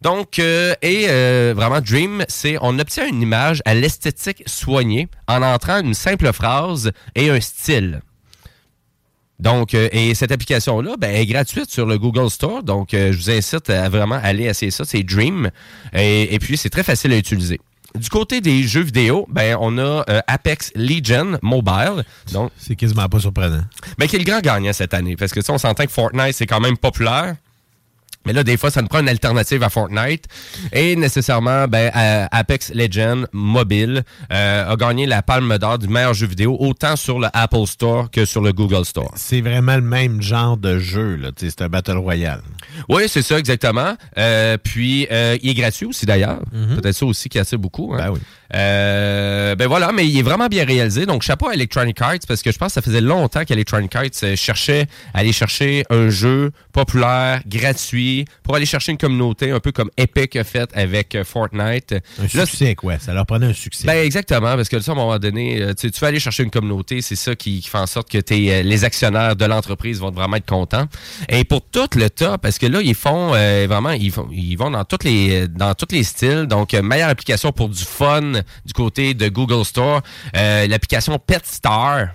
[0.02, 5.42] Donc, euh, et euh, vraiment, Dream, c'est on obtient une image à l'esthétique soignée en
[5.42, 8.02] entrant une simple phrase et un style.
[9.40, 12.62] Donc, et cette application-là ben, est gratuite sur le Google Store.
[12.62, 14.86] Donc, je vous incite à vraiment aller essayer ça.
[14.86, 15.50] C'est Dream.
[15.94, 17.60] Et puis, c'est très facile à utiliser.
[17.96, 22.04] Du côté des jeux vidéo, ben, on a euh, Apex Legion Mobile.
[22.32, 23.64] Donc, c'est quasiment pas surprenant.
[24.00, 25.16] Mais qui est le grand gagnant cette année.
[25.16, 27.36] Parce que, tu sais, on s'entend que Fortnite, c'est quand même populaire.
[28.26, 30.26] Mais là, des fois, ça nous prend une alternative à Fortnite.
[30.74, 36.14] Et nécessairement, ben, euh, Apex Legends mobile euh, a gagné la palme d'or du meilleur
[36.14, 39.12] jeu vidéo, autant sur le Apple Store que sur le Google Store.
[39.16, 41.30] C'est vraiment le même genre de jeu, là.
[41.36, 42.42] C'est un Battle Royale.
[42.90, 43.96] Oui, c'est ça, exactement.
[44.18, 46.42] Euh, puis, euh, il est gratuit aussi, d'ailleurs.
[46.52, 46.80] Mhm.
[46.80, 47.94] Peut-être ça aussi qui attire beaucoup.
[47.94, 48.14] Hein.
[48.54, 51.06] Euh, ben voilà, mais il est vraiment bien réalisé.
[51.06, 54.04] Donc, chapeau à Electronic Arts, parce que je pense que ça faisait longtemps qu'Electronic Arts
[54.24, 59.60] euh, cherchait à aller chercher un jeu populaire, gratuit, pour aller chercher une communauté, un
[59.60, 61.96] peu comme Epic a fait avec euh, Fortnite.
[62.22, 63.00] Un succès, quoi.
[63.00, 63.88] Ça leur prenait un succès.
[63.88, 66.44] Ben exactement, parce que ça, à un moment donné, euh, tu tu vas aller chercher
[66.44, 70.00] une communauté, c'est ça qui, qui fait en sorte que t'es, les actionnaires de l'entreprise
[70.00, 70.86] vont vraiment être contents.
[71.30, 74.56] Et pour tout le top, parce que là, ils font euh, vraiment, ils, font, ils
[74.56, 76.46] vont dans toutes les dans tous les styles.
[76.48, 80.02] Donc, meilleure application pour du fun du côté de Google Store,
[80.36, 82.10] euh, l'application PetStar.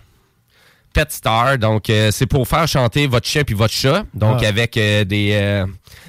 [0.96, 4.48] Pet Star, donc euh, c'est pour faire chanter votre chien puis votre chat, donc Ah.
[4.48, 5.66] avec euh, des, euh,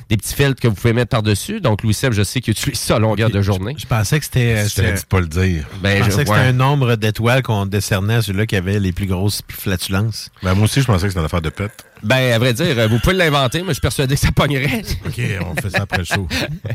[0.10, 1.60] des petits filtres que vous pouvez mettre par-dessus.
[1.60, 3.76] Donc Louis Seb, je sais qu'il utilise ça à longueur de journée.
[3.78, 4.66] Je pensais que c'était.
[4.66, 5.66] Je pas le dire.
[5.82, 6.36] Ben, je je- pensais que ouais.
[6.38, 10.30] c'était un nombre d'étoiles qu'on décernait à celui-là qui avait les plus grosses flatulences.
[10.42, 11.84] Ben, moi aussi, je pensais que c'était une affaire de pète.
[12.04, 14.84] Ben, à vrai dire, vous pouvez l'inventer, mais je suis persuadé que ça pognerait.
[15.06, 16.28] OK, on fait ça après le show.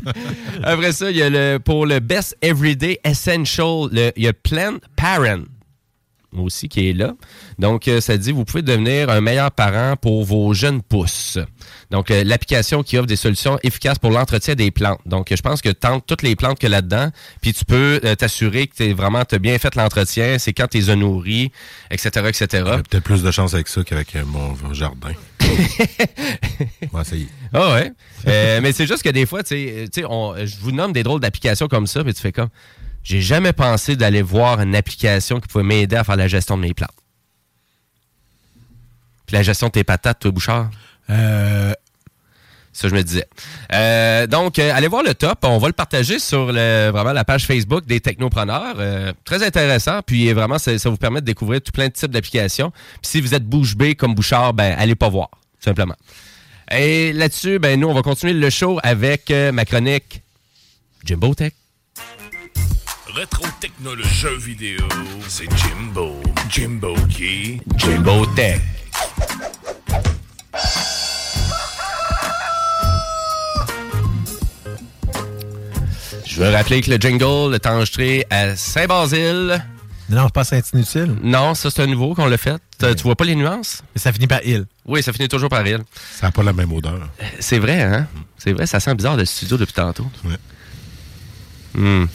[0.63, 4.33] Après ça, il y a le, pour le Best Everyday Essential, le- il y a
[4.33, 5.43] Plan Parent
[6.41, 7.13] aussi qui est là.
[7.59, 11.37] Donc, euh, ça dit, vous pouvez devenir un meilleur parent pour vos jeunes pousses.
[11.91, 14.99] Donc, euh, l'application qui offre des solutions efficaces pour l'entretien des plantes.
[15.05, 17.09] Donc, je pense que tente toutes les plantes que là-dedans,
[17.41, 20.77] puis tu peux euh, t'assurer que tu vraiment as bien fait l'entretien, c'est quand tu
[20.77, 21.51] les as nourris,
[21.91, 22.47] etc., etc.
[22.89, 25.11] Peut-être plus de chance avec ça qu'avec mon jardin.
[26.91, 27.27] On va essayer.
[27.53, 27.91] Ah ouais?
[28.27, 30.93] Euh, mais c'est juste que des fois, tu sais, tu sais, on- je vous nomme
[30.93, 32.49] des drôles d'applications comme ça, mais tu fais comme.
[33.03, 36.61] J'ai jamais pensé d'aller voir une application qui pouvait m'aider à faire la gestion de
[36.61, 36.89] mes plantes.
[39.25, 40.69] Puis la gestion de tes patates, toi, Bouchard?
[41.09, 41.73] Euh.
[42.73, 43.27] Ça, je me disais.
[43.71, 45.39] Euh, donc, euh, allez voir le top.
[45.43, 48.75] On va le partager sur le, vraiment la page Facebook des technopreneurs.
[48.79, 50.01] Euh, très intéressant.
[50.01, 52.71] Puis vraiment, ça, ça vous permet de découvrir tout plein de types d'applications.
[52.71, 55.95] Puis si vous êtes bouche bée comme Bouchard, ben allez pas voir, tout simplement.
[56.71, 60.23] Et là-dessus, ben nous, on va continuer le show avec ma chronique
[61.05, 61.53] Jimbo Tech.
[63.13, 64.87] Rétro technologie jeux vidéo,
[65.27, 66.19] c'est Jimbo.
[66.49, 67.61] Jimbo qui?
[67.77, 68.59] Jimbo Tech.
[76.25, 79.63] Je veux rappeler que le jingle est enregistré à Saint-Basile.
[80.09, 81.15] Non, c'est pas Saint-Inutile.
[81.21, 82.59] Non, ça, c'est un nouveau qu'on l'a fait.
[82.81, 83.83] Euh, Tu vois pas les nuances?
[83.93, 84.65] Mais ça finit par il.
[84.85, 85.79] Oui, ça finit toujours par il.
[86.15, 87.07] Ça n'a pas la même odeur.
[87.39, 88.07] C'est vrai, hein?
[88.37, 90.07] C'est vrai, ça sent bizarre le studio depuis tantôt.
[91.75, 92.05] Hmm.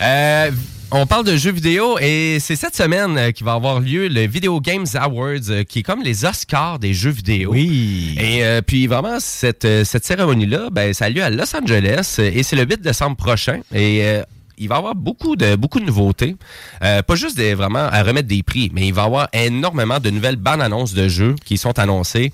[0.00, 0.50] Euh,
[0.92, 4.26] on parle de jeux vidéo et c'est cette semaine euh, qu'il va avoir lieu le
[4.26, 7.50] Video Games Awards, euh, qui est comme les Oscars des jeux vidéo.
[7.52, 8.16] Oui.
[8.20, 12.42] Et euh, puis vraiment, cette, cette cérémonie-là, ben, ça a lieu à Los Angeles et
[12.42, 13.60] c'est le 8 décembre prochain.
[13.74, 14.22] Et euh,
[14.58, 16.36] il va y avoir beaucoup de, beaucoup de nouveautés.
[16.82, 19.98] Euh, pas juste des, vraiment à remettre des prix, mais il va y avoir énormément
[19.98, 22.32] de nouvelles bandes annonces de jeux qui sont annoncées.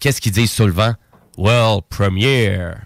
[0.00, 0.94] Qu'est-ce qu'ils disent souvent?
[1.38, 2.76] World Premiere.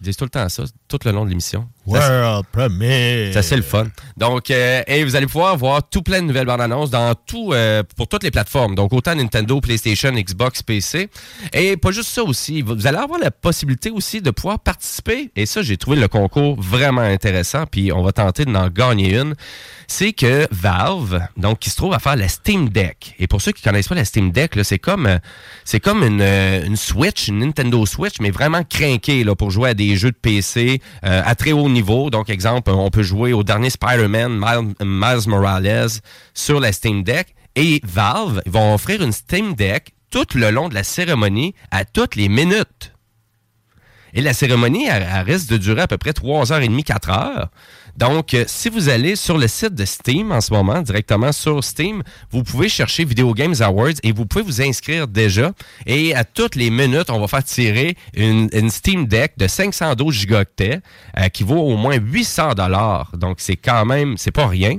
[0.00, 1.68] Ils disent tout le temps ça, tout le long de l'émission.
[1.86, 3.32] World Premiere.
[3.32, 3.86] C'est assez le fun.
[4.16, 7.52] Donc, euh, et vous allez pouvoir voir tout plein de nouvelles bandes annonces dans tout,
[7.52, 8.74] euh, pour toutes les plateformes.
[8.74, 11.08] Donc, autant Nintendo, PlayStation, Xbox, PC.
[11.52, 12.62] Et pas juste ça aussi.
[12.62, 15.30] Vous allez avoir la possibilité aussi de pouvoir participer.
[15.36, 17.64] Et ça, j'ai trouvé le concours vraiment intéressant.
[17.70, 19.34] Puis, on va tenter d'en gagner une.
[19.86, 23.14] C'est que Valve, donc, qui se trouve à faire la Steam Deck.
[23.20, 25.18] Et pour ceux qui connaissent pas la Steam Deck, c'est comme, euh,
[25.64, 29.70] c'est comme une, euh, une Switch, une Nintendo Switch, mais vraiment crinquée là, pour jouer
[29.70, 32.10] à des jeux de PC euh, à très haut niveau.
[32.10, 34.40] Donc, exemple, on peut jouer au dernier Spider-Man,
[34.80, 35.88] Miles, Morales,
[36.34, 37.34] sur la Steam Deck.
[37.58, 41.84] Et Valve ils vont offrir une Steam Deck tout le long de la cérémonie à
[41.84, 42.95] toutes les minutes.
[44.16, 47.50] Et la cérémonie, elle, elle risque de durer à peu près 3h30, 4 heures.
[47.98, 51.62] Donc, euh, si vous allez sur le site de Steam en ce moment, directement sur
[51.62, 55.52] Steam, vous pouvez chercher Video Games Awards et vous pouvez vous inscrire déjà.
[55.86, 60.80] Et à toutes les minutes, on va faire tirer une, Steam Deck de 512 gigaoctets
[61.18, 63.12] euh, qui vaut au moins 800 dollars.
[63.16, 64.78] Donc, c'est quand même, c'est pas rien.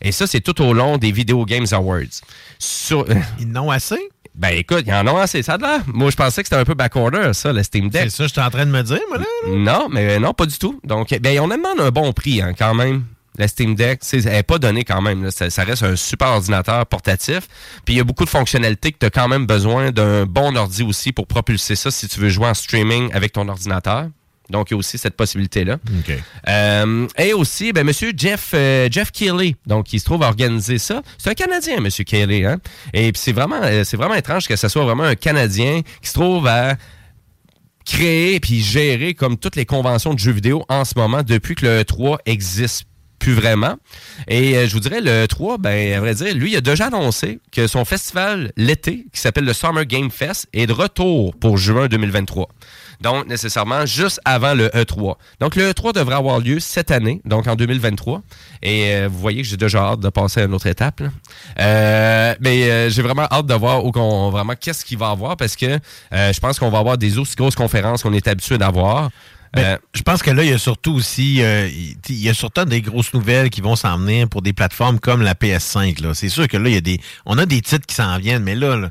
[0.00, 2.22] Et ça, c'est tout au long des Video Games Awards.
[2.58, 3.06] Sur,
[3.38, 4.10] Ils n'ont assez?
[4.38, 5.80] Ben écoute, ils en ont assez, ça de l'air.
[5.88, 8.02] Moi, je pensais que c'était un peu backorder, ça, le Steam Deck.
[8.04, 9.24] C'est ça que j'étais en train de me dire, moi, là.
[9.48, 10.80] Non, mais non, pas du tout.
[10.84, 13.04] Donc, ben, on demande un bon prix, hein, quand même.
[13.36, 15.22] La Steam Deck, c'est- elle n'est pas donnée quand même.
[15.24, 15.30] là.
[15.32, 17.48] Ça, ça reste un super ordinateur portatif.
[17.84, 20.56] Puis il y a beaucoup de fonctionnalités que tu as quand même besoin d'un bon
[20.56, 24.06] ordi aussi pour propulser ça si tu veux jouer en streaming avec ton ordinateur.
[24.50, 25.78] Donc, il y a aussi cette possibilité-là.
[26.48, 30.78] Euh, et aussi, ben, Monsieur Jeff, euh, Jeff Keighley, donc qui se trouve à organiser
[30.78, 31.02] ça.
[31.18, 32.44] C'est un Canadien, Monsieur Keighley.
[32.44, 32.58] Hein?
[32.94, 36.08] Et puis c'est vraiment, euh, c'est vraiment étrange que ce soit vraiment un Canadien qui
[36.08, 36.76] se trouve à
[37.84, 41.64] créé puis géré comme toutes les conventions de jeux vidéo en ce moment depuis que
[41.64, 42.84] le E3 existe
[43.18, 43.76] plus vraiment.
[44.28, 46.86] Et euh, je vous dirais, le 3, ben, à vrai dire, lui, il a déjà
[46.86, 51.56] annoncé que son festival l'été, qui s'appelle le Summer Game Fest, est de retour pour
[51.58, 52.48] juin 2023.
[53.00, 55.16] Donc, nécessairement, juste avant le E3.
[55.38, 58.22] Donc, le E3 devrait avoir lieu cette année, donc en 2023.
[58.62, 61.02] Et euh, vous voyez que j'ai déjà hâte de passer à une autre étape.
[61.60, 63.92] Euh, mais j'ai vraiment hâte de voir où
[64.30, 65.78] vraiment qu'est-ce qu'il va avoir parce que
[66.12, 69.10] je pense qu'on va avoir des aussi grosses conférences qu'on est habitué d'avoir.
[69.54, 71.68] Ben, Euh, je pense que là, il y a surtout aussi, euh,
[72.08, 75.22] il y a surtout des grosses nouvelles qui vont s'en venir pour des plateformes comme
[75.22, 76.02] la PS5.
[76.02, 76.14] Là.
[76.14, 78.42] C'est sûr que là, il y a des, on a des titres qui s'en viennent,
[78.42, 78.90] mais là, là,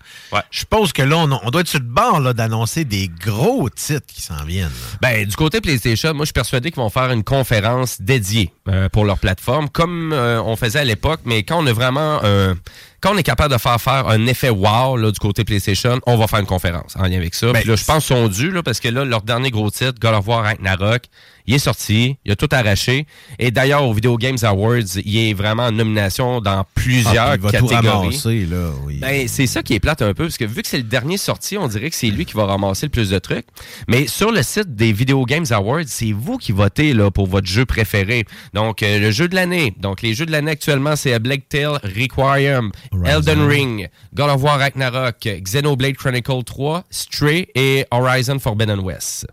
[0.51, 3.69] je suppose que là, on, on doit être sur le bord là, d'annoncer des gros
[3.69, 4.65] titres qui s'en viennent.
[4.65, 4.97] là.
[5.01, 8.89] Ben, du côté PlayStation, moi, je suis persuadé qu'ils vont faire une conférence dédiée euh,
[8.89, 12.21] pour leur plateforme, comme euh, on faisait à l'époque, mais quand on a vraiment...
[13.07, 16.17] quand on est capable de faire faire un effet wow là, du côté PlayStation, on
[16.17, 17.53] va faire une conférence en lien avec ça.
[17.53, 19.71] Ben, Puis là, je pense qu'ils sont dus, là, parce que là, leur dernier gros
[19.71, 21.03] titre, God of War Ragnarok,
[21.47, 23.07] il est sorti, il a tout arraché.
[23.39, 27.41] Et d'ailleurs, au Video Games Awards, il est vraiment en nomination dans plusieurs Ah, il
[27.41, 27.87] va tout catégories.
[27.87, 28.97] ramasser, là, oui.
[28.99, 31.17] Ben, c'est ça qui est plate un peu, parce que vu que c'est le dernier
[31.17, 33.45] sorti, on dirait que c'est lui qui va ramasser le plus de trucs.
[33.87, 37.47] Mais sur le site des Video Games Awards, c'est vous qui votez là, pour votre
[37.47, 38.25] jeu préféré.
[38.53, 39.73] Donc, euh, le jeu de l'année.
[39.79, 42.71] Donc, les jeux de l'année actuellement, c'est A Black Tale Requiem,
[43.05, 49.27] Elden Ring, God of War Ragnarok, Xenoblade Chronicle 3, Stray et Horizon Forbidden West.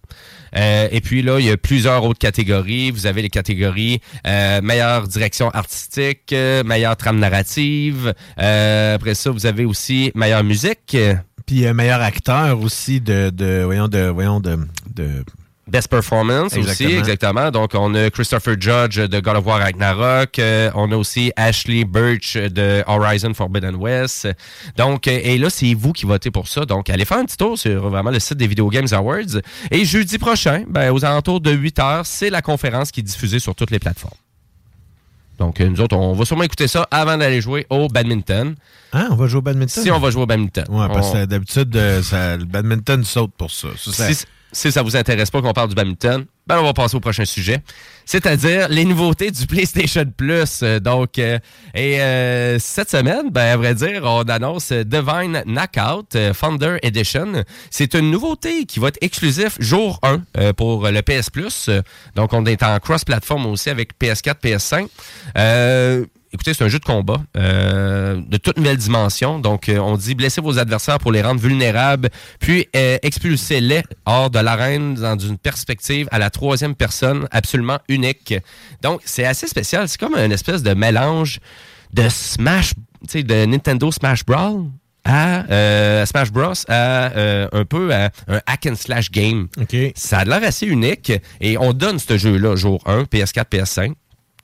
[0.56, 2.90] Euh, et puis là, il y a plusieurs autres catégories.
[2.90, 8.14] Vous avez les catégories euh, meilleure direction artistique, euh, meilleure trame narrative.
[8.40, 10.96] Euh, après ça, vous avez aussi meilleure musique.
[11.46, 14.58] Puis euh, meilleur acteur aussi de, de voyons, de, voyons, de,
[14.94, 15.24] de
[15.74, 17.50] Best Performance aussi, Exactement.
[17.50, 20.38] Donc, on a Christopher Judge de God of War Ragnarok.
[20.38, 24.28] euh, on a aussi Ashley Birch de Horizon Forbidden West.
[24.76, 26.64] Donc, euh, et là, c'est vous qui votez pour ça.
[26.64, 29.40] Donc, allez faire un petit tour sur vraiment le site des Video Games Awards.
[29.72, 33.40] Et jeudi prochain, ben, aux alentours de 8 heures, c'est la conférence qui est diffusée
[33.40, 34.14] sur toutes les plateformes.
[35.40, 38.54] Donc, euh, nous autres, on va sûrement écouter ça avant d'aller jouer au badminton.
[38.92, 39.82] Hein, on va jouer au badminton?
[39.82, 40.64] Si on va jouer au badminton.
[40.68, 43.66] Ouais, parce On- que d'habitude, le badminton saute pour ça.
[43.76, 44.24] Ça, ça- si,
[44.54, 47.24] si ça vous intéresse pas qu'on parle du badminton, ben on va passer au prochain
[47.24, 47.58] sujet.
[48.04, 50.62] C'est-à-dire les nouveautés du PlayStation Plus.
[50.82, 51.38] Donc, euh,
[51.74, 57.44] et euh, cette semaine, ben à vrai dire, on annonce Divine Knockout euh, Thunder Edition.
[57.70, 61.70] C'est une nouveauté qui va être exclusif jour 1 euh, pour le PS Plus.
[62.14, 66.06] Donc, on est en cross-platform aussi avec PS4, PS5.
[66.34, 69.38] Écoutez, c'est un jeu de combat euh, de toute nouvelle dimension.
[69.38, 72.10] Donc, euh, on dit blessez vos adversaires pour les rendre vulnérables,
[72.40, 78.34] puis euh, expulsez-les hors de l'arène dans une perspective à la troisième personne absolument unique.
[78.82, 79.88] Donc, c'est assez spécial.
[79.88, 81.38] C'est comme une espèce de mélange
[81.92, 84.64] de Smash, tu sais, de Nintendo Smash Brawl
[85.04, 89.48] à euh, Smash Bros à euh, un peu à un hack and slash game.
[89.94, 93.92] Ça a l'air assez unique et on donne ce jeu-là jour 1, PS4, PS5.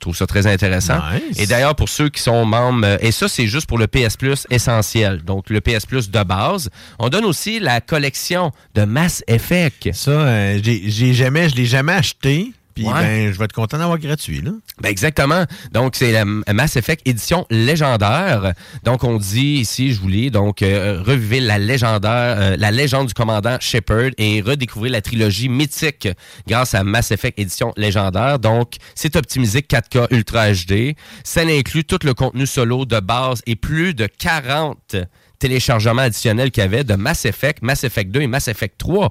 [0.01, 0.97] Je trouve ça très intéressant.
[1.13, 1.39] Nice.
[1.39, 4.17] Et d'ailleurs, pour ceux qui sont membres, euh, et ça, c'est juste pour le PS
[4.17, 9.23] Plus essentiel, donc le PS Plus de base, on donne aussi la collection de Mass
[9.27, 9.91] Effect.
[9.93, 12.51] Ça, euh, j'ai j'ai jamais, je l'ai jamais acheté.
[12.73, 12.93] Puis Ouais.
[12.93, 14.51] ben, je vais être content d'avoir gratuit, là.
[14.81, 15.45] Ben exactement.
[15.71, 18.53] Donc, c'est la Mass Effect édition légendaire.
[18.83, 23.07] Donc, on dit ici, je vous lis, donc, euh, revivez la légendaire, euh, la légende
[23.07, 26.07] du commandant Shepard et redécouvrez la trilogie mythique
[26.47, 28.39] grâce à Mass Effect édition légendaire.
[28.39, 30.95] Donc, c'est optimisé 4K Ultra HD.
[31.23, 34.95] Ça inclut tout le contenu solo de base et plus de 40
[35.39, 39.09] téléchargements additionnels qu'il y avait de Mass Effect, Mass Effect 2 et Mass Effect 3.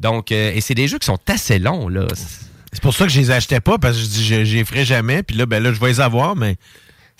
[0.00, 2.06] Donc, euh, et c'est des jeux qui sont assez longs, là.
[2.72, 4.84] C'est pour ça que je les achetais pas, parce que je dis, je les ferai
[4.84, 5.22] jamais.
[5.22, 6.56] Puis là, ben là, je vais les avoir, mais.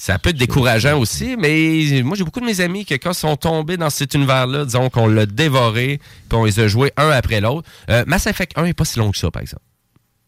[0.01, 3.34] Ça peut être décourageant aussi, mais moi, j'ai beaucoup de mes amis qui, quand sont
[3.34, 7.40] tombés dans cet univers-là, disons qu'on l'a dévoré, puis on les a joués un après
[7.40, 7.68] l'autre.
[7.90, 9.64] Euh, Mass Effect 1 n'est pas si long que ça, par exemple.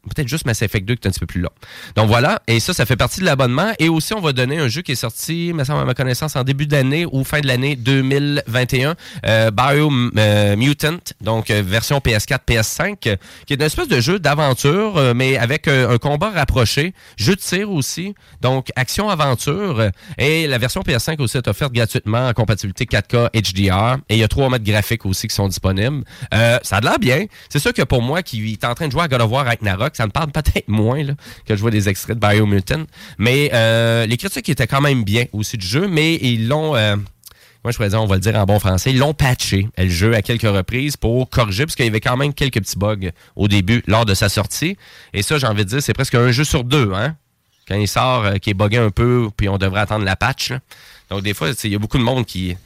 [0.08, 1.50] Peut-être juste Mass Effect 2 qui est un petit peu plus long.
[1.94, 3.72] Donc voilà, et ça, ça fait partie de l'abonnement.
[3.78, 6.36] Et aussi, on va donner un jeu qui est sorti, me semble à ma connaissance,
[6.36, 8.94] en début d'année ou fin de l'année 2021,
[9.26, 14.00] euh, Bio euh, Mutant, donc euh, version PS4, PS5, euh, qui est une espèce de
[14.00, 19.90] jeu d'aventure, mais avec un combat rapproché, jeu de tir aussi, donc action-aventure.
[20.16, 23.98] Et la version PS5 aussi est offerte gratuitement en compatibilité 4K HDR.
[24.08, 26.04] Et il y a trois modes graphiques aussi qui sont disponibles.
[26.30, 27.26] Ça a l'air bien.
[27.48, 29.44] C'est sûr que pour moi qui est en train de jouer à God of War
[29.44, 31.04] Ragnarok, ça me parle peut-être moins
[31.46, 32.84] que je vois des extraits de Biomutant.
[33.18, 36.76] Mais euh, les critiques étaient quand même bien aussi du jeu, mais ils l'ont...
[36.76, 36.96] euh,
[37.62, 39.88] moi, je pourrais dire, on va le dire en bon français, ils l'ont patché, le
[39.88, 43.10] jeu, à quelques reprises pour corriger, parce qu'il y avait quand même quelques petits bugs
[43.36, 44.78] au début, lors de sa sortie.
[45.12, 47.16] Et ça, j'ai envie de dire, c'est presque un jeu sur deux, hein?
[47.68, 50.52] Quand il sort, euh, qui est buggé un peu, puis on devrait attendre la patch.
[51.10, 52.56] Donc, des fois, il y a beaucoup de monde qui...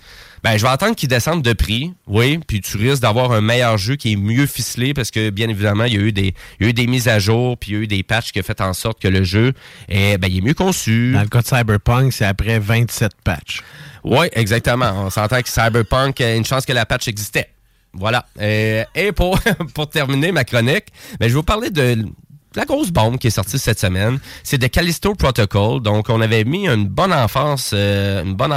[0.45, 3.79] Ben, je vais attendre qu'ils descendent de prix, oui, puis tu risques d'avoir un meilleur
[3.79, 6.65] jeu qui est mieux ficelé parce que, bien évidemment, il y a eu des, il
[6.65, 8.41] y a eu des mises à jour, puis il y a eu des patchs qui
[8.41, 9.55] ont fait en sorte que le jeu
[9.89, 11.13] est, ben, il est mieux conçu.
[11.15, 13.63] Dans le cas de Cyberpunk, c'est après 27 patchs.
[14.05, 14.93] Oui, exactement.
[15.07, 17.49] On s'entend que Cyberpunk a une chance que la patch existait.
[17.95, 18.27] Voilà.
[18.39, 19.41] Euh, et pour,
[19.75, 20.89] pour terminer ma chronique,
[21.19, 22.05] ben, je vais vous parler de
[22.57, 25.81] la grosse bombe qui est sortie cette semaine, c'est de Callisto Protocol.
[25.83, 28.53] Donc, on avait mis une bonne emphase, euh, une bonne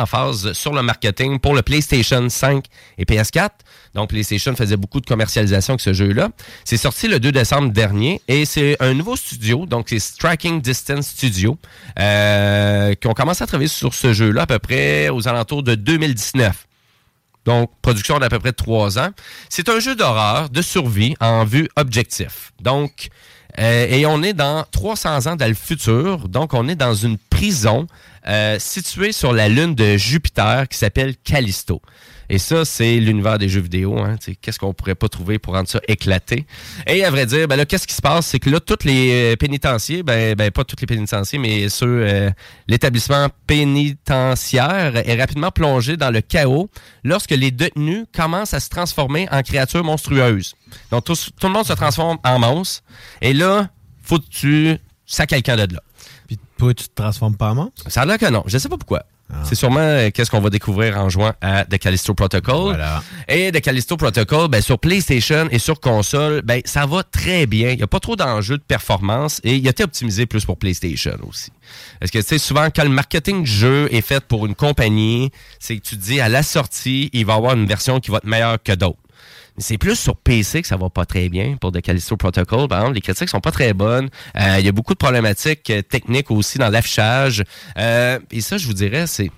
[0.54, 2.66] sur le marketing pour le PlayStation 5
[2.98, 3.50] et PS4.
[3.96, 6.30] Donc, PlayStation faisait beaucoup de commercialisation avec ce jeu-là.
[6.66, 11.08] C'est sorti le 2 décembre dernier et c'est un nouveau studio, donc c'est Striking Distance
[11.08, 11.58] Studio,
[12.00, 15.76] euh, qui ont commencé à travailler sur ce jeu-là à peu près aux alentours de
[15.76, 16.68] 2019.
[17.46, 19.10] Donc, production d'à peu près trois ans.
[19.50, 22.52] C'est un jeu d'horreur, de survie en vue objectif.
[22.62, 23.08] Donc,
[23.58, 26.28] et on est dans 300 ans dans le futur.
[26.28, 27.88] Donc, on est dans une prison
[28.28, 31.82] euh, située sur la lune de Jupiter qui s'appelle Callisto.
[32.30, 33.98] Et ça, c'est l'univers des jeux vidéo.
[34.00, 34.18] Hein.
[34.42, 36.46] Qu'est-ce qu'on pourrait pas trouver pour rendre ça éclaté?
[36.86, 38.28] Et à vrai dire, ben là, qu'est-ce qui se passe?
[38.28, 42.02] C'est que là, tous les euh, pénitenciers, ben, ben pas tous les pénitenciers, mais ceux,
[42.02, 42.30] euh,
[42.68, 46.70] l'établissement pénitentiaire est rapidement plongé dans le chaos
[47.04, 50.56] lorsque les détenus commencent à se transformer en créatures monstrueuses.
[50.92, 52.84] Donc, tout, le monde se transforme en monstre.
[53.22, 53.70] Et là,
[54.04, 55.82] faut tu sacs quelqu'un de là.
[56.28, 57.90] Puis toi, tu te transformes pas en monstre?
[57.90, 58.44] Ça a l'air que non.
[58.46, 59.04] Je sais pas pourquoi.
[59.44, 62.78] C'est sûrement euh, qu'est-ce qu'on va découvrir en jouant à The Callisto Protocol.
[63.28, 67.72] Et The Callisto Protocol, ben, sur PlayStation et sur console, ben, ça va très bien.
[67.72, 70.58] Il n'y a pas trop d'enjeux de performance et il a été optimisé plus pour
[70.58, 71.52] PlayStation aussi.
[72.00, 75.30] Parce que, tu sais, souvent, quand le marketing du jeu est fait pour une compagnie,
[75.60, 78.12] c'est que tu te dis, à la sortie, il va y avoir une version qui
[78.12, 78.98] va être meilleure que d'autres.
[79.60, 82.68] C'est plus sur PC que ça va pas très bien pour The Callisto Protocol.
[82.68, 84.10] Par exemple, les critiques sont pas très bonnes.
[84.36, 87.44] Euh, il y a beaucoup de problématiques euh, techniques aussi dans l'affichage.
[87.78, 89.32] Euh, et ça, je vous dirais, c'est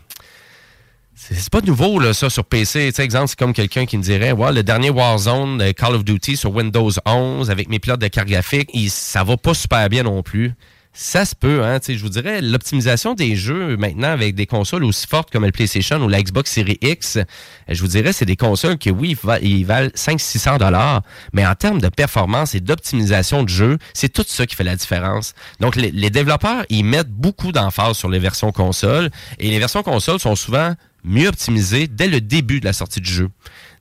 [1.15, 2.91] c'est pas nouveau là ça sur PC.
[2.93, 6.53] Tu exemple, c'est comme quelqu'un qui me dirait, le dernier Warzone Call of Duty sur
[6.53, 10.53] Windows 11 avec mes pilotes de carte graphique, ça va pas super bien non plus.
[11.01, 11.79] Ça se peut, hein.
[11.87, 15.95] Je vous dirais, l'optimisation des jeux maintenant avec des consoles aussi fortes comme le PlayStation
[16.01, 17.17] ou la Xbox Series X,
[17.69, 21.79] je vous dirais, c'est des consoles qui, oui, ils valent 500-600 dollars, mais en termes
[21.79, 25.35] de performance et d'optimisation de jeu, c'est tout ça qui fait la différence.
[25.61, 30.19] Donc, les, développeurs, ils mettent beaucoup d'emphase sur les versions consoles et les versions consoles
[30.19, 30.73] sont souvent
[31.05, 33.29] mieux optimisées dès le début de la sortie du jeu.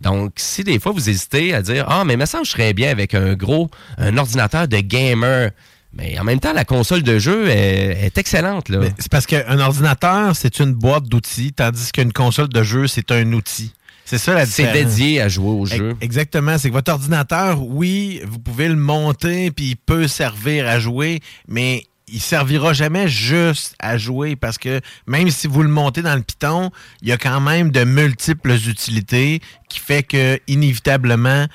[0.01, 3.13] Donc, si des fois vous hésitez à dire, ah, mais me je serais bien avec
[3.15, 5.51] un gros, un ordinateur de gamer,
[5.99, 8.69] mais en même temps, la console de jeu est, excellente.
[8.69, 8.81] Là.
[8.99, 13.33] C'est parce qu'un ordinateur, c'est une boîte d'outils, tandis qu'une console de jeu, c'est un
[13.33, 13.73] outil.
[14.05, 14.75] C'est ça la différence.
[14.75, 15.95] C'est dédié à jouer au jeu.
[16.01, 16.57] Exactement.
[16.57, 21.21] C'est que votre ordinateur, oui, vous pouvez le monter, puis il peut servir à jouer,
[21.47, 26.15] mais il servira jamais juste à jouer parce que même si vous le montez dans
[26.15, 26.71] le Python,
[27.03, 31.47] il y a quand même de multiples utilités qui fait que inévitablement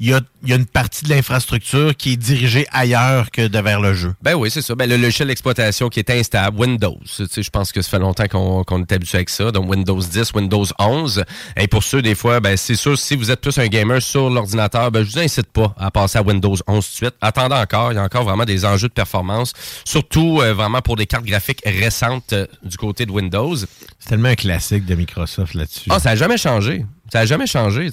[0.00, 3.92] il y a, une partie de l'infrastructure qui est dirigée ailleurs que de vers le
[3.92, 4.14] jeu.
[4.22, 4.74] Ben oui, c'est ça.
[4.74, 6.98] Ben, le logiciel d'exploitation qui est instable, Windows.
[7.04, 9.52] Je pense que ça fait longtemps qu'on est habitué avec ça.
[9.52, 11.24] Donc Windows 10, Windows 11.
[11.58, 14.30] Et pour ceux, des fois, ben, c'est sûr, si vous êtes plus un gamer sur
[14.30, 17.14] l'ordinateur, ben, je vous incite pas à passer à Windows 11 tout de suite.
[17.20, 17.92] Attendez encore.
[17.92, 19.52] Il y a encore vraiment des enjeux de performance.
[19.84, 23.54] Surtout euh, vraiment pour des cartes graphiques récentes euh, du côté de Windows.
[23.54, 25.90] C'est tellement un classique de Microsoft là-dessus.
[25.90, 26.86] Ah, ça n'a jamais changé.
[27.12, 27.90] Ça n'a jamais changé,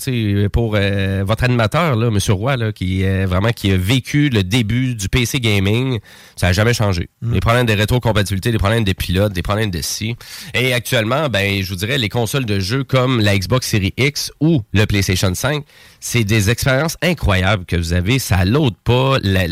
[0.49, 2.19] pour euh, votre animateur, là, M.
[2.29, 5.99] Roy, là, qui est vraiment qui a vécu le début du PC gaming,
[6.35, 7.09] ça n'a jamais changé.
[7.21, 7.33] Mm.
[7.33, 10.15] Les problèmes de rétrocompatibilité, les problèmes de pilote, des problèmes de scie.
[10.53, 14.31] Et actuellement, ben, je vous dirais, les consoles de jeux comme la Xbox Series X
[14.39, 15.63] ou le PlayStation 5,
[15.99, 18.19] c'est des expériences incroyables que vous avez.
[18.19, 19.47] Ça l'autre pas la,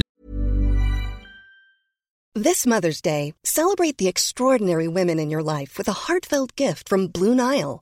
[2.36, 7.08] This Mother's Day, celebrate the extraordinary women in your life with a heartfelt gift from
[7.08, 7.82] Blue Nile.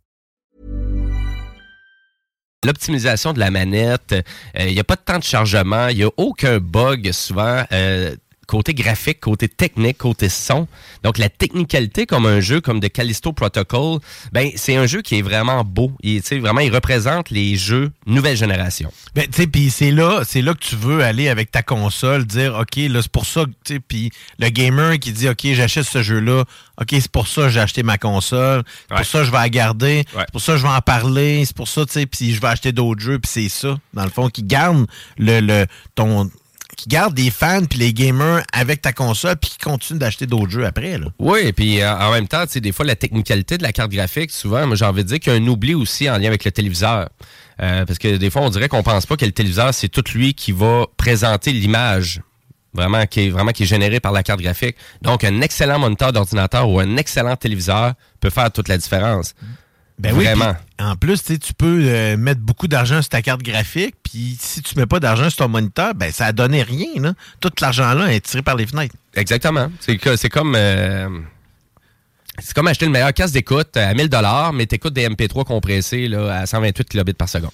[2.65, 4.13] L'optimisation de la manette.
[4.13, 4.21] Euh,
[4.67, 5.87] Il n'y a pas de temps de chargement.
[5.87, 7.63] Il n'y a aucun bug souvent.
[7.71, 8.15] euh,
[8.51, 10.67] côté graphique, côté technique, côté son.
[11.03, 13.99] Donc la technicalité comme un jeu comme de Callisto Protocol,
[14.33, 15.93] ben c'est un jeu qui est vraiment beau.
[16.03, 18.91] Il, vraiment, il représente les jeux nouvelle génération.
[19.15, 22.25] Ben, tu sais, puis c'est là, c'est là que tu veux aller avec ta console,
[22.25, 25.47] dire, OK, là, c'est pour ça, que, tu sais, puis le gamer qui dit, OK,
[25.53, 26.43] j'achète ce jeu-là,
[26.81, 29.37] OK, c'est pour ça que j'ai acheté ma console, c'est pour ça que je vais
[29.37, 32.05] la garder, c'est pour ça que je vais en parler, c'est pour ça, tu sais,
[32.05, 34.87] puis je vais acheter d'autres jeux, puis c'est ça, dans le fond, qui garde
[35.17, 36.29] le, le, ton,
[36.81, 40.49] qui garde des fans puis les gamers avec ta console puis qui continuent d'acheter d'autres
[40.49, 41.07] jeux après, là.
[41.19, 43.71] Oui, et puis euh, en même temps, tu sais, des fois, la technicalité de la
[43.71, 46.25] carte graphique, souvent, j'ai envie de dire qu'il y a un oubli aussi en lien
[46.25, 47.09] avec le téléviseur.
[47.61, 50.03] Euh, parce que des fois, on dirait qu'on pense pas que le téléviseur, c'est tout
[50.15, 52.21] lui qui va présenter l'image.
[52.73, 54.77] Vraiment, qui est vraiment généré par la carte graphique.
[55.01, 59.35] Donc, un excellent moniteur d'ordinateur ou un excellent téléviseur peut faire toute la différence.
[60.01, 60.27] Ben oui,
[60.79, 64.75] en plus, tu peux euh, mettre beaucoup d'argent sur ta carte graphique, puis si tu
[64.75, 66.87] mets pas d'argent sur ton moniteur, ben ça a donné rien.
[66.95, 67.13] Là.
[67.39, 68.95] Tout l'argent-là est tiré par les fenêtres.
[69.15, 69.71] Exactement.
[69.79, 71.07] C'est comme euh,
[72.39, 76.07] c'est comme acheter le meilleur casque d'écoute à 1000 dollars, mais t'écoutes des MP3 compressés
[76.07, 77.51] là, à 128 kilobits par seconde.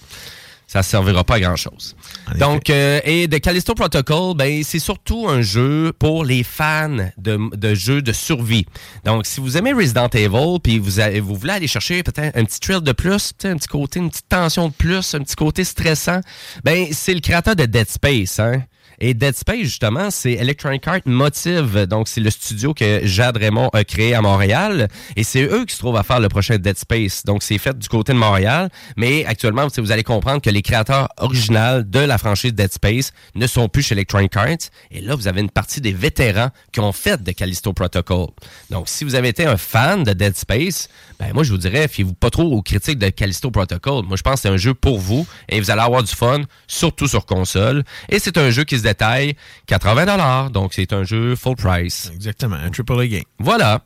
[0.70, 1.96] Ça ne servira pas à grand chose.
[2.38, 7.56] Donc, euh, et de Callisto Protocol, ben, c'est surtout un jeu pour les fans de,
[7.56, 8.66] de jeux de survie.
[9.02, 12.44] Donc, si vous aimez Resident Evil, puis vous, avez- vous voulez aller chercher peut-être un
[12.44, 15.64] petit thrill de plus, un petit côté, une petite tension de plus, un petit côté
[15.64, 16.20] stressant,
[16.64, 18.62] ben, c'est le créateur de Dead Space, hein.
[19.00, 21.86] Et Dead Space, justement, c'est Electronic Arts Motive.
[21.86, 24.88] Donc, c'est le studio que Jade Raymond a créé à Montréal.
[25.14, 27.24] Et c'est eux qui se trouvent à faire le prochain Dead Space.
[27.24, 28.70] Donc, c'est fait du côté de Montréal.
[28.96, 33.46] Mais actuellement, vous allez comprendre que les créateurs originaux de la franchise Dead Space ne
[33.46, 34.70] sont plus chez Electronic Arts.
[34.90, 38.28] Et là, vous avez une partie des vétérans qui ont fait de Callisto Protocol.
[38.70, 40.88] Donc, si vous avez été un fan de Dead Space,
[41.20, 44.04] ben moi, je vous dirais, fiez-vous pas trop aux critiques de Callisto Protocol.
[44.06, 46.42] Moi, je pense que c'est un jeu pour vous et vous allez avoir du fun,
[46.66, 47.84] surtout sur console.
[48.08, 49.36] Et c'est un jeu qui se détaille
[49.66, 52.10] 80 donc c'est un jeu full price.
[52.14, 53.22] Exactement, un AAA game.
[53.38, 53.82] Voilà.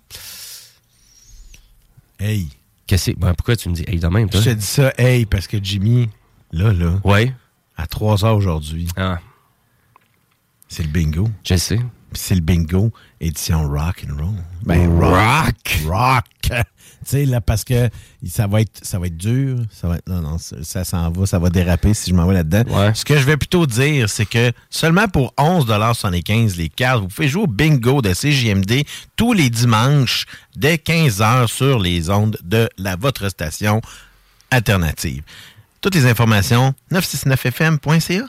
[2.18, 2.48] Hey.
[2.86, 3.18] Qu'est-ce que c'est?
[3.18, 4.40] Ben, pourquoi tu me dis hey de même, toi?
[4.40, 6.09] Je te dis ça, hey, parce que Jimmy,
[6.53, 7.32] là, là, ouais.
[7.76, 9.18] à 3 heures aujourd'hui, Ah.
[10.68, 11.28] c'est le bingo.
[11.44, 11.80] Je sais.
[12.14, 14.34] C'est le bingo édition rock and roll.
[14.64, 15.78] Ben, Rock.
[15.86, 16.50] Rock.
[17.11, 17.88] Sais, là, parce que
[18.26, 19.59] ça va être, ça va être dur.
[19.70, 22.26] Ça va être, non, non, ça, ça s'en va, ça va déraper si je m'en
[22.26, 22.62] vais là-dedans.
[22.94, 27.28] Ce que je vais plutôt dire, c'est que seulement pour 11,75 les cartes, vous pouvez
[27.28, 28.84] jouer au bingo de CJMD
[29.16, 30.26] tous les dimanches
[30.57, 33.80] dès 15h sur les ondes de la votre station
[34.50, 35.22] alternative.
[35.80, 38.24] Toutes les informations, 969fm.ca.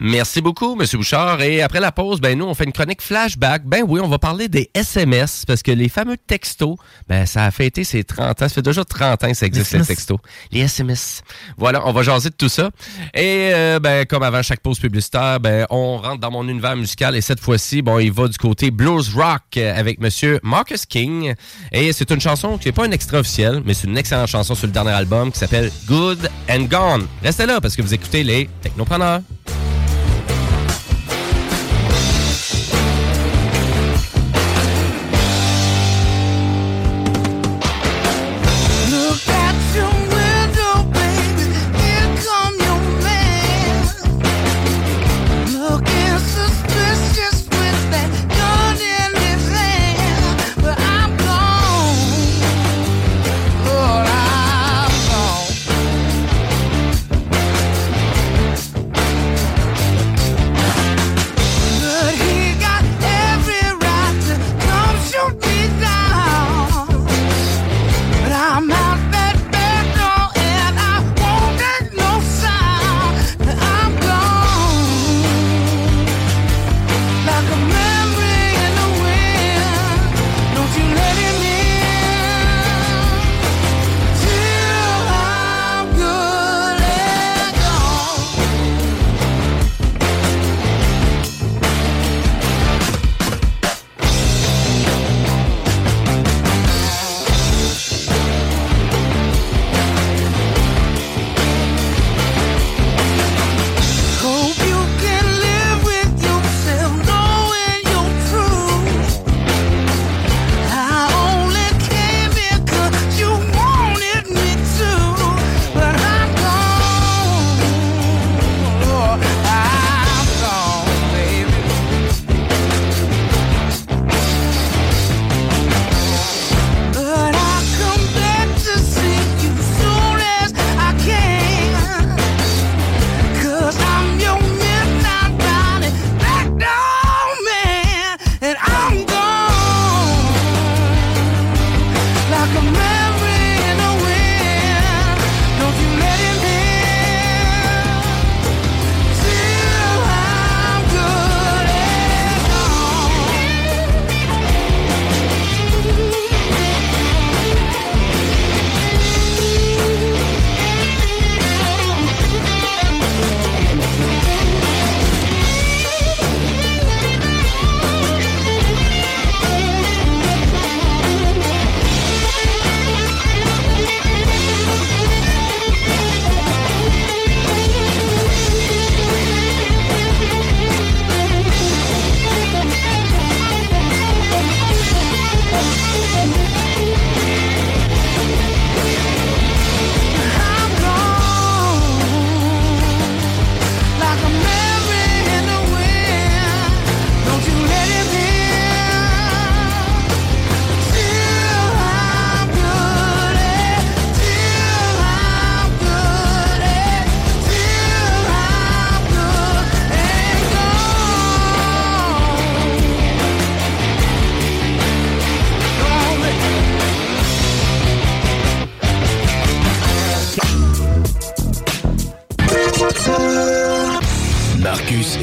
[0.00, 0.86] Merci beaucoup, M.
[0.94, 1.40] Bouchard.
[1.40, 3.64] Et après la pause, ben nous, on fait une chronique flashback.
[3.64, 6.76] Ben oui, on va parler des SMS, parce que les fameux textos,
[7.08, 8.48] ben ça a fêté ses 30 ans.
[8.48, 10.18] Ça fait déjà 30 ans que ça existe, les, textos.
[10.50, 11.22] Les SMS.
[11.56, 12.70] Voilà, on va jaser de tout ça.
[13.14, 17.14] Et euh, ben, comme avant chaque pause publicitaire, ben on rentre dans mon univers musical.
[17.14, 20.38] Et cette fois-ci, bon, il va du côté blues rock avec M.
[20.42, 21.34] Marcus King.
[21.70, 24.56] Et c'est une chanson qui n'est pas un extrait officiel, mais c'est une excellente chanson
[24.56, 27.06] sur le dernier album qui s'appelle Good and Gone.
[27.22, 29.20] Restez là, parce que vous écoutez les Technopreneurs.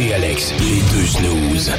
[0.01, 1.71] Et Alex, les deux snooze.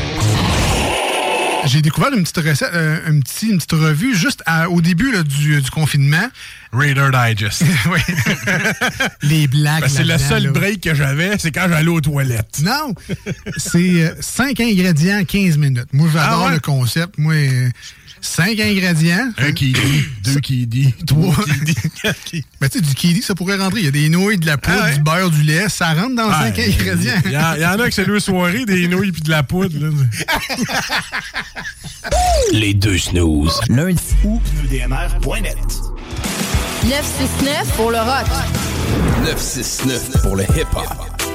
[1.65, 5.13] J'ai découvert une petite recette, euh, un petit- une petite revue juste à- au début
[5.13, 6.29] là, du, du confinement.
[6.73, 7.63] Raider Digest.
[7.93, 8.01] oui.
[9.23, 9.83] Les blagues.
[9.83, 10.51] Ben, c'est le seul là.
[10.51, 12.61] break que j'avais, c'est quand j'allais aux toilettes.
[12.63, 12.95] Non,
[13.57, 15.87] c'est 5 ingrédients, 15 minutes.
[15.93, 16.55] Moi, j'adore Ah ouais?
[16.55, 17.15] le concept.
[17.19, 17.35] Moi,
[18.25, 19.31] 5 ingrédients.
[19.37, 21.35] Un qui dit, deux dit, Trois.
[22.03, 23.81] Ben, tu sais, du kiwi, ça pourrait rentrer.
[23.81, 24.95] Il y a des nouilles, de la poudre, Ah ouais?
[24.95, 25.69] du beurre, du lait.
[25.69, 27.21] Ça rentre dans 5 Ouais, ingrédients.
[27.27, 29.31] Il y, en- il y en a que c'est deux soirées, des nouilles puis de
[29.31, 29.77] la poudre.
[29.79, 29.89] là.
[32.53, 33.61] Les deux snooze.
[33.69, 35.57] Lundi ou EDMR.net.
[36.85, 38.27] 969 pour le rock.
[39.25, 41.32] 969 pour le hip-hop.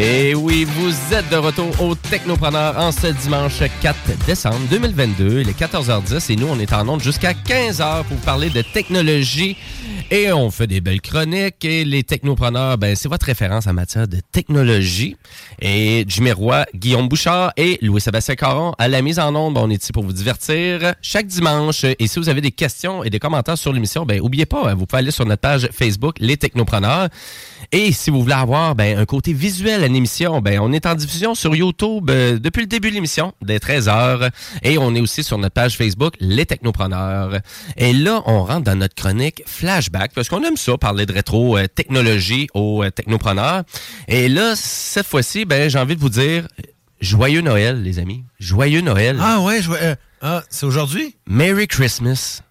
[0.00, 5.40] Et oui, vous êtes de retour au Technopreneur en ce dimanche 4 décembre 2022.
[5.40, 9.56] Il est 14h10 et nous, on est en onde jusqu'à 15h pour parler de technologie.
[10.12, 11.64] Et on fait des belles chroniques.
[11.64, 15.16] Et les technopreneurs, ben, c'est votre référence en matière de technologie.
[15.60, 16.30] Et Jimmy
[16.76, 19.54] Guillaume Bouchard et Louis-Sébastien Caron à la mise en onde.
[19.54, 21.82] Ben, on est ici pour vous divertir chaque dimanche.
[21.82, 24.74] Et si vous avez des questions et des commentaires sur l'émission, ben, oubliez pas, hein,
[24.74, 27.08] vous pouvez aller sur notre page Facebook, Les Technopreneurs.
[27.72, 30.94] Et si vous voulez avoir ben, un côté visuel à l'émission, ben, on est en
[30.94, 34.30] diffusion sur YouTube euh, depuis le début de l'émission, dès 13h.
[34.62, 37.38] Et on est aussi sur notre page Facebook, Les Technopreneurs.
[37.76, 41.56] Et là, on rentre dans notre chronique Flashback, parce qu'on aime ça, parler de rétro
[41.56, 43.62] euh, technologie aux euh, technopreneurs.
[44.06, 46.48] Et là, cette fois-ci, ben, j'ai envie de vous dire,
[47.00, 48.24] joyeux Noël, les amis.
[48.40, 49.18] Joyeux Noël.
[49.20, 51.16] Ah ouais, euh, ah, c'est aujourd'hui?
[51.28, 52.42] Merry Christmas.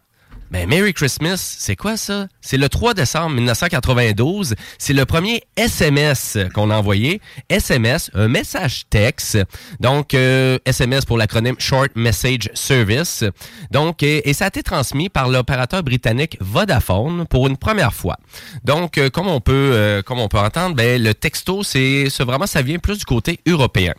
[0.50, 2.28] Ben, Merry Christmas, c'est quoi ça?
[2.40, 4.56] C'est le 3 décembre 1992.
[4.78, 7.20] C'est le premier SMS qu'on a envoyé.
[7.50, 9.38] SMS, un message texte.
[9.82, 13.26] Donc, euh, SMS pour l'acronyme Short Message Service.
[13.72, 18.16] Donc, et, et ça a été transmis par l'opérateur britannique Vodafone pour une première fois.
[18.64, 22.48] Donc, euh, comme on peut, euh, comme on peut entendre, ben, le texto, c'est vraiment,
[22.48, 23.94] ça vient plus du côté européen.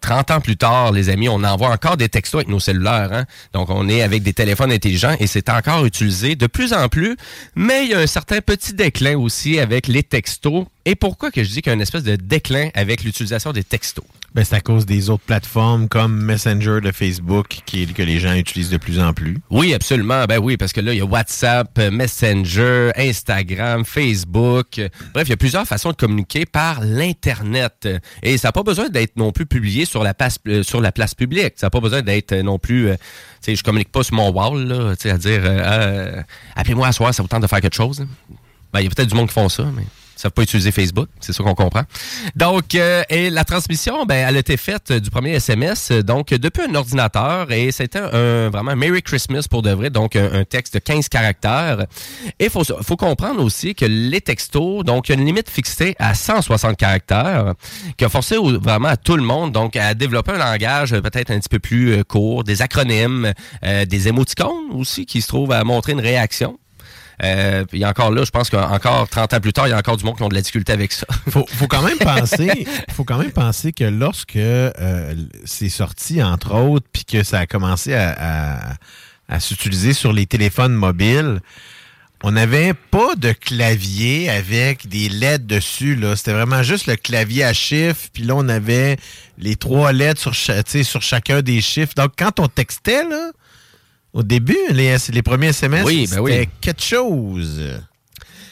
[0.00, 3.12] 30 ans plus tard, les amis, on envoie encore des textos avec nos cellulaires.
[3.12, 3.24] Hein?
[3.52, 7.16] Donc, on est avec des téléphones intelligents et c'est encore utilisé de plus en plus.
[7.54, 10.64] Mais il y a un certain petit déclin aussi avec les textos.
[10.90, 13.62] Et pourquoi que je dis qu'il y a une espèce de déclin avec l'utilisation des
[13.62, 14.04] textos?
[14.34, 18.34] Ben, c'est à cause des autres plateformes comme Messenger de Facebook qui, que les gens
[18.34, 19.38] utilisent de plus en plus.
[19.50, 20.24] Oui, absolument.
[20.24, 24.80] Ben oui, parce que là, il y a WhatsApp, Messenger, Instagram, Facebook.
[25.14, 27.88] Bref, il y a plusieurs façons de communiquer par l'Internet.
[28.24, 30.90] Et ça n'a pas besoin d'être non plus publié sur la place, euh, sur la
[30.90, 31.52] place publique.
[31.54, 32.88] Ça n'a pas besoin d'être euh, non plus...
[32.88, 36.20] euh, tu sais, je communique pas sur mon wall, là, tu sais, à dire euh,
[36.56, 38.04] appelez-moi à soir, ça vous tente de faire quelque chose.
[38.72, 39.84] Ben, il y a peut-être du monde qui font ça, mais
[40.20, 41.82] ils savent pas utiliser Facebook, c'est ça qu'on comprend.
[42.36, 46.02] Donc, euh, et la transmission, ben, elle a été faite euh, du premier SMS, euh,
[46.02, 50.44] donc depuis un ordinateur, et c'était un, vraiment Merry Christmas pour de vrai, donc un,
[50.44, 51.86] texte de 15 caractères.
[52.38, 55.48] Et il faut, faut comprendre aussi que les textos, donc il y a une limite
[55.48, 57.54] fixée à 160 caractères,
[57.96, 61.30] qui a forcé vraiment à tout le monde donc à développer un langage euh, peut-être
[61.30, 63.32] un petit peu plus court, des acronymes,
[63.64, 66.58] euh, des émoticônes aussi qui se trouvent à montrer une réaction.
[67.22, 69.96] Euh, puis encore là, je pense qu'encore 30 ans plus tard, il y a encore
[69.96, 71.06] du monde qui ont de la difficulté avec ça.
[71.30, 75.14] faut, faut quand même penser, faut quand même penser que lorsque euh,
[75.44, 78.74] c'est sorti entre autres, puis que ça a commencé à, à-
[79.28, 81.40] à s'utiliser sur les téléphones mobiles,
[82.22, 85.94] on n'avait pas de clavier avec des lettres dessus.
[85.94, 86.16] là.
[86.16, 88.08] C'était vraiment juste le clavier à chiffres.
[88.12, 88.96] Puis là, on avait
[89.38, 91.94] les trois lettres sur, sur chacun des chiffres.
[91.96, 93.30] Donc, quand on textait, là,
[94.12, 96.32] au début, les, les premiers SMS, Oui, ben oui.
[96.32, 97.62] c'était quelque chose.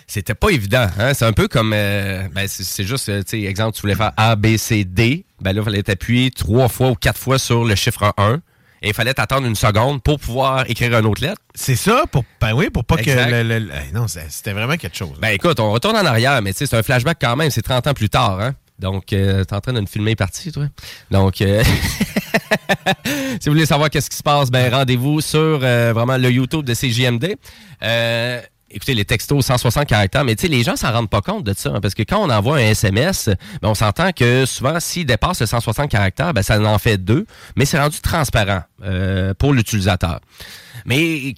[0.07, 0.87] C'était pas évident.
[0.99, 1.13] Hein?
[1.13, 4.13] C'est un peu comme, euh, ben, c'est juste, euh, tu sais, exemple, tu voulais faire
[4.17, 5.25] A, B, C, D.
[5.41, 8.41] Ben là, il fallait t'appuyer trois fois ou quatre fois sur le chiffre 1.
[8.81, 11.43] Et il fallait t'attendre une seconde pour pouvoir écrire une autre lettre.
[11.55, 13.27] C'est ça, pour, ben oui, pour pas Exact.
[13.27, 13.31] que...
[13.35, 15.19] le- le- le- hey, non, c'était vraiment quelque chose.
[15.21, 17.93] Ben écoute, on retourne en arrière, mais c'est un flashback quand même, c'est 30 ans
[17.95, 18.55] plus tard, hein?
[18.79, 20.67] Donc, euh, t'es en train de nous filmer partie, toi?
[21.11, 21.63] Donc, euh,
[23.41, 26.65] si vous voulez savoir qu'est-ce qui se passe, ben rendez-vous sur euh, vraiment le YouTube
[26.65, 27.37] de CJMD.
[27.83, 31.45] Euh, écoutez, les textos 160 caractères, mais tu sais, les gens s'en rendent pas compte
[31.45, 33.29] de ça, hein, parce que quand on envoie un SMS,
[33.63, 37.27] ben, on s'entend que souvent, s'il dépasse le 160 caractères, ben, ça en fait deux,
[37.57, 40.21] mais c'est rendu transparent euh, pour l'utilisateur.
[40.85, 41.35] Mais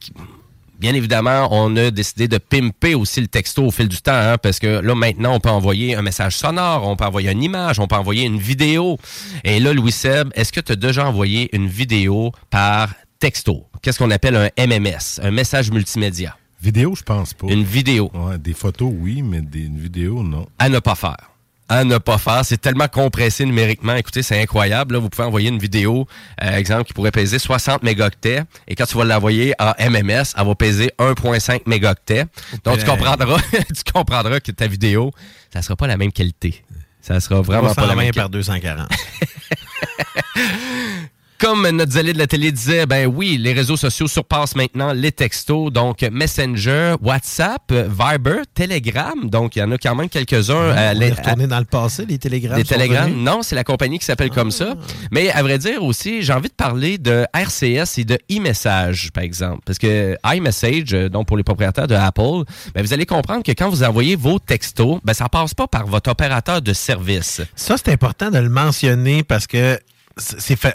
[0.81, 4.39] Bien évidemment, on a décidé de pimper aussi le texto au fil du temps, hein,
[4.39, 7.79] parce que là, maintenant, on peut envoyer un message sonore, on peut envoyer une image,
[7.79, 8.99] on peut envoyer une vidéo.
[9.45, 13.67] Et là, Louis Seb, est-ce que tu as déjà envoyé une vidéo par texto?
[13.83, 16.37] qu'est-ce qu'on appelle un MMS, un message multimédia?
[16.63, 17.47] Vidéo, je pense pas.
[17.49, 18.11] Une vidéo.
[18.15, 20.47] Ouais, des photos, oui, mais des, une vidéo, non.
[20.59, 21.30] À ne pas faire.
[21.71, 22.45] À ne pas faire.
[22.45, 23.95] C'est tellement compressé numériquement.
[23.95, 24.95] Écoutez, c'est incroyable.
[24.95, 26.09] Là, vous pouvez envoyer une vidéo,
[26.43, 28.43] euh, exemple, qui pourrait peser 60 mégaoctets.
[28.67, 32.25] Et quand tu vas l'envoyer en MMS, elle va peser 1,5 mégaoctets.
[32.65, 32.97] Donc, tu ben.
[32.97, 35.13] comprendras, tu comprendras que ta vidéo,
[35.53, 36.65] ça sera pas la même qualité.
[37.01, 38.89] Ça sera vraiment pas la même par 240.
[41.41, 45.11] Comme notre zélé de la télé disait, ben oui, les réseaux sociaux surpassent maintenant les
[45.11, 50.55] textos, donc Messenger, WhatsApp, Viber, Telegram, donc il y en a quand même quelques-uns.
[50.55, 52.59] euh, on les- est retourné dans le passé, les sont télégrammes,
[53.05, 53.25] revenus?
[53.25, 54.75] non, c'est la compagnie qui s'appelle comme ça.
[55.13, 59.25] Mais à vrai dire aussi, j'ai envie de parler de RCS et de e-message, par
[59.25, 59.61] exemple.
[59.65, 63.53] Parce que iMessage, euh, donc pour les propriétaires de Apple, ben, vous allez comprendre que
[63.53, 67.41] quand vous envoyez vos textos, ben, ça passe pas par votre opérateur de service.
[67.57, 69.79] Ça, c'est important de le mentionner parce que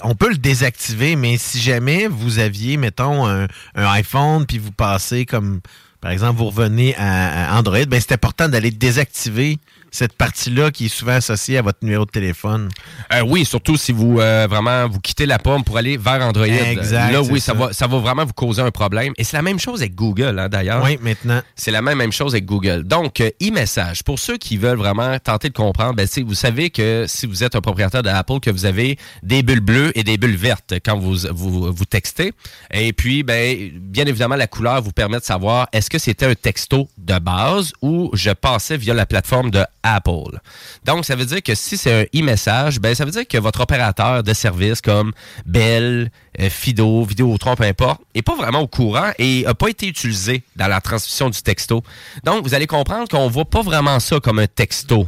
[0.04, 5.26] on peut le désactiver, mais si jamais vous aviez, mettons, un, iPhone, puis vous passez
[5.26, 5.62] comme,
[6.02, 9.60] par exemple, vous revenez à, à Android, ben c'est important d'aller désactiver
[9.92, 12.70] cette partie-là qui est souvent associée à votre numéro de téléphone?
[13.14, 16.46] Euh, oui, surtout si vous euh, vraiment vous quittez la pomme pour aller vers Android.
[16.46, 17.54] Exact, Là, oui, ça.
[17.54, 17.54] ça.
[17.54, 19.14] va, ça va vraiment vous causer un problème.
[19.18, 20.84] Et c'est la même chose avec Google, hein, d'ailleurs.
[20.84, 21.42] Oui, maintenant.
[21.56, 22.84] C'est la même, même chose avec Google.
[22.84, 27.06] Donc, euh, e-message, pour ceux qui veulent vraiment tenter de comprendre, ben, vous savez que
[27.08, 30.36] si vous êtes un propriétaire d'Apple, que vous avez des bulles bleues et des bulles
[30.36, 32.34] vertes quand vous, vous, vous textez.
[32.72, 36.36] Et puis, ben, bien évidemment, la couleur vous permet de savoir est-ce que c'était un
[36.36, 40.40] texto de base ou je passais via la plateforme de Apple.
[40.84, 43.62] Donc, ça veut dire que si c'est un e-message, ben, ça veut dire que votre
[43.62, 45.14] opérateur de service comme
[45.46, 46.10] Bell,
[46.40, 50.44] euh, Fido, Vidéotron, peu importe, est pas vraiment au courant et n'a pas été utilisé
[50.56, 51.84] dans la transmission du texto.
[52.24, 55.08] Donc, vous allez comprendre qu'on voit pas vraiment ça comme un texto.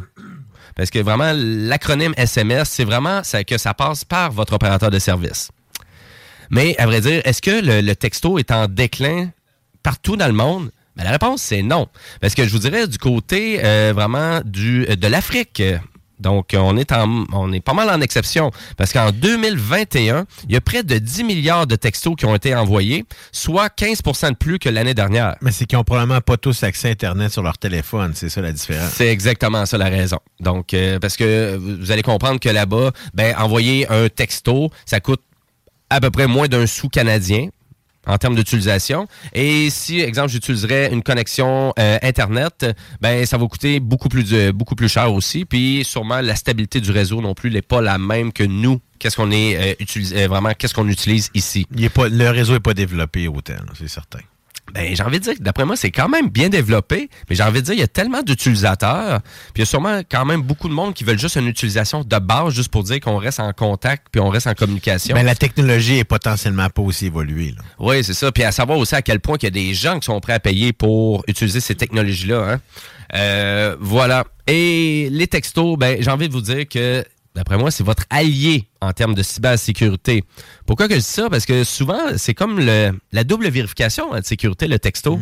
[0.75, 5.49] Parce que vraiment, l'acronyme SMS, c'est vraiment que ça passe par votre opérateur de service.
[6.51, 9.29] Mais à vrai dire, est-ce que le texto est en déclin
[9.81, 10.69] partout dans le monde?
[10.97, 11.87] Ben, la réponse, c'est non.
[12.21, 15.61] Parce que je vous dirais du côté euh, vraiment du, de l'Afrique.
[16.19, 18.51] Donc, on est, en, on est pas mal en exception.
[18.75, 22.55] Parce qu'en 2021, il y a près de 10 milliards de textos qui ont été
[22.55, 25.35] envoyés, soit 15 de plus que l'année dernière.
[25.41, 28.13] Mais c'est qu'ils n'ont probablement pas tous accès à Internet sur leur téléphone.
[28.15, 28.89] C'est ça la différence.
[28.93, 30.17] C'est exactement ça la raison.
[30.39, 35.21] Donc, euh, parce que vous allez comprendre que là-bas, ben, envoyer un texto, ça coûte
[35.89, 37.49] à peu près moins d'un sou canadien
[38.07, 39.07] en termes d'utilisation.
[39.34, 42.65] Et si, exemple, j'utiliserais une connexion euh, Internet,
[43.01, 45.45] ben ça va coûter beaucoup plus beaucoup plus cher aussi.
[45.45, 48.79] Puis sûrement la stabilité du réseau non plus n'est pas la même que nous.
[48.99, 51.67] Qu'est-ce qu'on est euh, utilis- euh, vraiment qu'est-ce qu'on utilise ici?
[51.75, 54.19] Il est pas, le réseau n'est pas développé autant, là, c'est certain.
[54.73, 57.44] Ben, j'ai envie de dire que d'après moi, c'est quand même bien développé, mais j'ai
[57.44, 59.22] envie de dire, il y a tellement d'utilisateurs,
[59.53, 62.03] puis il y a sûrement quand même beaucoup de monde qui veulent juste une utilisation
[62.03, 65.15] de base, juste pour dire qu'on reste en contact, puis on reste en communication.
[65.15, 67.53] Ben, la technologie est potentiellement pas aussi évoluée.
[67.57, 67.64] là.
[67.80, 68.31] Oui, c'est ça.
[68.31, 70.34] Puis à savoir aussi à quel point qu'il y a des gens qui sont prêts
[70.34, 72.53] à payer pour utiliser ces technologies-là.
[72.53, 72.60] hein.
[73.15, 74.26] Euh, voilà.
[74.48, 78.68] Et les textos, ben, j'ai envie de vous dire que, d'après moi, c'est votre allié
[78.81, 80.23] en termes de cybersécurité.
[80.68, 81.30] Pourquoi que je dis ça?
[81.30, 85.18] Parce que souvent, c'est comme le- la double vérification hein, de sécurité, le texto.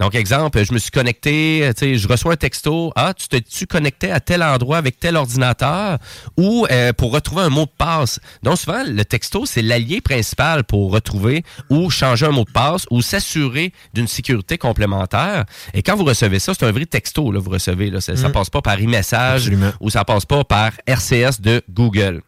[0.00, 2.90] Donc, exemple, je me suis connecté, tu sais, je reçois un texto.
[2.96, 5.98] Ah, tu t'es-tu connecté à tel endroit avec tel ordinateur?
[6.36, 8.18] Ou euh, pour retrouver un mot de passe?
[8.42, 12.86] Donc, souvent, le texto, c'est l'allié principal pour retrouver ou changer un mot de passe
[12.90, 15.44] ou s'assurer d'une sécurité complémentaire.
[15.74, 17.90] Et quand vous recevez ça, c'est un vrai texto, là, vous recevez.
[17.90, 18.32] Là, ça, ça Mm.
[18.32, 19.50] passe pas par e-message
[19.80, 22.22] ou ça passe pas par RCS de Google.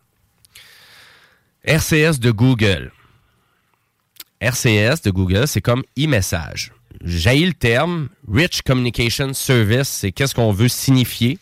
[1.67, 2.93] RCS de Google.
[4.41, 6.71] RCS de Google, c'est comme e-message.
[7.05, 11.41] J'ai le terme Rich Communication Service, c'est qu'est-ce qu'on veut signifier.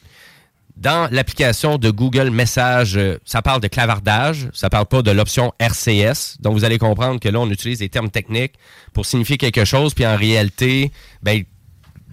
[0.78, 5.52] Dans l'application de Google Message, euh, ça parle de clavardage, ça parle pas de l'option
[5.60, 6.38] RCS.
[6.40, 8.55] Donc, vous allez comprendre que là, on utilise des termes techniques
[8.94, 10.90] pour signifier quelque chose, puis en réalité,
[11.22, 11.44] ben,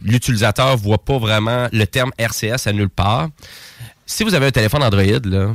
[0.02, 3.30] l'utilisateur voit pas vraiment le terme RCS à nulle part.
[4.06, 5.04] Si vous avez un téléphone Android,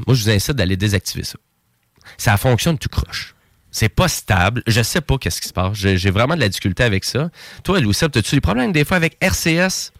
[0.06, 1.36] moi, je vous incite d'aller désactiver ça.
[2.18, 3.34] Ça fonctionne tout croche.
[3.70, 4.62] C'est pas stable.
[4.66, 5.74] Je sais pas qu'est-ce qui se passe.
[5.74, 7.30] J'ai vraiment de la difficulté avec ça.
[7.62, 9.92] Toi, Louis, as-tu des problèmes des fois avec RCS?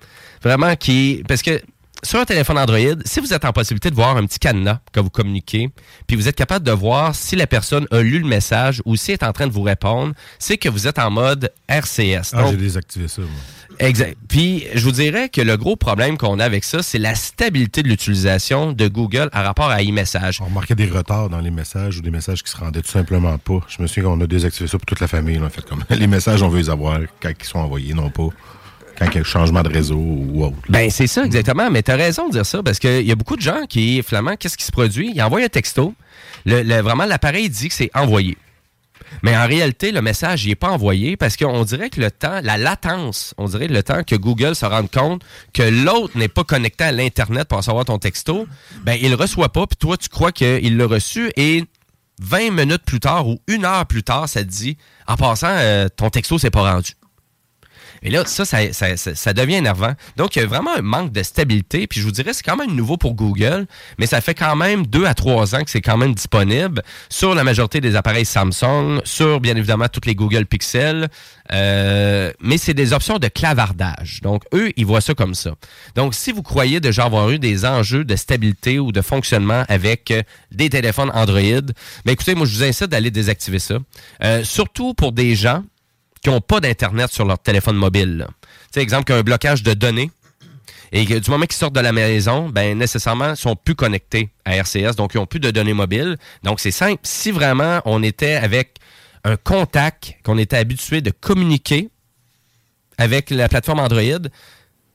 [0.43, 1.23] Vraiment qui...
[1.29, 1.61] Parce que
[2.03, 5.03] sur un téléphone Android, si vous êtes en possibilité de voir un petit cadenas quand
[5.03, 5.71] vous communiquez,
[6.07, 9.13] puis vous êtes capable de voir si la personne a lu le message ou si
[9.13, 12.33] elle est en train de vous répondre, c'est que vous êtes en mode RCS.
[12.33, 13.31] Ah, j'ai désactivé ça, moi.
[13.79, 14.17] Exact.
[14.29, 17.83] Puis, je vous dirais que le gros problème qu'on a avec ça, c'est la stabilité
[17.83, 20.41] de l'utilisation de Google en rapport à e-message.
[20.41, 23.37] On remarquait des retards dans les messages ou des messages qui se rendaient tout simplement
[23.39, 23.61] pas.
[23.69, 25.39] Je me souviens qu'on a désactivé ça pour toute la famille.
[25.39, 28.11] là, en fait, comme les messages, on veut les avoir quand ils sont envoyés, non
[28.11, 28.29] pas
[28.99, 30.57] quand il y a un changement de réseau ou autre.
[30.71, 31.71] Ben, c'est ça, exactement.
[31.71, 34.03] Mais tu as raison de dire ça parce qu'il y a beaucoup de gens qui,
[34.03, 35.13] finalement, qu'est-ce qui se produit?
[35.15, 35.93] Ils envoient un texto.
[36.47, 38.39] Le, le- vraiment, l'appareil dit que c'est envoyé.
[39.23, 42.57] Mais en réalité, le message n'est pas envoyé parce qu'on dirait que le temps, la
[42.57, 45.23] latence, on dirait le temps que Google se rende compte
[45.53, 48.47] que l'autre n'est pas connecté à l'Internet pour recevoir ton texto,
[48.83, 51.65] ben il le reçoit pas, puis toi, tu crois qu'il l'a reçu et
[52.21, 54.77] 20 minutes plus tard ou une heure plus tard, ça te dit,
[55.07, 56.93] en passant, euh, ton texto s'est pas rendu.
[58.03, 59.93] Et là, ça ça, ça, ça, devient énervant.
[60.17, 61.87] Donc, il y a vraiment un manque de stabilité.
[61.87, 63.67] Puis je vous dirais, c'est quand même nouveau pour Google,
[63.99, 67.35] mais ça fait quand même deux à trois ans que c'est quand même disponible sur
[67.35, 71.09] la majorité des appareils Samsung, sur bien évidemment toutes les Google Pixel.
[71.53, 74.21] Euh, mais c'est des options de clavardage.
[74.23, 75.53] Donc, eux, ils voient ça comme ça.
[75.95, 80.11] Donc, si vous croyez déjà avoir eu des enjeux de stabilité ou de fonctionnement avec
[80.11, 81.37] euh, des téléphones Android,
[82.05, 83.79] ben écoutez, moi, je vous incite d'aller désactiver ça.
[84.23, 85.63] Euh, surtout pour des gens
[86.27, 88.27] qui n'ont pas d'Internet sur leur téléphone mobile.
[88.73, 90.11] Tu exemple, qui a un blocage de données
[90.91, 94.57] et du moment qu'ils sortent de la maison, ben nécessairement, ils sont plus connectés à
[94.57, 96.17] RCS, donc ils n'ont plus de données mobiles.
[96.43, 96.99] Donc, c'est simple.
[97.05, 98.79] Si vraiment on était avec
[99.23, 101.91] un contact, qu'on était habitué de communiquer
[102.99, 104.29] avec la plateforme Android,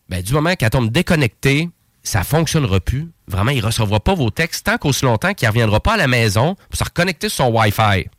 [0.09, 1.69] ben, du moment qu'elle tombe déconnectée,
[2.03, 3.09] ça ne fonctionnera plus.
[3.29, 5.97] Vraiment, il ne recevra pas vos textes tant qu'aussi longtemps qu'il ne reviendra pas à
[5.97, 8.09] la maison pour se reconnecter sur son Wi-Fi.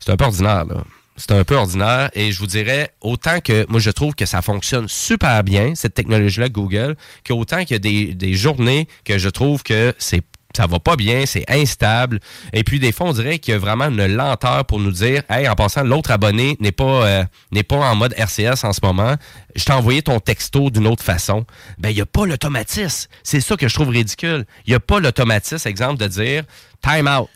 [0.00, 0.82] C'est un peu ordinaire, là
[1.16, 2.10] c'est un peu ordinaire.
[2.14, 5.94] Et je vous dirais, autant que moi, je trouve que ça fonctionne super bien, cette
[5.94, 6.96] technologie-là Google,
[7.26, 10.22] qu'autant qu'il y a des, des journées que je trouve que c'est
[10.56, 12.20] ça va pas bien, c'est instable.
[12.52, 15.22] Et puis des fois, on dirait qu'il y a vraiment une lenteur pour nous dire,
[15.28, 18.80] hey, en passant, l'autre abonné n'est pas euh, n'est pas en mode RCS en ce
[18.82, 19.16] moment.
[19.56, 21.44] Je t'ai envoyé ton texto d'une autre façon.
[21.78, 23.10] Ben il y a pas l'automatisme.
[23.22, 24.44] C'est ça que je trouve ridicule.
[24.66, 26.44] Il y a pas l'automatisme, exemple de dire
[26.82, 27.28] time out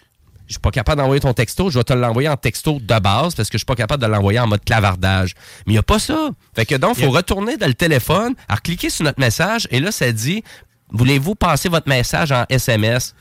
[0.48, 3.34] je suis pas capable d'envoyer ton texto, je vais te l'envoyer en texto de base
[3.34, 5.34] parce que je suis pas capable de l'envoyer en mode clavardage.
[5.66, 6.30] Mais il n'y a pas ça.
[6.54, 9.78] Fait que donc, il faut retourner dans le téléphone, à cliquer sur notre message et
[9.78, 10.42] là, ça dit
[10.90, 13.14] Voulez-vous passer votre message en SMS?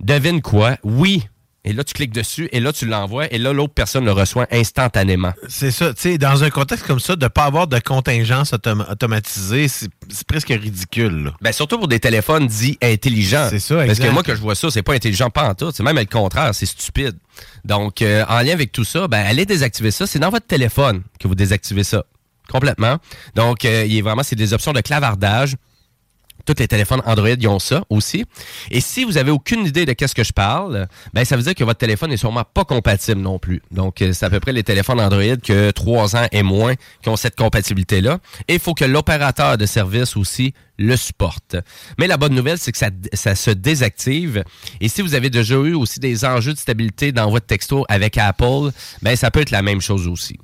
[0.00, 0.76] Devine quoi?
[0.82, 1.28] Oui.
[1.68, 4.46] Et là, tu cliques dessus, et là, tu l'envoies, et là, l'autre personne le reçoit
[4.50, 5.34] instantanément.
[5.48, 5.92] C'est ça.
[5.92, 9.68] Tu sais, dans un contexte comme ça, de ne pas avoir de contingence autom automatisée,
[9.68, 9.90] c'est
[10.26, 11.24] presque ridicule.
[11.24, 11.34] Là.
[11.42, 13.48] Ben, surtout pour des téléphones dits intelligents.
[13.50, 14.06] C'est ça, Parce exact.
[14.06, 15.70] que moi, que je vois ça, c'est pas intelligent pas en tout.
[15.70, 17.18] C'est même le contraire, c'est stupide.
[17.66, 20.06] Donc, euh, en lien avec tout ça, ben, allez désactiver ça.
[20.06, 22.02] C'est dans votre téléphone que vous désactivez ça.
[22.50, 22.96] Complètement.
[23.34, 25.54] Donc, euh, il est vraiment, c'est des options de clavardage.
[26.48, 28.24] Tous les téléphones Android, ils ont ça aussi.
[28.70, 31.54] Et si vous avez aucune idée de qu'est-ce que je parle, ben ça veut dire
[31.54, 33.60] que votre téléphone est sûrement pas compatible non plus.
[33.70, 36.72] Donc euh, c'est à peu près les téléphones Android que 3 ans et moins
[37.02, 38.16] qui ont cette compatibilité là.
[38.48, 41.56] Et il faut que l'opérateur de service aussi le supporte.
[41.98, 44.42] Mais la bonne nouvelle, c'est que ça, ça se désactive.
[44.80, 48.16] Et si vous avez déjà eu aussi des enjeux de stabilité dans votre texto avec
[48.16, 48.70] Apple,
[49.02, 50.38] ben ça peut être la même chose aussi.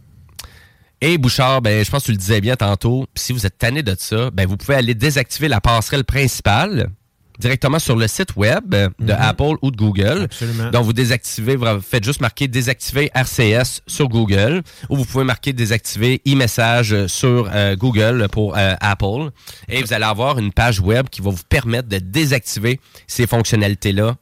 [1.01, 3.83] Et Bouchard, ben, je pense que tu le disais bien tantôt, si vous êtes tanné
[3.83, 6.91] de ça, ben, vous pouvez aller désactiver la passerelle principale
[7.39, 10.23] directement sur le site web de Apple ou de Google.
[10.23, 10.71] Absolument.
[10.71, 15.53] Donc, vous désactivez, vous faites juste marquer désactiver RCS sur Google ou vous pouvez marquer
[15.53, 19.31] désactiver e-message sur euh, Google pour euh, Apple.
[19.69, 24.17] Et vous allez avoir une page web qui va vous permettre de désactiver ces fonctionnalités-là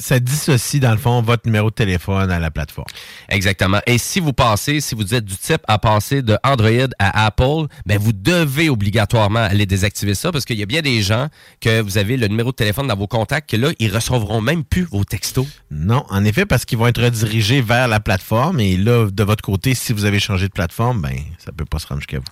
[0.00, 2.88] ça dissocie, dans le fond, votre numéro de téléphone à la plateforme.
[3.28, 3.80] Exactement.
[3.86, 7.66] Et si vous passez, si vous êtes du type à passer de Android à Apple,
[7.86, 11.28] ben vous devez obligatoirement aller désactiver ça parce qu'il y a bien des gens
[11.60, 14.64] que vous avez le numéro de téléphone dans vos contacts que là, ils recevront même
[14.64, 15.46] plus vos textos.
[15.70, 19.42] Non, en effet, parce qu'ils vont être redirigés vers la plateforme et là, de votre
[19.42, 22.24] côté, si vous avez changé de plateforme, ben ça peut pas se rendre jusqu'à vous.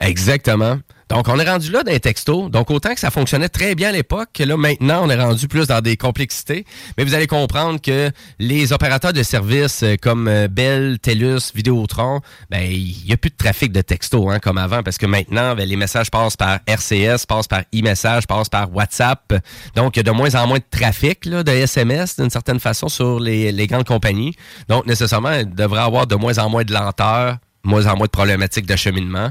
[0.00, 0.78] Exactement.
[1.08, 2.50] Donc, on est rendu là dans les textos.
[2.50, 5.46] Donc, autant que ça fonctionnait très bien à l'époque, que là, maintenant, on est rendu
[5.46, 6.64] plus dans des complexités.
[6.98, 12.20] Mais vous allez comprendre que les opérateurs de services euh, comme euh, Bell, TELUS, Vidéotron,
[12.50, 15.54] ben, il n'y a plus de trafic de textos hein, comme avant, parce que maintenant,
[15.54, 19.34] ben, les messages passent par RCS, passent par e-message, passent par WhatsApp.
[19.76, 22.88] Donc, il y a de moins en moins de trafic de SMS, d'une certaine façon,
[22.88, 24.34] sur les, grandes compagnies.
[24.68, 28.10] Donc, nécessairement, il devrait avoir de moins en moins de lenteur, moins en moins de
[28.10, 29.30] problématiques d'acheminement.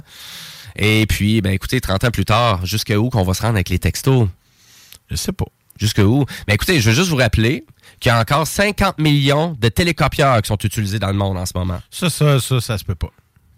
[0.76, 3.70] Et puis, ben écoutez, 30 ans plus tard, jusqu'à où qu'on va se rendre avec
[3.70, 4.28] les textos?
[5.10, 5.46] Je sais pas.
[5.80, 6.26] Jusqu'à où?
[6.48, 7.66] Ben écoutez, je veux juste vous rappeler
[8.00, 11.46] qu'il y a encore 50 millions de télécopieurs qui sont utilisés dans le monde en
[11.46, 11.82] ce moment.
[11.92, 13.12] Ça, ça, ça, ça se peut pas.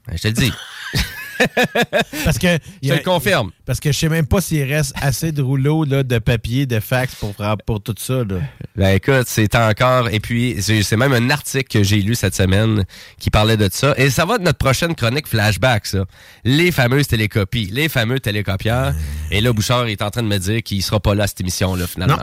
[0.08, 0.54] Ben, je te le dis.
[2.24, 2.58] Parce que.
[2.82, 3.52] Je te le confirme.
[3.66, 6.80] Parce que je sais même pas s'il reste assez de rouleaux là, de papier, de
[6.80, 7.34] fax pour,
[7.66, 8.24] pour tout ça.
[8.24, 8.40] Là.
[8.76, 10.10] Ben écoute, c'est encore.
[10.10, 12.86] Et puis, c'est même un article que j'ai lu cette semaine
[13.20, 13.94] qui parlait de ça.
[13.98, 16.06] Et ça va de notre prochaine chronique flashback, ça.
[16.44, 18.94] Les fameuses télécopies, les fameux télécopieurs.
[19.32, 21.42] Et là, Bouchard est en train de me dire qu'il sera pas là à cette
[21.42, 22.18] émission-là, finalement.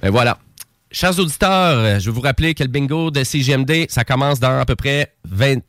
[0.00, 0.38] Ben voilà.
[0.90, 4.66] Chers auditeurs, je vais vous rappeler que le bingo de CGMD, ça commence dans à
[4.66, 5.60] peu près 20,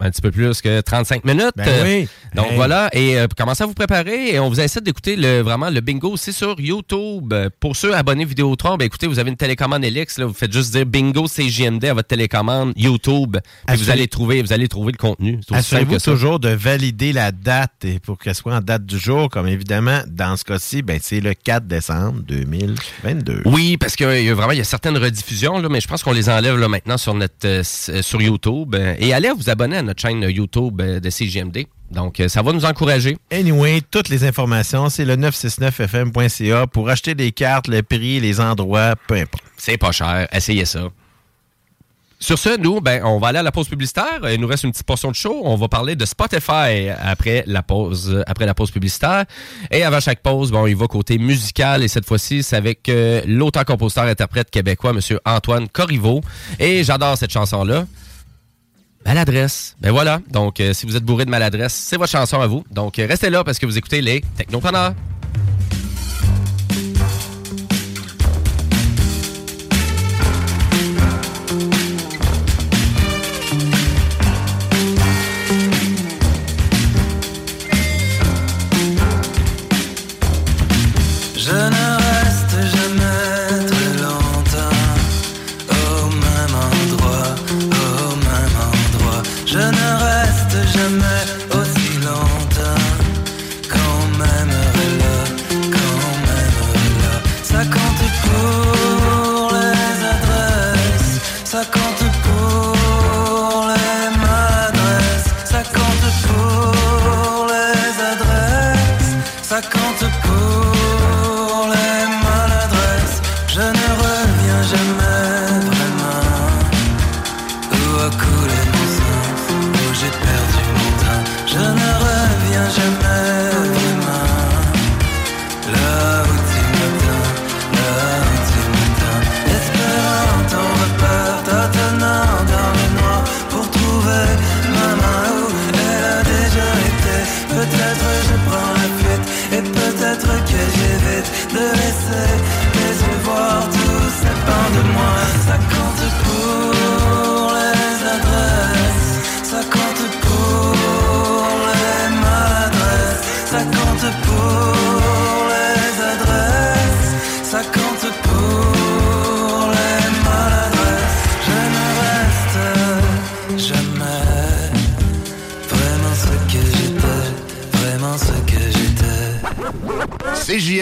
[0.00, 1.52] un petit peu plus que 35 minutes.
[1.56, 2.08] Ben Euh, oui.
[2.34, 2.56] Donc Hey.
[2.56, 5.80] voilà, et euh, commencez à vous préparer et on vous incite d'écouter le, vraiment le
[5.80, 7.32] bingo aussi sur YouTube.
[7.32, 10.52] Euh, Pour ceux abonnés Vidéotron, ben écoutez, vous avez une télécommande Elix, là, vous faites
[10.52, 14.92] juste dire bingo CJMD à votre télécommande YouTube, puis vous allez trouver, vous allez trouver
[14.92, 15.40] le contenu.
[15.50, 19.28] Assurez-vous que toujours de valider la date et pour qu'elle soit en date du jour,
[19.30, 23.42] comme évidemment, dans ce cas-ci, ben, c'est le 4 décembre 2022.
[23.46, 26.02] Oui, parce qu'il y a vraiment il y a certaines rediffusions, là, mais je pense
[26.02, 28.74] qu'on les enlève là, maintenant sur notre euh, euh, sur YouTube.
[28.74, 31.66] Euh, Et allez vous abonner à notre chaîne YouTube euh, de CGMD.
[31.90, 33.16] Donc, euh, ça va nous encourager.
[33.32, 38.94] Anyway, toutes les informations, c'est le 969fm.ca pour acheter des cartes, le prix, les endroits,
[39.08, 39.42] peu importe.
[39.56, 40.28] C'est pas cher.
[40.32, 40.88] Essayez ça.
[42.20, 44.18] Sur ce, nous, ben, on va aller à la pause publicitaire.
[44.28, 45.40] Il nous reste une petite portion de show.
[45.44, 49.24] On va parler de Spotify après la pause, après la pause publicitaire.
[49.70, 51.84] Et avant chaque pause, bon, il va côté musical.
[51.84, 56.20] Et cette fois-ci, c'est avec euh, l'auteur, compositeur, interprète québécois, Monsieur Antoine Corriveau.
[56.58, 57.86] Et j'adore cette chanson-là.
[59.04, 59.76] Maladresse.
[59.80, 60.20] Ben voilà.
[60.30, 62.64] Donc, euh, si vous êtes bourré de maladresse, c'est votre chanson à vous.
[62.70, 64.94] Donc, euh, restez là parce que vous écoutez les Technopreneurs.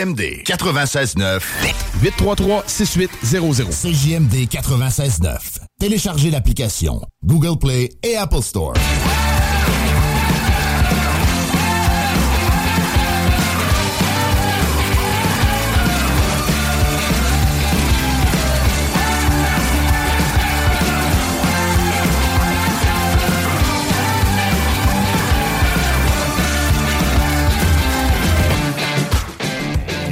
[0.06, 1.40] CJMD 96.9
[2.02, 5.38] 833-6800 CJMD 96.9
[5.80, 8.74] Téléchargez l'application Google Play et Apple Store.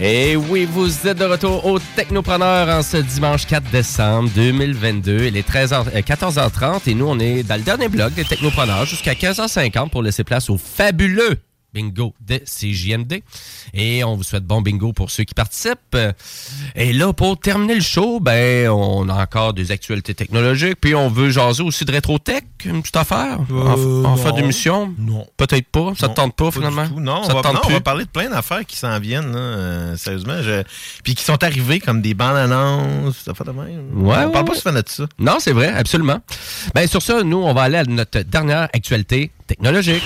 [0.06, 5.28] Et oui, vous êtes de retour au Technopreneur en ce dimanche 4 décembre 2022.
[5.28, 8.85] Il est 13h, euh, 14h30 et nous, on est dans le dernier bloc des Technopreneurs
[8.85, 11.39] jusqu'à 15h50 pour laisser place au fabuleux
[11.75, 13.23] bingo de CJMD.
[13.75, 15.97] Et on vous souhaite bon bingo pour ceux qui participent.
[16.77, 20.77] Et là, pour terminer le show, ben, on a encore des actualités technologiques.
[20.81, 24.37] Puis on veut jaser aussi de rétro-tech, une petite affaire, en, Euh, en fin non.
[24.37, 24.95] d'émission?
[24.99, 25.27] Non.
[25.37, 25.93] Peut-être pas.
[25.99, 26.87] Ça Non, te tente pas, finalement?
[26.97, 29.33] Non, ça on va, tente non, on va parler de plein d'affaires qui s'en viennent,
[29.33, 30.41] là, euh, sérieusement.
[30.43, 30.63] je-
[31.03, 33.65] Puis qui sont arrivées comme des bandes annonces, ça fait de même.
[33.95, 35.05] Ouais, on ouais, parle pas souvent de ça.
[35.19, 36.21] Non, c'est vrai, absolument.
[36.75, 40.03] Ben, sur ça, nous, on va aller à notre dernière actualité technologique.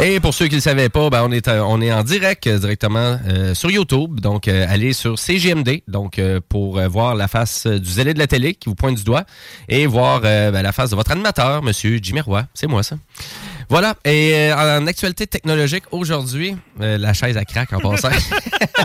[0.00, 2.02] Et pour ceux qui ne le savaient pas, ben, on, est, euh, on est en
[2.02, 4.18] direct euh, directement euh, sur YouTube.
[4.18, 8.68] Donc, allez sur CGMD donc, pour voir la face du zélé de la télé qui
[8.68, 9.24] vous pointe du doigt
[9.68, 12.44] et voir ben, la face de votre animateur, Monsieur Jimmy Roy.
[12.54, 12.96] C'est moi, ça.
[13.68, 13.94] Voilà.
[14.04, 18.10] Et en actualité technologique, aujourd'hui, la chaise à craque en passant.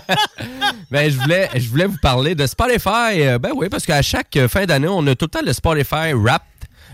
[0.91, 3.37] ben, je voulais, je voulais vous parler de Spotify.
[3.39, 6.48] Ben oui, parce qu'à chaque fin d'année, on a tout le temps le Spotify Wrapped.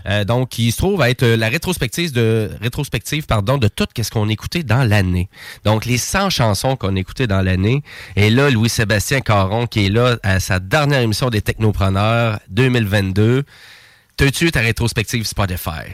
[0.08, 3.86] Euh, donc, qui se trouve à être euh, la rétrospective de rétrospective pardon de tout
[4.00, 5.28] ce qu'on écoutait dans l'année.
[5.64, 7.82] Donc, les 100 chansons qu'on écoutait dans l'année.
[8.14, 13.42] Et là, Louis-Sébastien Caron, qui est là à sa dernière émission des Technopreneurs 2022.
[14.16, 15.92] T'as-tu ta rétrospective Spotify?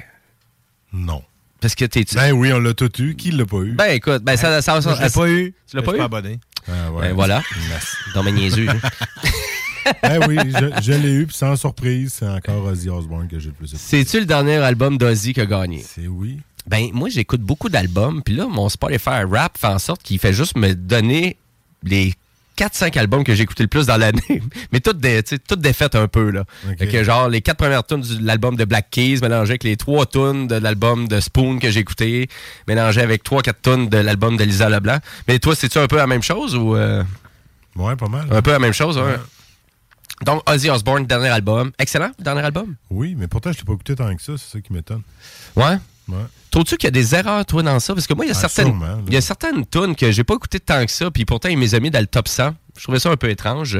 [0.92, 1.22] Non.
[1.60, 2.04] Parce que t'es...
[2.14, 3.14] Ben oui, on l'a tout eu.
[3.16, 3.72] Qui l'a pas eu?
[3.72, 5.54] Ben écoute, ben ça, ça, ça, Moi, je l'ai ça- pas eu.
[5.70, 5.98] Tu l'as Je pas suis eu?
[6.00, 6.40] pas abonné.
[6.68, 7.08] Ah, ouais.
[7.08, 7.42] Ben voilà.
[7.70, 7.96] Merci.
[8.14, 8.66] Dans mes niaiseux.
[10.02, 13.48] Ben oui, je, je l'ai eu, puis sans surprise, c'est encore Ozzy Osbourne que j'ai
[13.48, 13.82] le plus écouté.
[13.84, 15.84] C'est-tu le dernier album d'Ozzy qui a gagné?
[15.86, 16.40] C'est oui.
[16.66, 20.32] Ben, moi, j'écoute beaucoup d'albums, puis là, mon Spotify rap fait en sorte qu'il fait
[20.32, 21.36] juste me donner
[21.82, 22.14] les
[22.56, 24.42] 4-5 albums que j'ai écouté le plus dans l'année,
[24.72, 26.44] mais toutes des, tu toutes défaites un peu, là.
[26.78, 29.76] Fait que genre, les quatre premières tunes de l'album de Black Keys mélangées avec les
[29.76, 32.28] trois tunes de l'album de Spoon que j'ai écouté,
[32.68, 34.98] mélangées avec 3-4 tunes de l'album de Lisa Leblanc.
[35.26, 36.76] Mais toi, c'est-tu un peu la même chose ou...
[36.76, 37.02] euh,
[37.74, 38.26] Ouais, pas mal.
[38.30, 39.16] Un peu la même chose, ouais.
[40.24, 41.72] Donc, Ozzy Osbourne, dernier album.
[41.78, 42.76] Excellent, dernier album?
[42.90, 45.02] Oui, mais pourtant, je l'ai pas écouté tant que ça, c'est ça qui m'étonne.
[45.56, 45.78] Ouais?
[46.08, 46.24] Ouais.
[46.50, 47.94] Trouves-tu qu'il y a des erreurs, toi, dans ça?
[47.94, 50.24] Parce que moi, il y a Ah, certaines, il y a certaines tunes que j'ai
[50.24, 52.54] pas écoutées tant que ça, puis pourtant, ils les ont mis dans le top 100.
[52.76, 53.78] Je trouvais ça un peu étrange.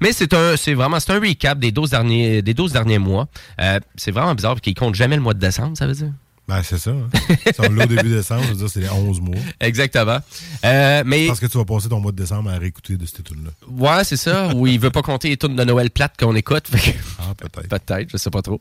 [0.00, 3.26] Mais c'est un, c'est vraiment, c'est un recap des 12 derniers, des 12 derniers mois.
[3.60, 6.12] Euh, c'est vraiment bizarre, parce qu'ils comptent jamais le mois de décembre, ça veut dire?
[6.46, 6.90] Ben, c'est ça.
[6.90, 7.08] hein.
[7.46, 9.34] Si on l'a au début décembre, je veux dire, c'est les 11 mois.
[9.60, 10.18] Exactement.
[10.64, 11.26] Euh, mais.
[11.26, 13.50] Parce que tu vas passer ton mois de décembre à réécouter de ces tunes-là.
[13.70, 14.54] Ouais, c'est ça.
[14.54, 16.64] Ou il veut pas compter les tunes de Noël plates qu'on écoute.
[16.70, 17.68] que- Ah, peut-être.
[17.68, 18.60] Peut-être, je sais pas trop.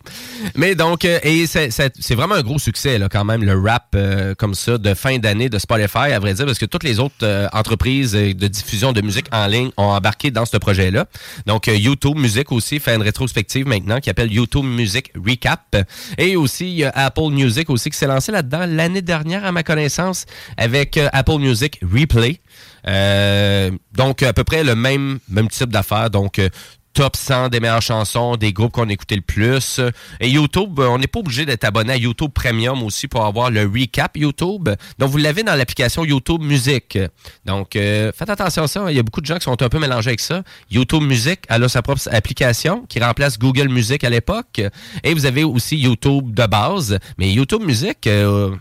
[0.56, 4.34] Mais donc, euh, et c'est- vraiment un gros succès, là, quand même, le rap euh,
[4.36, 7.50] comme ça de fin d'année de Spotify, à vrai dire, parce que toutes les autres
[7.52, 11.06] entreprises de diffusion de musique en ligne ont embarqué dans ce projet-là.
[11.48, 15.76] Donc, YouTube Music aussi fait une rétrospective maintenant qui appelle YouTube Music Recap.
[16.18, 19.52] Et aussi, il y a Apple Music aussi qui s'est lancé là-dedans l'année dernière, à
[19.52, 20.26] ma connaissance,
[20.58, 22.40] avec euh, Apple Music Replay.
[22.88, 26.10] Euh, donc, à peu près le même, même type d'affaires.
[26.10, 26.50] Donc, euh,
[26.94, 29.80] top 100 des meilleures chansons, des groupes qu'on a écouté le plus.
[30.20, 33.52] Et YouTube, euh, on n'est pas obligé d'être abonné à YouTube Premium aussi pour avoir
[33.52, 34.70] le recap YouTube.
[35.00, 36.98] Donc, vous l'avez dans l'application YouTube Music.
[37.46, 38.86] Donc, euh, faites attention à ça.
[38.90, 40.44] Il y a beaucoup de gens qui sont un peu mélangés avec ça.
[40.70, 44.62] YouTube Music, elle a sa propre application qui remplace Google Music à l'époque.
[45.04, 47.00] Et vous avez aussi YouTube de base.
[47.18, 48.56] Mais YouTube Music, euh,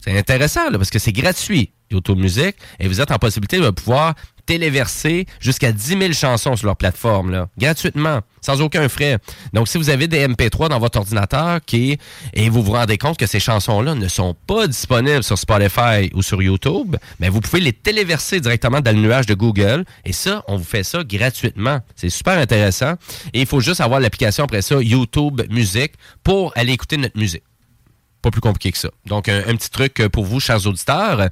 [0.00, 3.70] c'est intéressant là, parce que c'est gratuit, YouTube Music, et vous êtes en possibilité de
[3.70, 4.14] pouvoir
[4.46, 9.18] téléverser jusqu'à 10 000 chansons sur leur plateforme, gratuitement, sans aucun frais.
[9.52, 13.26] Donc, si vous avez des MP3 dans votre ordinateur et vous vous rendez compte que
[13.26, 17.72] ces chansons-là ne sont pas disponibles sur Spotify ou sur YouTube, ben, vous pouvez les
[17.72, 19.84] téléverser directement dans le nuage de Google.
[20.04, 21.80] Et ça, on vous fait ça gratuitement.
[21.94, 22.94] C'est super intéressant.
[23.32, 25.92] Et il faut juste avoir l'application après ça, YouTube Music,
[26.24, 27.44] pour aller écouter notre musique.
[28.22, 28.88] Pas plus compliqué que ça.
[29.06, 31.28] Donc, un, petit truc euh, pour vous, chers auditeurs.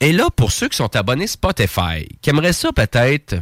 [0.00, 3.36] Et là, pour ceux qui sont abonnés Spotify, qui aimeraient ça peut-être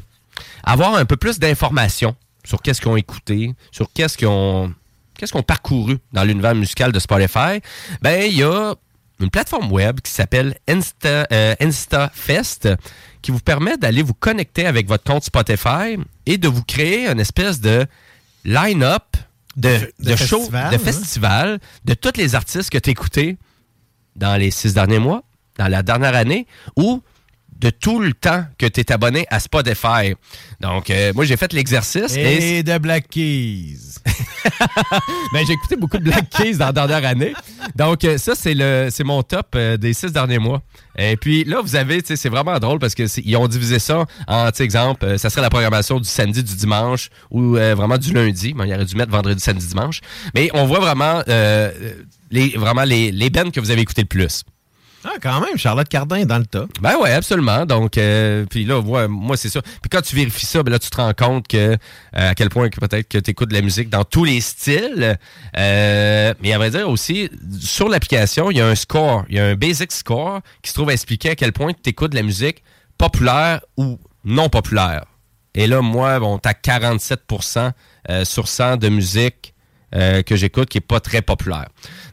[0.65, 4.75] avoir un peu plus d'informations sur qu'est-ce qu'ils ont écouté, sur qu'est-ce qu'ils ont,
[5.17, 7.61] qu'est-ce qu'ils ont parcouru dans l'univers musical de Spotify,
[8.03, 8.75] ben, il y a
[9.21, 12.71] une plateforme web qui s'appelle Insta, euh, InstaFest
[13.23, 17.21] qui vous permet d'aller vous connecter avec votre compte Spotify et de vous créer une
[17.21, 17.87] espèce de
[18.45, 19.05] line-up
[19.61, 20.79] de, De de shows, festival, de hein?
[20.79, 23.39] festivals, de tous les artistes que tu écoutés
[24.17, 25.23] dans les six derniers mois,
[25.59, 26.47] dans la dernière année,
[26.77, 27.03] ou
[27.61, 30.15] de tout le temps que tu es abonné à Spotify.
[30.61, 32.17] Donc, euh, moi, j'ai fait l'exercice.
[32.17, 33.77] Et de Black Keys.
[35.33, 37.35] ben, j'ai écouté beaucoup de Black Keys dans la dernière année.
[37.77, 40.63] Donc, euh, ça, c'est mon top euh, des six derniers mois.
[40.97, 44.05] Et puis là, vous avez, c'est vraiment drôle parce que c'est- ils ont divisé ça
[44.27, 48.55] en, exemple, ça serait la programmation du samedi, du dimanche ou vraiment du lundi.
[48.55, 50.01] Bon, il aurait dû mettre vendredi, samedi, dimanche.
[50.35, 51.23] Mais on voit vraiment,
[52.31, 54.45] les, vraiment bands que vous avez écouté le plus.
[55.05, 56.71] Ah, quand même, Charlotte Cardin est dans le top.
[56.83, 57.65] Ben ouais, absolument.
[57.65, 59.63] Donc, euh, puis là, moi, c'est ça.
[59.63, 61.77] Puis quand tu vérifies ça, ben là, tu te rends compte que euh,
[62.13, 65.19] à quel point que peut-être que tu écoutes de la musique dans tous les styles.
[65.57, 69.39] Euh, mais à vrai dire aussi, sur l'application, il y a un score, il y
[69.39, 72.17] a un basic score qui se trouve à expliquer à quel point tu écoutes de
[72.17, 72.63] la musique
[72.99, 75.07] populaire ou non populaire.
[75.55, 77.73] Et là, moi, bon, t'as 47%
[78.11, 79.55] euh, sur 100 de musique
[79.93, 81.67] que j'écoute qui est pas très populaire.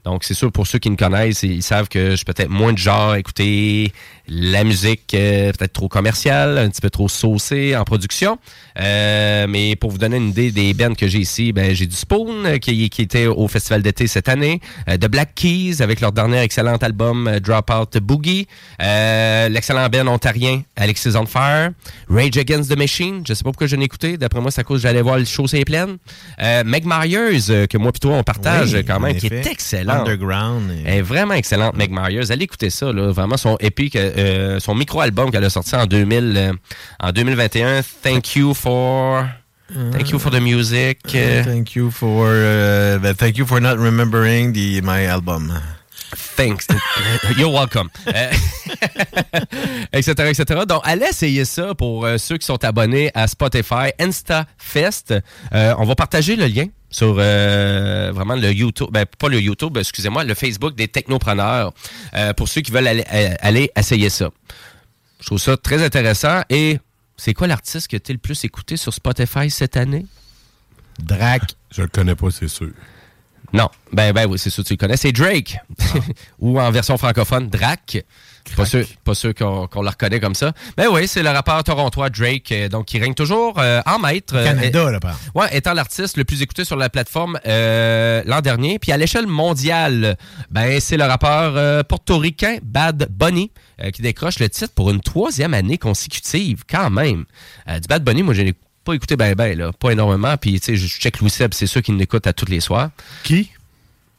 [0.04, 2.74] Donc, c'est sûr, pour ceux qui me connaissent, ils savent que je suis peut-être moins
[2.74, 3.92] de genre à écouter
[4.30, 8.38] la musique euh, peut-être trop commerciale, un petit peu trop saucée en production.
[8.80, 11.96] Euh, mais pour vous donner une idée des bands que j'ai ici, ben, j'ai du
[11.96, 14.60] Spoon euh, qui, qui était au Festival d'été cette année,
[14.90, 18.48] euh, The Black Keys avec leur dernier excellent album euh, Dropout Boogie,
[18.82, 21.72] euh, l'excellent band ontarien Alexis on Fire,
[22.10, 24.64] Rage Against the Machine, je sais pas pourquoi je l'ai écouté, d'après moi c'est à
[24.64, 25.98] cause que j'allais voir le show c'est pleine.
[26.42, 29.87] Euh, Meg Myers, euh, que moi toi on partage Oui, quand même, qui est excellent.
[29.94, 30.72] Underground.
[30.72, 32.32] et- Elle est vraiment excellente, Meg Myers.
[32.32, 33.12] Allez écouter ça, là.
[33.12, 36.54] Vraiment, son épique, euh, son micro-album qu'elle a sorti en 2000, euh,
[37.00, 37.82] en 2021.
[38.04, 39.24] Thank you for,
[39.92, 41.00] thank you for the music.
[41.16, 45.54] euh, Thank you for uh, but thank you for not remembering the my album.
[46.38, 46.66] Thanks.
[47.38, 47.90] You're welcome.
[48.08, 48.32] Euh,
[49.94, 50.62] etc., etc.
[50.68, 55.14] Donc, allez essayer ça pour euh, ceux qui sont abonnés à Spotify, InstaFest.
[55.54, 59.78] Euh, on va partager le lien sur euh, vraiment le YouTube, ben, pas le YouTube,
[59.78, 61.74] excusez-moi, le Facebook des technopreneurs
[62.14, 64.30] euh, pour ceux qui veulent aller, euh, aller essayer ça.
[65.20, 66.42] Je trouve ça très intéressant.
[66.50, 66.80] Et
[67.18, 70.06] c'est quoi l'artiste que tu le plus écouté sur Spotify cette année?
[71.00, 71.44] Drac.
[71.72, 72.70] Je le connais pas, c'est sûr.
[73.54, 74.98] Non, ben, ben oui, c'est sûr que tu le connais.
[74.98, 75.58] C'est Drake.
[76.40, 78.04] Ou en version francophone, Drac.
[78.56, 80.54] Pas sûr, pas sûr qu'on qu'on le reconnaît comme ça.
[80.78, 84.36] Mais oui, c'est le rappeur torontois Drake, euh, donc qui règne toujours euh, en maître.
[84.36, 88.42] Euh, Canada, là, par Ouais, étant l'artiste le plus écouté sur la plateforme euh, l'an
[88.42, 88.80] dernier.
[88.80, 90.18] Puis à l'échelle mondiale,
[90.50, 93.52] ben c'est le rappeur euh, portoricain Bad Bunny
[93.84, 97.26] euh, qui décroche le titre pour une troisième année consécutive, quand même.
[97.68, 98.54] Euh, du Bad Bunny, moi, je n'ai
[98.84, 100.36] pas écouté ben ben, là, pas énormément.
[100.38, 102.90] Puis, tu sais, je check Louis Seb, c'est sûr qu'il l'écoute à tous les soirs.
[103.24, 103.52] Qui?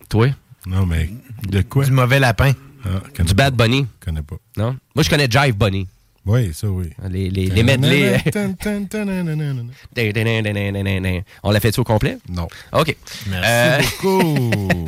[0.08, 0.28] Toi?
[0.66, 1.10] Non, mais
[1.48, 1.84] de quoi?
[1.84, 2.52] Du mauvais lapin.
[2.88, 3.86] Ah, Du Bad Bunny?
[4.00, 4.36] Je connais pas.
[4.56, 4.76] Non?
[4.94, 5.86] Moi, je connais Jive Bunny.
[6.28, 6.90] Oui, ça, oui.
[7.08, 8.22] Les, les, les medley.
[11.42, 12.18] On l'a fait au complet?
[12.28, 12.46] Non.
[12.72, 12.94] OK.
[13.30, 14.86] Merci beaucoup.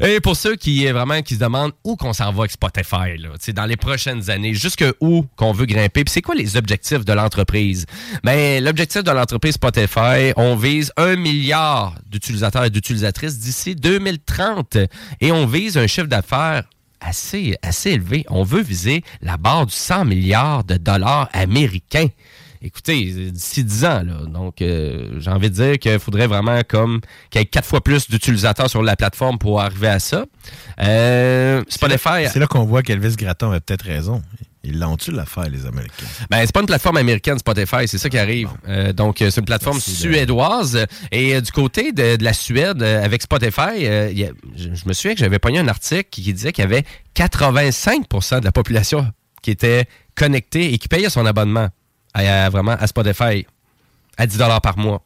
[0.00, 3.28] Et pour ceux qui vraiment qui se demandent où qu'on s'en va avec Spotify, là,
[3.54, 7.12] dans les prochaines années, jusque où qu'on veut grimper, puis c'est quoi les objectifs de
[7.12, 7.86] l'entreprise?
[8.24, 14.76] Ben, l'objectif de l'entreprise Spotify, on vise un milliard d'utilisateurs et d'utilisatrices d'ici 2030
[15.20, 16.64] et on vise un chiffre d'affaires
[17.00, 18.24] assez, assez élevé.
[18.28, 22.08] On veut viser la barre du 100 milliards de dollars américains.
[22.62, 27.00] Écoutez, d'ici 10 ans, là, donc euh, j'ai envie de dire qu'il faudrait vraiment comme
[27.30, 30.26] qu'il y ait quatre fois plus d'utilisateurs sur la plateforme pour arriver à ça.
[30.78, 34.20] Euh, Spotify, C'est là qu'on voit qu'Elvis Gratton a peut-être raison.
[34.62, 36.04] Ils l'ont-tu l'affaire, les Américains?
[36.28, 38.50] Ben, c'est pas une plateforme américaine, Spotify, c'est ça qui arrive.
[38.68, 40.86] Euh, donc, euh, c'est une plateforme suédoise.
[41.10, 44.28] Et euh, du côté de, de la Suède, euh, avec Spotify, a- je,
[44.74, 46.84] je me souviens que j'avais pogné un article qui, qui disait qu'il y avait
[47.16, 49.10] 85% de la population
[49.42, 51.68] qui était connectée et qui payait son abonnement
[52.12, 53.46] à, à- vraiment à Spotify
[54.18, 55.02] à 10 par mois.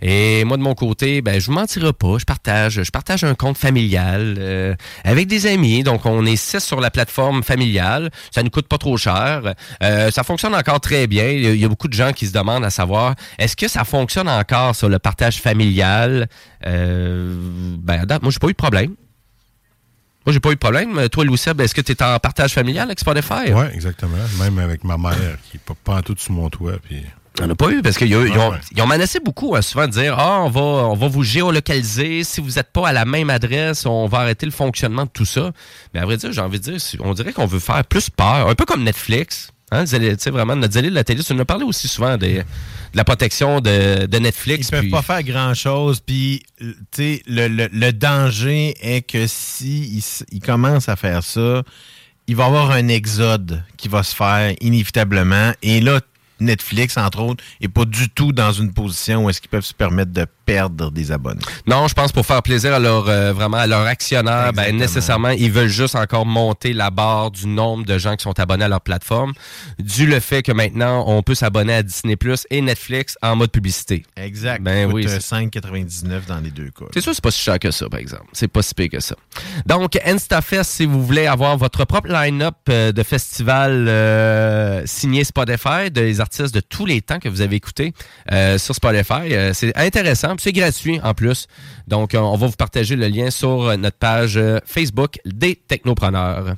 [0.00, 2.18] Et moi, de mon côté, ben, je vous mentirai pas.
[2.18, 4.74] Je partage, je partage un compte familial euh,
[5.04, 5.82] avec des amis.
[5.82, 8.10] Donc, on est six sur la plateforme familiale.
[8.30, 9.54] Ça ne coûte pas trop cher.
[9.82, 11.28] Euh, ça fonctionne encore très bien.
[11.28, 14.28] Il y, a, beaucoup de gens qui se demandent à savoir, est-ce que ça fonctionne
[14.28, 16.28] encore sur le partage familial?
[16.66, 17.34] Euh,
[17.78, 18.94] ben, moi, j'ai pas eu de problème.
[20.26, 21.08] Moi, j'ai pas eu de problème.
[21.08, 23.52] Toi, Louis Seb, est-ce que tu es en partage familial avec Spotify?
[23.52, 24.16] Oui, exactement.
[24.40, 26.78] Même avec ma mère qui n'est pas, en tout sur mon toit.
[26.82, 27.04] Puis...
[27.42, 28.58] On n'a pas eu parce qu'ils ont, ont- Ouais.
[28.74, 32.24] ils ont menacé beaucoup hein, souvent de dire Ah, on va, on va vous géolocaliser.
[32.24, 35.26] Si vous n'êtes pas à la même adresse, on va arrêter le fonctionnement de tout
[35.26, 35.52] ça.
[35.92, 38.48] Mais à vrai dire, j'ai envie de dire, on dirait qu'on veut faire plus peur.
[38.48, 39.50] Un peu comme Netflix.
[39.72, 42.36] Hein, tu sais, vraiment, notre de la télé, tu nous as parlé aussi souvent des-
[42.38, 42.44] de
[42.96, 44.68] la protection de, de Netflix.
[44.68, 46.00] Ils peuvent puis- pas faire grand-chose.
[46.00, 50.94] Puis, tu sais, le, le- le danger est que si ils, s- ils commencent à
[50.96, 51.64] faire ça,
[52.28, 55.52] il va y avoir un exode qui va se faire inévitablement.
[55.62, 56.00] Et là,
[56.40, 59.74] Netflix, entre autres, est pas du tout dans une position où est-ce qu'ils peuvent se
[59.74, 61.40] permettre de perdre des abonnés.
[61.66, 65.30] Non, je pense pour faire plaisir à leur euh, vraiment à leurs actionnaires, ben nécessairement
[65.30, 68.68] ils veulent juste encore monter la barre du nombre de gens qui sont abonnés à
[68.68, 69.32] leur plateforme,
[69.78, 73.50] dû le fait que maintenant on peut s'abonner à Disney Plus et Netflix en mode
[73.50, 74.04] publicité.
[74.16, 74.62] Exact.
[74.62, 75.02] Ben oui.
[75.02, 76.86] coûte, euh, c'est- 5,99 dans les deux cas.
[76.94, 78.26] C'est sûr, c'est pas si cher que ça, par exemple.
[78.32, 79.16] C'est pas si pire que ça.
[79.66, 85.90] Donc, InstaFest, si vous voulez avoir votre propre line-up euh, de festival euh, signé Spotify,
[85.90, 87.92] des artistes de tous les temps que vous avez écoutés
[88.58, 90.35] sur Spotify, c'est intéressant.
[90.38, 91.46] C'est gratuit en plus.
[91.86, 95.56] Donc, euh, on va vous partager le lien sur euh, notre page euh, Facebook des
[95.56, 96.54] Technopreneurs.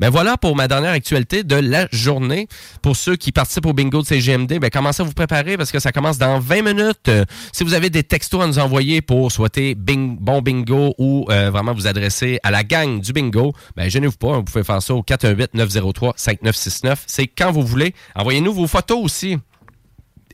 [0.00, 2.48] Ben voilà pour ma dernière actualité de la journée.
[2.80, 5.78] Pour ceux qui participent au bingo de CGMD, ben commencez à vous préparer parce que
[5.78, 7.10] ça commence dans 20 minutes.
[7.52, 11.86] Si vous avez des textos à nous envoyer pour souhaiter bon bingo ou vraiment vous
[11.86, 16.96] adresser à la gang du bingo, ben gênez-vous pas, vous pouvez faire ça au 418-903-5969.
[17.06, 17.94] C'est quand vous voulez.
[18.16, 19.36] Envoyez-nous vos photos aussi.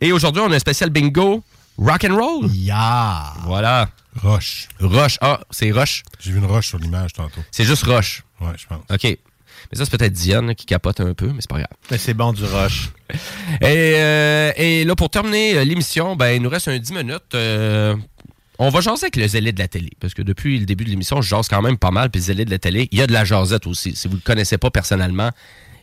[0.00, 1.42] Et aujourd'hui, on a un spécial bingo
[1.78, 2.50] rock and roll.
[2.52, 3.34] Yeah.
[3.44, 3.88] Voilà.
[4.22, 4.68] Roche.
[4.80, 5.16] Roche.
[5.20, 6.02] Ah, c'est Roche.
[6.18, 7.40] J'ai vu une roche sur l'image tantôt.
[7.50, 8.24] C'est juste Roche.
[8.40, 8.82] Ouais, je pense.
[8.90, 9.18] OK.
[9.70, 11.68] Mais ça, c'est peut-être Diane là, qui capote un peu, mais c'est pas grave.
[11.90, 12.90] Mais c'est bon du rush.
[13.60, 17.34] Et, euh, et là, pour terminer euh, l'émission, ben, il nous reste un 10 minutes.
[17.34, 17.96] Euh,
[18.58, 19.90] on va jaser avec le zélé de la télé.
[19.98, 22.10] Parce que depuis le début de l'émission, je jase quand même pas mal.
[22.10, 23.96] Puis le zélé de la télé, il y a de la jasette aussi.
[23.96, 25.30] Si vous le connaissez pas personnellement,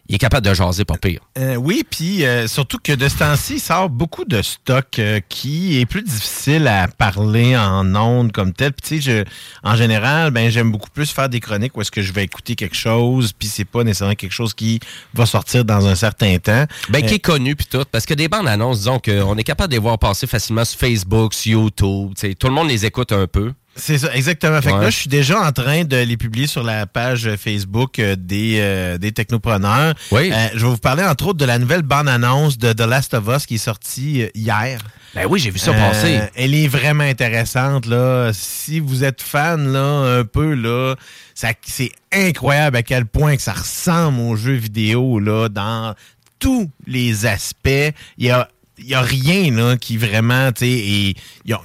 [0.08, 1.20] il est capable de jaser pas pire.
[1.38, 5.20] Euh, oui, puis euh, surtout que de ce temps-ci, il sort beaucoup de stock euh,
[5.30, 8.72] qui est plus difficile à parler en ondes comme tel.
[8.74, 9.26] Puis tu sais,
[9.64, 12.56] en général, ben j'aime beaucoup plus faire des chroniques où est-ce que je vais écouter
[12.56, 14.80] quelque chose, puis c'est pas nécessairement quelque chose qui
[15.14, 16.66] va sortir dans un certain temps.
[16.90, 17.84] Ben, qui Euh, est connu puis tout.
[17.92, 20.80] Parce que des bandes annonces, disons qu'on est capable de les voir passer facilement sur
[20.80, 22.12] Facebook, sur YouTube.
[22.16, 23.54] tu sais, Tout le monde les écoute un peu.
[23.78, 24.62] C'est ça, exactement.
[24.62, 28.00] Fait que là, je suis déjà en train de les publier sur la page Facebook
[28.00, 29.94] euh, des, euh, des technopreneurs.
[30.12, 30.32] Oui.
[30.32, 33.28] Euh, je vais vous parler entre autres de la nouvelle bande-annonce de The Last of
[33.28, 34.80] Us qui est sortie euh, hier.
[35.14, 36.20] Ben oui, j'ai vu ça Euh, passer.
[36.36, 38.32] Elle est vraiment intéressante là.
[38.34, 40.96] Si vous êtes fan là, un peu là,
[41.34, 45.96] ça c'est incroyable à quel point que ça ressemble aux jeux vidéo là dans
[46.40, 47.92] tous les aspects.
[48.18, 48.48] Il y a
[48.80, 51.10] y a rien là qui vraiment, tu sais, et
[51.46, 51.62] il y a-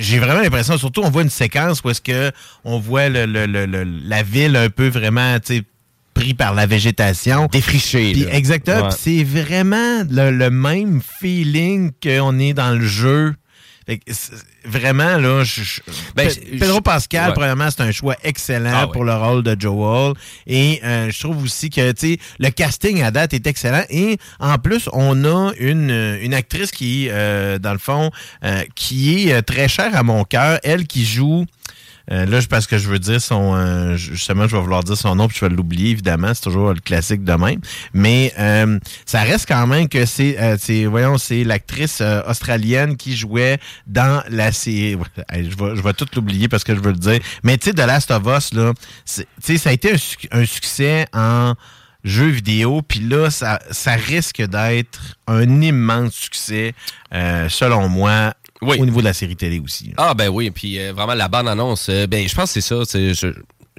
[0.00, 2.32] j'ai vraiment l'impression, surtout on voit une séquence où est-ce que
[2.64, 5.62] on voit le- le- le- le- la ville un peu vraiment, tu sais,
[6.14, 7.46] pris par la végétation.
[7.52, 8.14] Défriché.
[8.32, 8.84] Exactement.
[8.88, 8.94] Ouais.
[8.98, 13.34] C'est vraiment le, le même feeling qu'on est dans le jeu.
[14.64, 15.80] Vraiment, là, je- je-
[16.14, 17.34] Ben, Pedro Pascal, ouais.
[17.34, 20.14] premièrement, c'est un choix excellent Ah pour le rôle de Joel.
[20.46, 21.92] Et euh, je trouve aussi que,
[22.38, 23.84] le casting à date est excellent.
[23.90, 25.90] Et en plus, on a une,
[26.20, 28.10] une actrice qui, euh, dans le fond,
[28.44, 30.58] euh, qui est euh, très chère à mon cœur.
[30.64, 31.46] Elle qui joue...
[32.12, 33.54] Euh, là, parce que je veux dire son.
[33.56, 36.32] euh, justement, je vais vouloir dire son nom, puis je vais l'oublier, évidemment.
[36.34, 37.60] C'est toujours le classique de même.
[37.92, 40.36] Mais euh, ça reste quand même que c'est.
[40.40, 40.56] euh,
[40.88, 44.96] voyons, c'est l'actrice euh, australienne qui jouait dans la série.
[45.32, 47.18] Je vais, je vais tout l'oublier parce que je veux le dire.
[47.42, 48.72] Mais tu sais, The Last of Us, là,
[49.04, 49.22] ça
[49.70, 51.54] a été un, suc- un succès en
[52.04, 56.72] jeu vidéo, puis là, ça, ça risque d'être un immense succès,
[57.12, 59.88] euh, selon moi, au niveau de la série télé aussi.
[59.88, 59.92] là.
[59.98, 62.68] Ah ben oui, puis euh, vraiment la bande annonce, euh, ben je pense que c'est
[62.74, 62.82] ça.
[62.86, 63.28] c'est- Je,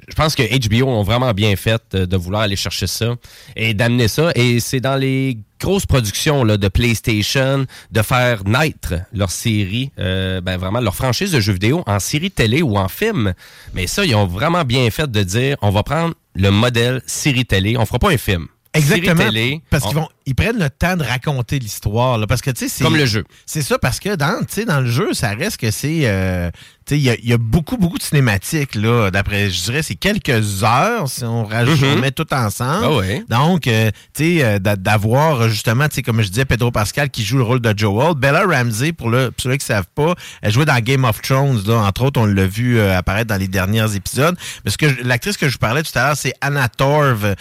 [0.08, 3.16] je pense que HBO ont vraiment bien fait euh, de vouloir aller chercher ça
[3.56, 4.30] et d'amener ça.
[4.36, 10.40] Et c'est dans les grosses productions là, de PlayStation de faire naître leur série, euh,
[10.40, 13.34] ben vraiment leur franchise de jeux vidéo en série télé ou en film.
[13.74, 17.44] Mais ça, ils ont vraiment bien fait de dire, on va prendre le modèle série
[17.44, 18.46] télé, on fera pas un film.
[18.74, 19.24] Exactement.
[19.24, 22.18] Télé, parce on- qu'ils vont, ils prennent le temps de raconter l'histoire.
[22.26, 22.84] Parce que, tu sais, c'est.
[22.84, 23.24] Comme le jeu.
[23.46, 26.02] C'est ça, parce que dans, tu sais, dans le jeu, ça reste que c'est.
[26.04, 26.50] euh,
[26.86, 29.10] tu sais, il y a, il y a beaucoup, beaucoup de cinématiques, là.
[29.10, 31.88] D'après, je dirais, c'est quelques heures si on rajoute, Mhm.
[31.88, 32.84] on met tout ensemble.
[32.84, 33.24] Ah ouais.
[33.28, 37.10] Donc, euh, tu sais, euh, d'a- d'avoir justement, tu sais, comme je disais, Pedro Pascal
[37.10, 38.14] qui joue le rôle de Joel.
[38.14, 41.20] Bella Ramsey, pour, le, pour ceux qui ne savent pas, elle jouait dans Game of
[41.22, 41.74] Thrones, là.
[41.86, 44.36] Entre autres, on l'a vu euh, apparaître dans les derniers épisodes.
[44.64, 47.34] Mais ce que l'actrice que je vous parlais tout à l'heure, c'est Anna Torv,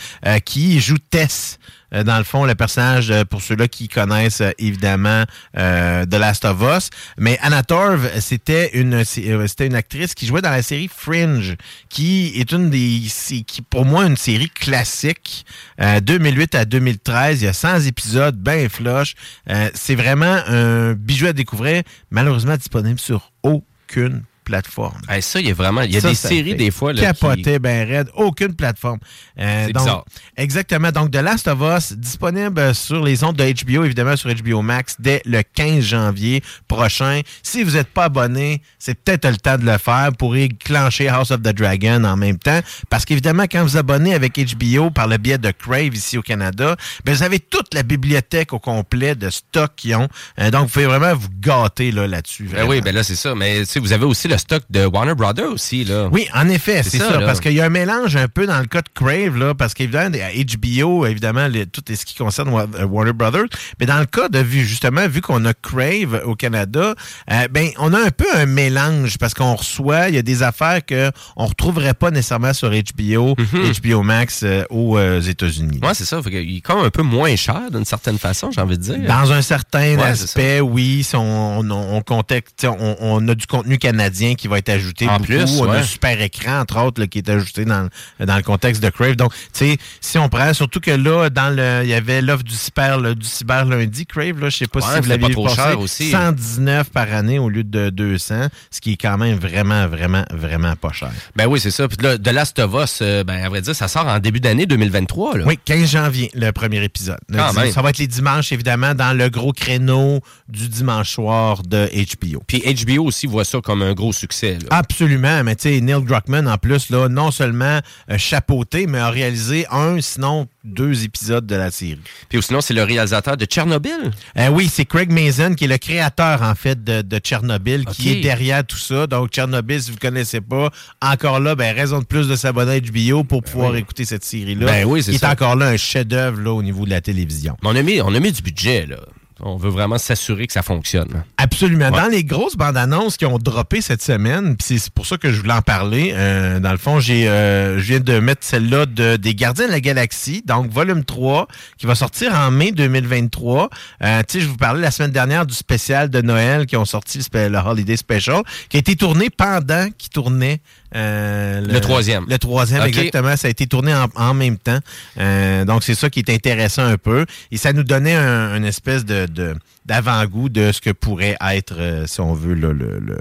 [0.46, 1.58] qui joue Tess.
[1.94, 5.24] Euh, dans le fond, le personnage, euh, pour ceux-là qui connaissent euh, évidemment
[5.58, 6.90] euh, The Last of Us.
[7.18, 11.56] Mais Anna Torv, c'était une, c'était une actrice qui jouait dans la série Fringe,
[11.90, 13.02] qui est une des,
[13.46, 15.46] qui pour moi une série classique.
[15.82, 19.16] Euh, 2008 à 2013, il y a 100 épisodes, ben flush.
[19.50, 25.02] Euh, c'est vraiment un bijou à découvrir, malheureusement disponible sur aucune plateforme.
[25.10, 26.94] Hey, ça, il y a vraiment, il y a Ça, des ça séries des fois
[26.94, 29.00] là, qui- capoter ben raide, aucune plateforme.
[29.40, 30.06] Euh, C'est donc, bizarre.
[30.38, 30.92] Exactement.
[30.92, 34.96] Donc, The Last of Us, disponible sur les ondes de HBO, évidemment sur HBO Max,
[35.00, 37.22] dès le 15 janvier prochain.
[37.44, 41.32] Si vous n'êtes pas abonné, c'est peut-être le temps de le faire pour clencher House
[41.32, 42.60] of the Dragon en même temps.
[42.90, 46.76] Parce qu'évidemment, quand vous abonnez avec HBO par le biais de Crave ici au Canada,
[47.06, 50.08] ben, vous avez toute la bibliothèque au complet de stock qu'ils ont.
[50.40, 52.50] Euh, donc, vous pouvez vraiment vous gâter là, là-dessus.
[52.54, 53.36] Ben oui, ben là, c'est ça.
[53.36, 56.10] Mais vous avez aussi le stock de Warner Brothers aussi, là.
[56.12, 58.66] Oui, en effet, c'est ça, parce qu'il y a un mélange un peu dans le
[58.66, 62.86] cas de Crave, là, parce qu'évidemment, à HBO, évidemment, les- tout ce qui concerne euh,
[62.86, 63.46] Warner Brothers,
[63.80, 66.96] mais dans le cas de justement, vu qu'on a Crave au Canada,
[67.32, 70.44] euh, ben on a un peu un mélange parce qu'on reçoit, il y a des
[70.44, 75.80] affaires que on retrouverait pas nécessairement sur HBO, HBO Max euh, aux euh, États-Unis.
[75.84, 76.22] Ouais, c'est ça.
[76.22, 78.98] Qu'il est quand même un peu moins cher d'une certaine façon, j'ai envie de dire.
[79.08, 84.58] Dans un certain Ouais, aspect, oui, si on, on a du contenu canadien qui va
[84.60, 85.08] être ajouté.
[85.08, 85.26] En beaucoup.
[85.26, 85.78] plus, on a ouais.
[85.78, 87.90] un super écran, entre autres, là, qui est ajouté dans,
[88.20, 89.16] dans le contexte de Crave.
[89.16, 92.44] Donc, tu sais, si on prend, surtout que là, dans le, il y avait l'offre
[92.44, 95.50] du cyber, du cyber lundi, Crave, là, je sais pas Ouais, si vous l'avez trop
[95.50, 96.12] cher aussi.
[96.12, 100.76] 119 par année au lieu de 200, ce qui est quand même vraiment, vraiment, vraiment
[100.76, 101.12] pas cher.
[101.36, 101.88] Ben oui, c'est ça.
[101.88, 104.40] Puis là, The Last of Us, euh, ben, à vrai dire, ça sort en début
[104.40, 105.46] d'année 2023, là.
[105.46, 107.20] Oui, 15 janvier, le premier épisode.
[107.32, 107.72] Quand même.
[107.72, 112.44] Ça va être les dimanches, évidemment, dans le gros créneau du dimanche soir de HBO.
[112.48, 114.68] Puis HBO aussi voit ça comme un gros succès, là.
[114.72, 117.80] Absolument, mais tu sais, Neil Druckmann, en plus, là, non seulement
[118.10, 122.00] euh, chapeauté, mais a réalisé un, sinon deux épisodes de la série.
[122.30, 124.12] Puis sinon, c'est le réalisateur de Tchernobyl.
[124.38, 128.10] Euh, oui, c'est Craig Mazin qui est le créateur, en fait, de, de Tchernobyl, qui
[128.10, 129.08] est derrière tout ça.
[129.08, 130.70] Donc, Tchernobyl, si vous ne connaissez pas,
[131.02, 133.80] encore là, ben, raison de plus de s'abonner à HBO pour pouvoir oui.
[133.80, 134.66] écouter cette série-là.
[134.66, 135.30] Ben oui, c'est qui ça.
[135.30, 137.56] est encore là un chef-d'œuvre au niveau de la télévision.
[137.64, 138.98] Mais on a mis, on a mis du budget, là.
[139.42, 141.24] On veut vraiment s'assurer que ça fonctionne.
[141.38, 141.90] Absolument.
[141.90, 142.02] Ouais.
[142.02, 145.32] Dans les grosses bandes annonces qui ont droppé cette semaine, puis c'est pour ça que
[145.32, 146.14] je voulais en parler.
[146.16, 149.72] euh, dans le fond, j'ai, euh, je viens de mettre celle-là de, des Gardiens de
[149.72, 151.48] la Galaxie, donc volume 3,
[151.78, 153.70] qui va sortir en mai 2023.
[154.04, 156.86] Euh, tu sais, je vous parlais la semaine dernière du spécial de Noël qui ont
[156.86, 160.60] sorti le, le Holiday Special, qui a été tourné pendant qu'ils tournaient
[160.96, 162.26] euh, Le troisième.
[162.30, 163.36] Le troisième, exactement.
[163.36, 164.80] Ça a été tourné en, en même temps.
[165.20, 167.26] Euh, donc, c'est ça qui est intéressant un peu.
[167.52, 169.56] Et ça nous donnait un, une espèce de, de-
[169.86, 173.20] d'avant-goût de ce que pourrait être, euh, si on veut, le, le-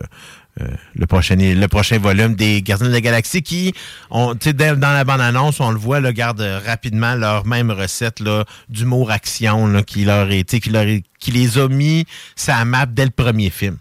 [0.94, 3.74] le prochain le prochain volume des Gardiens de la Galaxie qui
[4.10, 8.44] ont dans la bande annonce on le voit là garde rapidement leur même recette là
[8.68, 10.86] d'humour action là, qui leur est qui leur
[11.18, 12.06] qui les a mis
[12.36, 13.78] sa map dès le premier film.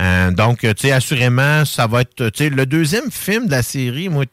[0.00, 4.24] Euh, donc tu sais assurément ça va être le deuxième film de la série moi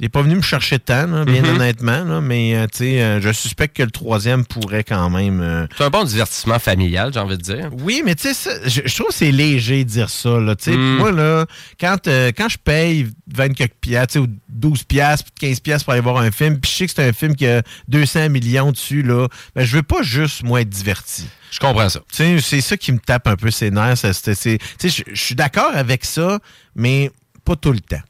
[0.00, 1.50] il n'est pas venu me chercher tant, là, bien Mhm.
[1.54, 5.40] honnêtement, là, mais euh, euh, je suspecte que le troisième pourrait quand même.
[5.40, 7.70] euh, C'est un bon divertissement familial, j'ai envie de dire.
[7.78, 10.40] oui, mais tu sais, je, je trouve que c'est léger de dire ça.
[10.40, 10.54] Là.
[10.66, 10.96] Mm.
[10.96, 11.46] Moi, là,
[11.80, 16.02] quand, quand je paye 20 quelques piastres, ou 12 piastres, puis 15 piastres pour aller
[16.02, 19.02] voir un film, puis je sais que c'est un film qui a 200 millions dessus,
[19.02, 21.26] là, ben, je veux pas juste, moi, être diverti.
[21.52, 22.00] Je comprends ça.
[22.10, 23.94] C'est ça qui me tape un peu ses nerfs.
[24.02, 26.40] je suis d'accord avec ça,
[26.74, 27.12] mais
[27.44, 28.00] pas tout le temps.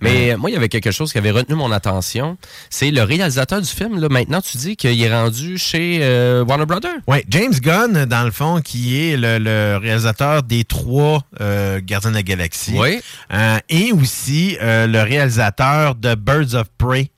[0.00, 2.36] Mais euh, moi, il y avait quelque chose qui avait retenu mon attention.
[2.70, 4.00] C'est le réalisateur du film.
[4.00, 6.98] Là, maintenant, tu dis qu'il est rendu chez euh, Warner Brothers.
[7.06, 12.10] Oui, James Gunn, dans le fond, qui est le, le réalisateur des trois euh, Gardiens
[12.10, 12.74] de la Galaxie.
[12.76, 13.00] Oui.
[13.32, 17.10] Euh, et aussi le réalisateur de Birds of Prey.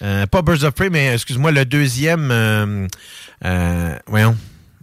[0.00, 2.88] Pas Birds of Prey, mais excuse-moi, le deuxième.
[4.06, 4.36] Voyons.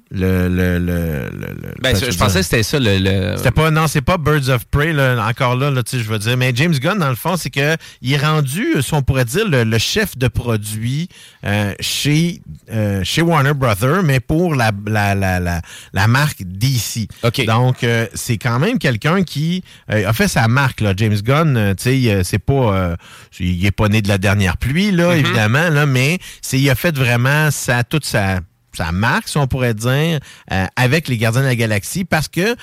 [0.10, 2.80] Le, le, le, le- le- Ben, je, je pensais que c'était ça.
[2.80, 5.98] Le, le- c'était pas, non, c'est pas Birds of Prey, là, encore là, là tu
[5.98, 6.38] sais, je veux dire.
[6.38, 9.48] Mais James Gunn, dans le fond, c'est que il est rendu, si on pourrait dire,
[9.50, 11.10] le, le chef de produit
[11.46, 15.62] euh, chez, euh, chez Warner Brothers, mais pour la, la, la, la,
[15.92, 17.08] la marque DC.
[17.46, 19.62] Donc, euh, c'est quand même quelqu'un qui
[19.92, 20.94] euh, a fait sa marque, là.
[20.96, 22.54] James Gunn, euh, tu sais, euh, c'est pas.
[22.54, 22.96] euh,
[23.40, 25.20] il est pas né de la dernière pluie, là, Mhm.
[25.20, 28.40] évidemment, là, mais c'est, il a fait vraiment sa, toute sa
[28.78, 30.20] sa marque, si on pourrait dire,
[30.52, 32.56] euh, avec les Gardiens de la Galaxie, parce que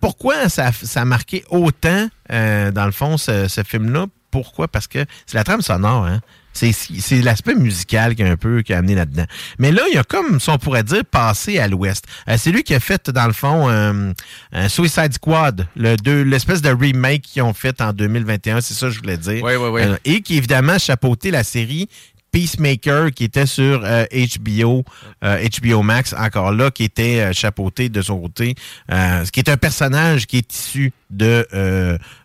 [0.00, 4.06] pourquoi ça, ça a marqué autant, euh, dans le fond, ce, ce film-là?
[4.30, 4.68] Pourquoi?
[4.68, 6.20] Parce que c'est la trame sonore, hein?
[6.52, 9.26] C'est, l'aspect musical qui a un peu qui a amené là-dedans.
[9.58, 12.04] Mais là, il y a comme, si on pourrait dire, passé à l'ouest.
[12.28, 14.12] Euh, c'est lui qui a fait, dans le fond, euh,
[14.52, 18.92] un Suicide Squad, le l'espèce de remake qu'ils ont fait en 2021, c'est ça que
[18.92, 19.42] je voulais dire.
[19.42, 19.82] Oui, oui, oui.
[19.82, 21.88] Euh, et qui, évidemment, a chapeauté la série
[22.30, 24.84] Peacemaker, qui était sur euh, HBO,
[25.24, 28.54] euh, HBO Max, encore là, qui était euh, chapeauté de son côté,
[28.92, 31.46] euh, ce qui est un personnage qui est issu de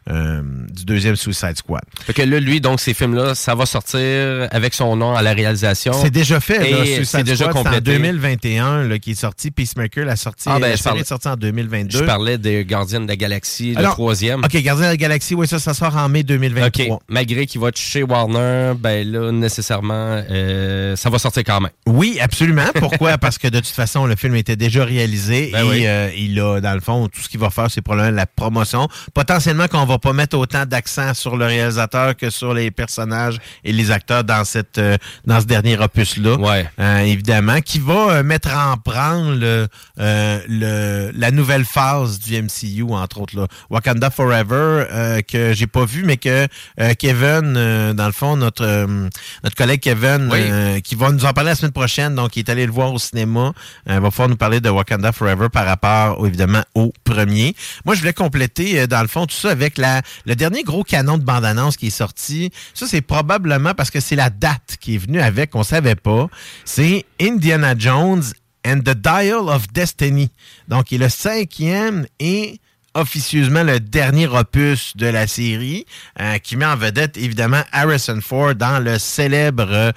[0.09, 1.81] euh, du deuxième Suicide Squad.
[2.05, 5.33] Fait que là, lui, donc, ces films-là, ça va sortir avec son nom à la
[5.33, 5.93] réalisation.
[5.93, 7.81] C'est déjà fait, là, Suicide déjà c'est en complété.
[7.81, 9.51] 2021 là, qui est sorti.
[9.51, 11.99] Peacemaker, la sortie, Ah, ben, la je parlais- est sortie en 2022.
[11.99, 14.39] Je parlais des Gardiens de la Galaxie, le troisième.
[14.43, 16.95] OK, Gardien de la Galaxie, oui, ça, ça sort en mai 2023.
[16.97, 17.01] OK.
[17.07, 21.71] Malgré qu'il va être chez Warner, ben là, nécessairement, euh, ça va sortir quand même.
[21.87, 22.65] Oui, absolument.
[22.75, 23.17] Pourquoi?
[23.23, 25.87] Parce que de toute façon, le film était déjà réalisé Ben et oui.
[25.87, 28.87] euh, il a, dans le fond, tout ce qu'il va faire, c'est probablement la promotion.
[29.13, 33.71] Potentiellement qu'on va pas mettre autant d'accent sur le réalisateur que sur les personnages et
[33.71, 36.37] les acteurs dans cette euh, dans ce dernier opus-là.
[36.79, 39.67] Euh, évidemment, qui va euh, mettre en branle le,
[39.99, 43.35] euh, le- la nouvelle phase du MCU, entre autres.
[43.37, 43.47] Là.
[43.69, 46.47] Wakanda Forever, euh, que j'ai pas vu, mais que
[46.79, 49.09] euh, Kevin, euh, dans le fond, notre, euh,
[49.43, 50.39] notre collègue Kevin, Oui.
[50.41, 52.93] euh, qui va nous en parler la semaine prochaine, donc il est allé le voir
[52.93, 53.53] au cinéma,
[53.89, 57.55] euh, va pouvoir nous parler de Wakanda Forever par rapport, évidemment, au premier.
[57.85, 59.82] Moi, je voulais compléter, euh, dans le fond, tout ça avec la,
[60.25, 62.51] le dernier gros canon de bande-annonce qui est sorti.
[62.73, 66.29] Ça, c'est probablement parce que c'est la date qui est venue avec, on savait pas.
[66.65, 68.23] C'est Indiana Jones
[68.65, 70.29] and the Dial of Destiny.
[70.67, 72.59] Donc, il est le cinquième et
[72.95, 75.85] officieusement le dernier opus de la série,
[76.21, 79.93] euh, qui met en vedette évidemment Harrison Ford dans le célèbre,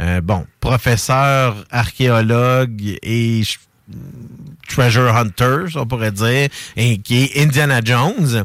[0.00, 3.42] euh, bon, professeur, archéologue et
[4.70, 8.44] treasure hunter, on pourrait dire, et qui est Indiana Jones.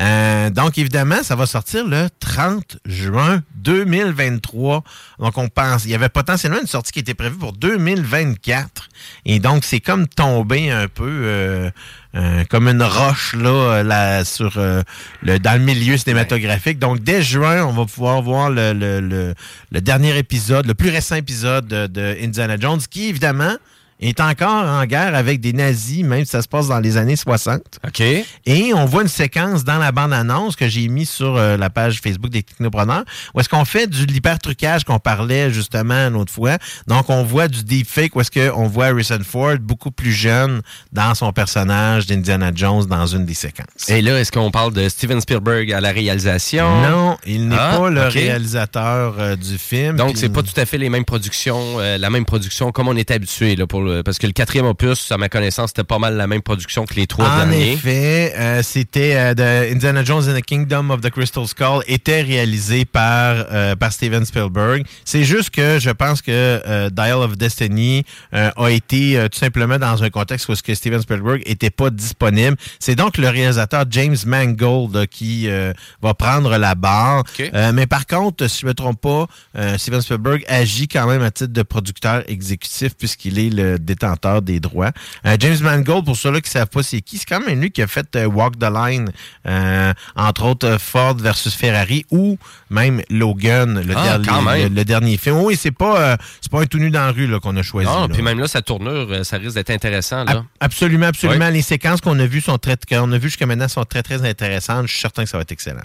[0.00, 4.82] Euh, donc, évidemment, ça va sortir le 30 juin 2023.
[5.20, 8.88] Donc, on pense, il y avait potentiellement une sortie qui était prévue pour 2024.
[9.24, 11.70] Et donc, c'est comme tombé un peu euh,
[12.14, 14.82] euh, comme une roche là, là sur euh,
[15.22, 16.78] le dans le milieu cinématographique.
[16.78, 19.34] Donc, dès juin, on va pouvoir voir le, le, le,
[19.70, 23.56] le dernier épisode, le plus récent épisode de, de Indiana Jones, qui, évidemment,
[24.00, 27.16] est encore en guerre avec des nazis, même si ça se passe dans les années
[27.16, 27.60] 60.
[27.86, 28.00] OK.
[28.00, 32.00] Et on voit une séquence dans la bande-annonce que j'ai mis sur euh, la page
[32.00, 33.04] Facebook des technopreneurs,
[33.34, 36.58] où est-ce qu'on fait du l'hyper-trucage qu'on parlait justement l'autre fois.
[36.86, 40.60] Donc, on voit du deepfake, où est-ce qu'on voit Harrison Ford beaucoup plus jeune
[40.92, 43.88] dans son personnage d'Indiana Jones dans une des séquences.
[43.88, 46.82] Et là, est-ce qu'on parle de Steven Spielberg à la réalisation?
[46.82, 49.96] Non, il n'est Ah, pas le réalisateur euh, du film.
[49.96, 52.96] Donc, c'est pas tout à fait les mêmes productions, euh, la même production comme on
[52.96, 53.56] est habitué.
[53.56, 56.26] Là, pour le, parce que le quatrième opus, à ma connaissance, c'était pas mal la
[56.26, 57.72] même production que les trois En derniers.
[57.72, 62.84] effet, euh, c'était euh, Indiana Jones and the Kingdom of the Crystal Skull était réalisé
[62.84, 64.84] par euh, par Steven Spielberg.
[65.04, 68.04] C'est juste que je pense que euh, Dial of Destiny
[68.34, 71.70] euh, a été euh, tout simplement dans un contexte où ce que Steven Spielberg était
[71.70, 72.56] pas disponible.
[72.80, 75.72] C'est donc le réalisateur James Mangold euh, qui euh,
[76.02, 77.24] va prendre la barre.
[77.40, 79.26] Euh, mais par contre, si je me trompe pas,
[79.56, 84.42] euh, Steven Spielberg agit quand même à titre de producteur exécutif puisqu'il est le détenteur
[84.42, 84.90] des droits.
[85.26, 87.82] Euh, James Mangold, pour ceux-là qui savent pas c'est qui, c'est quand même lui qui
[87.82, 89.10] a fait euh, Walk the Line,
[89.46, 92.38] euh, entre autres Ford versus Ferrari ou
[92.70, 95.36] même Logan, le, Ah, dernier, le, le dernier film.
[95.38, 97.88] Oui, c'est pas c'est pas un tout nu dans la rue qu'on a choisi.
[97.88, 100.24] Non, puis même là, sa tournure, ça risque d'être intéressant.
[100.24, 100.32] Là.
[100.32, 101.46] Ab- Absolument, absolument.
[101.46, 101.52] Oui.
[101.52, 104.24] Les séquences qu'on a vues sont très, qu'on a vues jusqu'à maintenant sont très, très
[104.28, 104.86] intéressantes.
[104.86, 105.80] Je suis certain que ça va être excellent.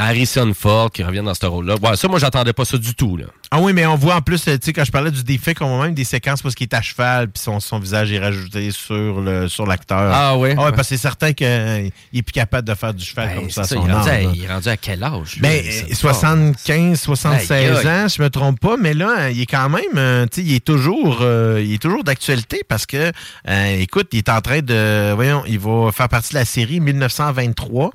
[0.00, 1.74] Harrison Ford qui revient dans ce rôle-là.
[1.82, 3.16] Ouais, ça, moi, j'attendais pas ça du tout.
[3.16, 3.24] Là.
[3.50, 5.54] Ah oui, mais on voit en plus, euh, tu sais, quand je parlais du défait,
[5.54, 8.18] qu'on voit même des séquences parce qu'il est à cheval, puis son, son visage est
[8.18, 9.98] rajouté sur le sur l'acteur.
[10.12, 10.50] Ah oui?
[10.56, 11.92] Ah ouais, parce que c'est certain qu'il est
[12.22, 14.48] plus capable de faire du cheval comme ça son il, est rendu à, il est
[14.52, 15.38] rendu à quel âge?
[15.40, 15.84] Ben, ça?
[15.90, 17.86] euh, 75, 76 Aïe, aïe.
[17.88, 20.46] ans, je me trompe pas, mais là, euh, il est quand même, euh, tu sais,
[20.46, 23.12] il est toujours, euh, il est toujours d'actualité parce que,
[23.48, 26.80] euh, écoute, il est en train de, voyons, il va faire partie de la série
[26.80, 27.92] 1923,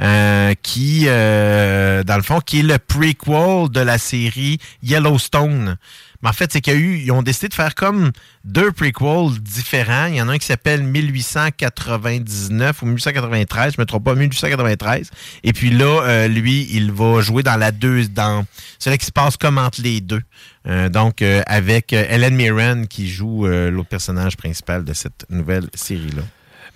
[0.00, 4.58] euh, qui, euh, dans le fond, qui est le prequel de la série
[4.94, 5.76] Yellowstone.
[6.22, 8.12] Mais en fait, c'est qu'il y a eu, ils ont décidé de faire comme
[8.44, 10.06] deux prequels différents.
[10.06, 15.10] Il y en a un qui s'appelle 1899 ou 1893, je me trompe pas, 1893.
[15.42, 18.46] Et puis là, euh, lui, il va jouer dans la deux, dans
[18.78, 20.22] celui qui se passe comme entre les deux.
[20.66, 26.22] Euh, donc, euh, avec Helen Mirren qui joue l'autre personnage principal de cette nouvelle série-là.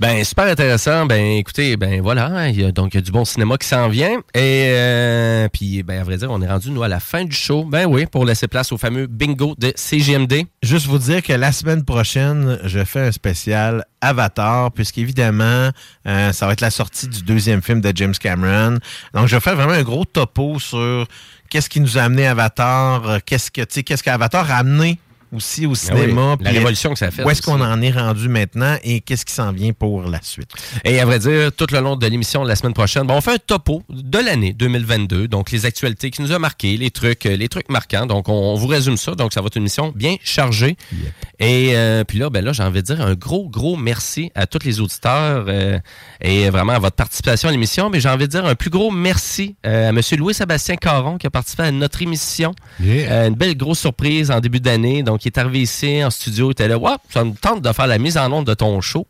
[0.01, 1.07] Ben, super intéressant.
[1.07, 3.89] Ben, écoutez, ben voilà, il y a donc il y du bon cinéma qui s'en
[3.89, 4.19] vient.
[4.33, 7.35] Et euh, puis, ben, à vrai dire, on est rendu, nous, à la fin du
[7.35, 7.65] show.
[7.65, 10.45] Ben oui, pour laisser place au fameux bingo de CGMD.
[10.62, 15.70] Juste vous dire que la semaine prochaine, je fais un spécial Avatar, puisqu'évidemment,
[16.07, 18.79] euh, ça va être la sortie du deuxième film de James Cameron.
[19.15, 21.09] Donc, je vais faire vraiment un gros topo sur
[21.51, 25.01] qu'est-ce qui nous a amené Avatar, euh, qu'est-ce que, tu qu'est-ce qu'Avatar a amené
[25.32, 26.32] aussi au cinéma.
[26.32, 29.00] Ah oui, la révolution que ça fait Où est-ce qu'on en est rendu maintenant et
[29.00, 30.50] qu'est-ce qui s'en vient pour la suite?
[30.84, 33.32] Et à vrai dire, tout le long de l'émission la semaine prochaine, bon, on fait
[33.32, 37.36] un topo de l'année 2022, donc les actualités qui nous ont marqué, les trucs, euh,
[37.36, 38.06] les trucs marquants.
[38.06, 40.76] Donc on, on vous résume ça, donc ça va être une émission bien chargée.
[41.38, 44.46] Et euh, puis là, ben là, j'ai envie de dire un gros, gros merci à
[44.46, 45.78] tous les auditeurs euh,
[46.20, 47.90] et vraiment à votre participation à l'émission.
[47.90, 50.00] Mais j'ai envie de dire un plus gros merci euh, à M.
[50.16, 52.55] Louis-Sébastien Caron qui a participé à notre émission.
[52.80, 55.02] Une belle grosse surprise en début d'année.
[55.02, 57.73] Donc, il est arrivé ici en studio, il était là, ouais, ça me tente de
[57.73, 59.07] faire la mise en onde de ton show.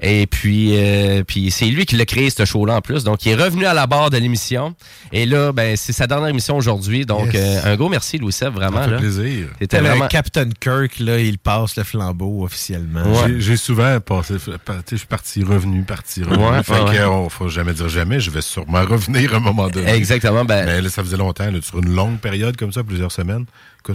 [0.00, 3.02] Et puis, euh, puis c'est lui qui l'a créé, ce show-là, en plus.
[3.02, 4.76] Donc, il est revenu à la barre de l'émission.
[5.10, 7.04] Et là, ben, c'est sa dernière émission aujourd'hui.
[7.04, 7.64] Donc, Yes.
[7.64, 8.76] euh, un gros merci, Louis-Seb, vraiment.
[8.76, 8.98] Ça fait là.
[8.98, 9.48] plaisir.
[9.60, 10.06] C'était vraiment...
[10.06, 13.02] Captain Kirk, là, il passe le flambeau officiellement.
[13.26, 14.34] J'ai- J'ai souvent passé,
[14.64, 16.44] par- tu sais, je suis parti, revenu, parti, revenu.
[16.44, 19.66] Ouais, fait ouais, que, faut jamais dire jamais, je vais sûrement revenir à un moment
[19.68, 19.90] donné.
[19.90, 20.44] Exactement.
[20.44, 23.46] Ben, Mais là, ça faisait longtemps, là, sur une longue période comme ça, plusieurs semaines.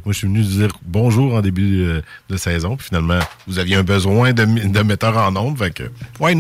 [0.06, 3.76] Moi, je suis venu dire bonjour en début euh, de saison, puis finalement, vous aviez
[3.76, 5.84] un besoin de, de metteur en ondes, fait que,
[6.20, 6.36] why?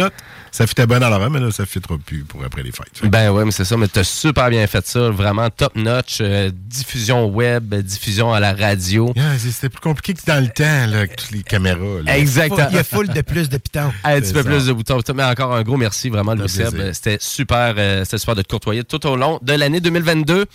[0.53, 3.01] Ça fitait bien dans la mais là, ça fitera plus pour après les fêtes.
[3.09, 6.51] Ben ouais, mais c'est ça, mais t'as super bien fait ça, vraiment top notch, euh,
[6.53, 9.11] diffusion web, diffusion à la radio.
[9.15, 12.01] Yeah, c'est- C'était plus compliqué que dans le temps, là, avec toutes les caméras.
[12.05, 12.17] là.
[12.17, 12.67] Exactement.
[12.69, 13.91] Il y a full de plus de pitons.
[14.03, 14.99] Un petit peu plus de boutons.
[15.15, 16.47] Mais encore un gros merci, vraiment, Louis.
[16.49, 16.91] Seb.
[16.93, 20.45] C'était super, euh, c'était super de te courtoyer tout au long de l'année 2022.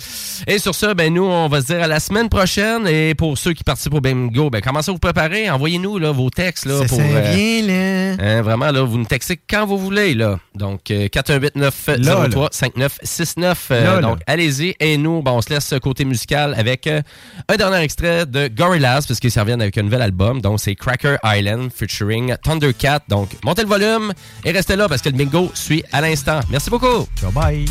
[0.47, 2.87] Et sur ça, ben nous, on va se dire à la semaine prochaine.
[2.87, 5.51] Et pour ceux qui participent au Bingo, ben commencez à vous préparer.
[5.51, 6.67] Envoyez-nous là, vos textes.
[6.67, 8.17] Là, Ça pour, euh, vient, là.
[8.21, 10.15] hein, vraiment, là, vous nous textez quand vous voulez.
[10.15, 10.39] Là.
[10.55, 13.57] Donc, euh, 418-903-5969.
[13.71, 14.75] Euh, donc, allez-y.
[14.81, 17.03] Et nous, ben, on se laisse côté musical avec euh,
[17.49, 20.41] un dernier extrait de Gorillaz, parce qu'ils s'en viennent avec un nouvel album.
[20.41, 23.01] Donc, c'est Cracker Island featuring Thundercat.
[23.09, 24.13] Donc, montez le volume
[24.45, 26.41] et restez là parce que le bingo suit à l'instant.
[26.51, 27.07] Merci beaucoup.
[27.23, 27.65] Bye bye.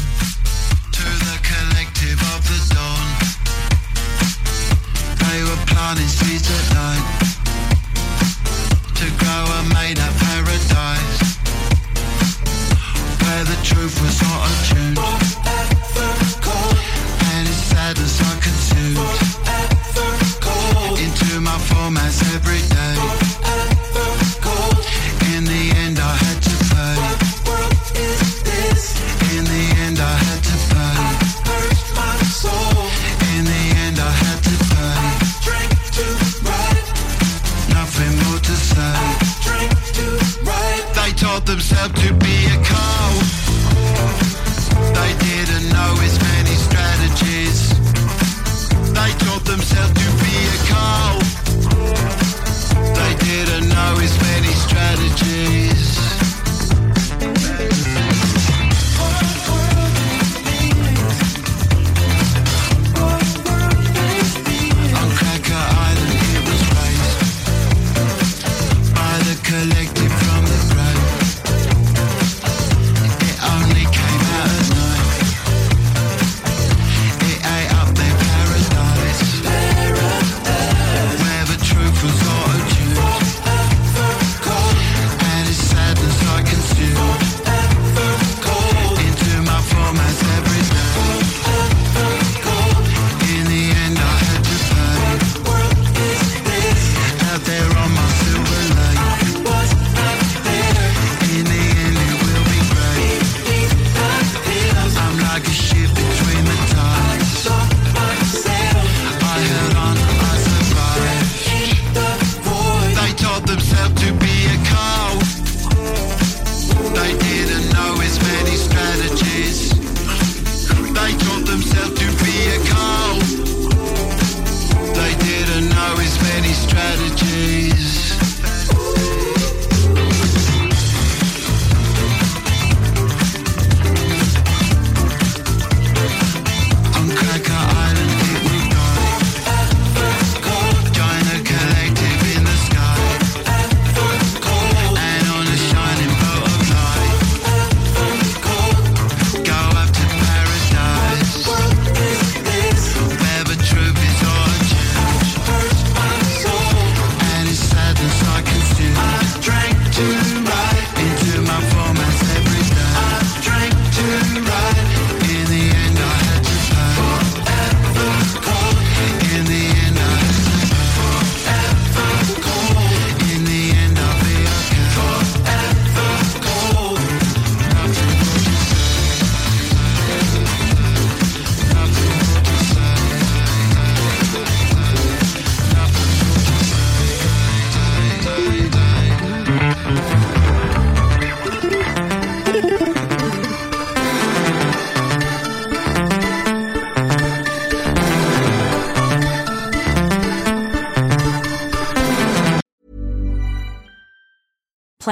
[1.44, 3.08] collective of the dawn.
[5.24, 7.06] They were planting seeds at night
[8.96, 10.00] to grow a made
[41.48, 42.97] themselves to be a cow.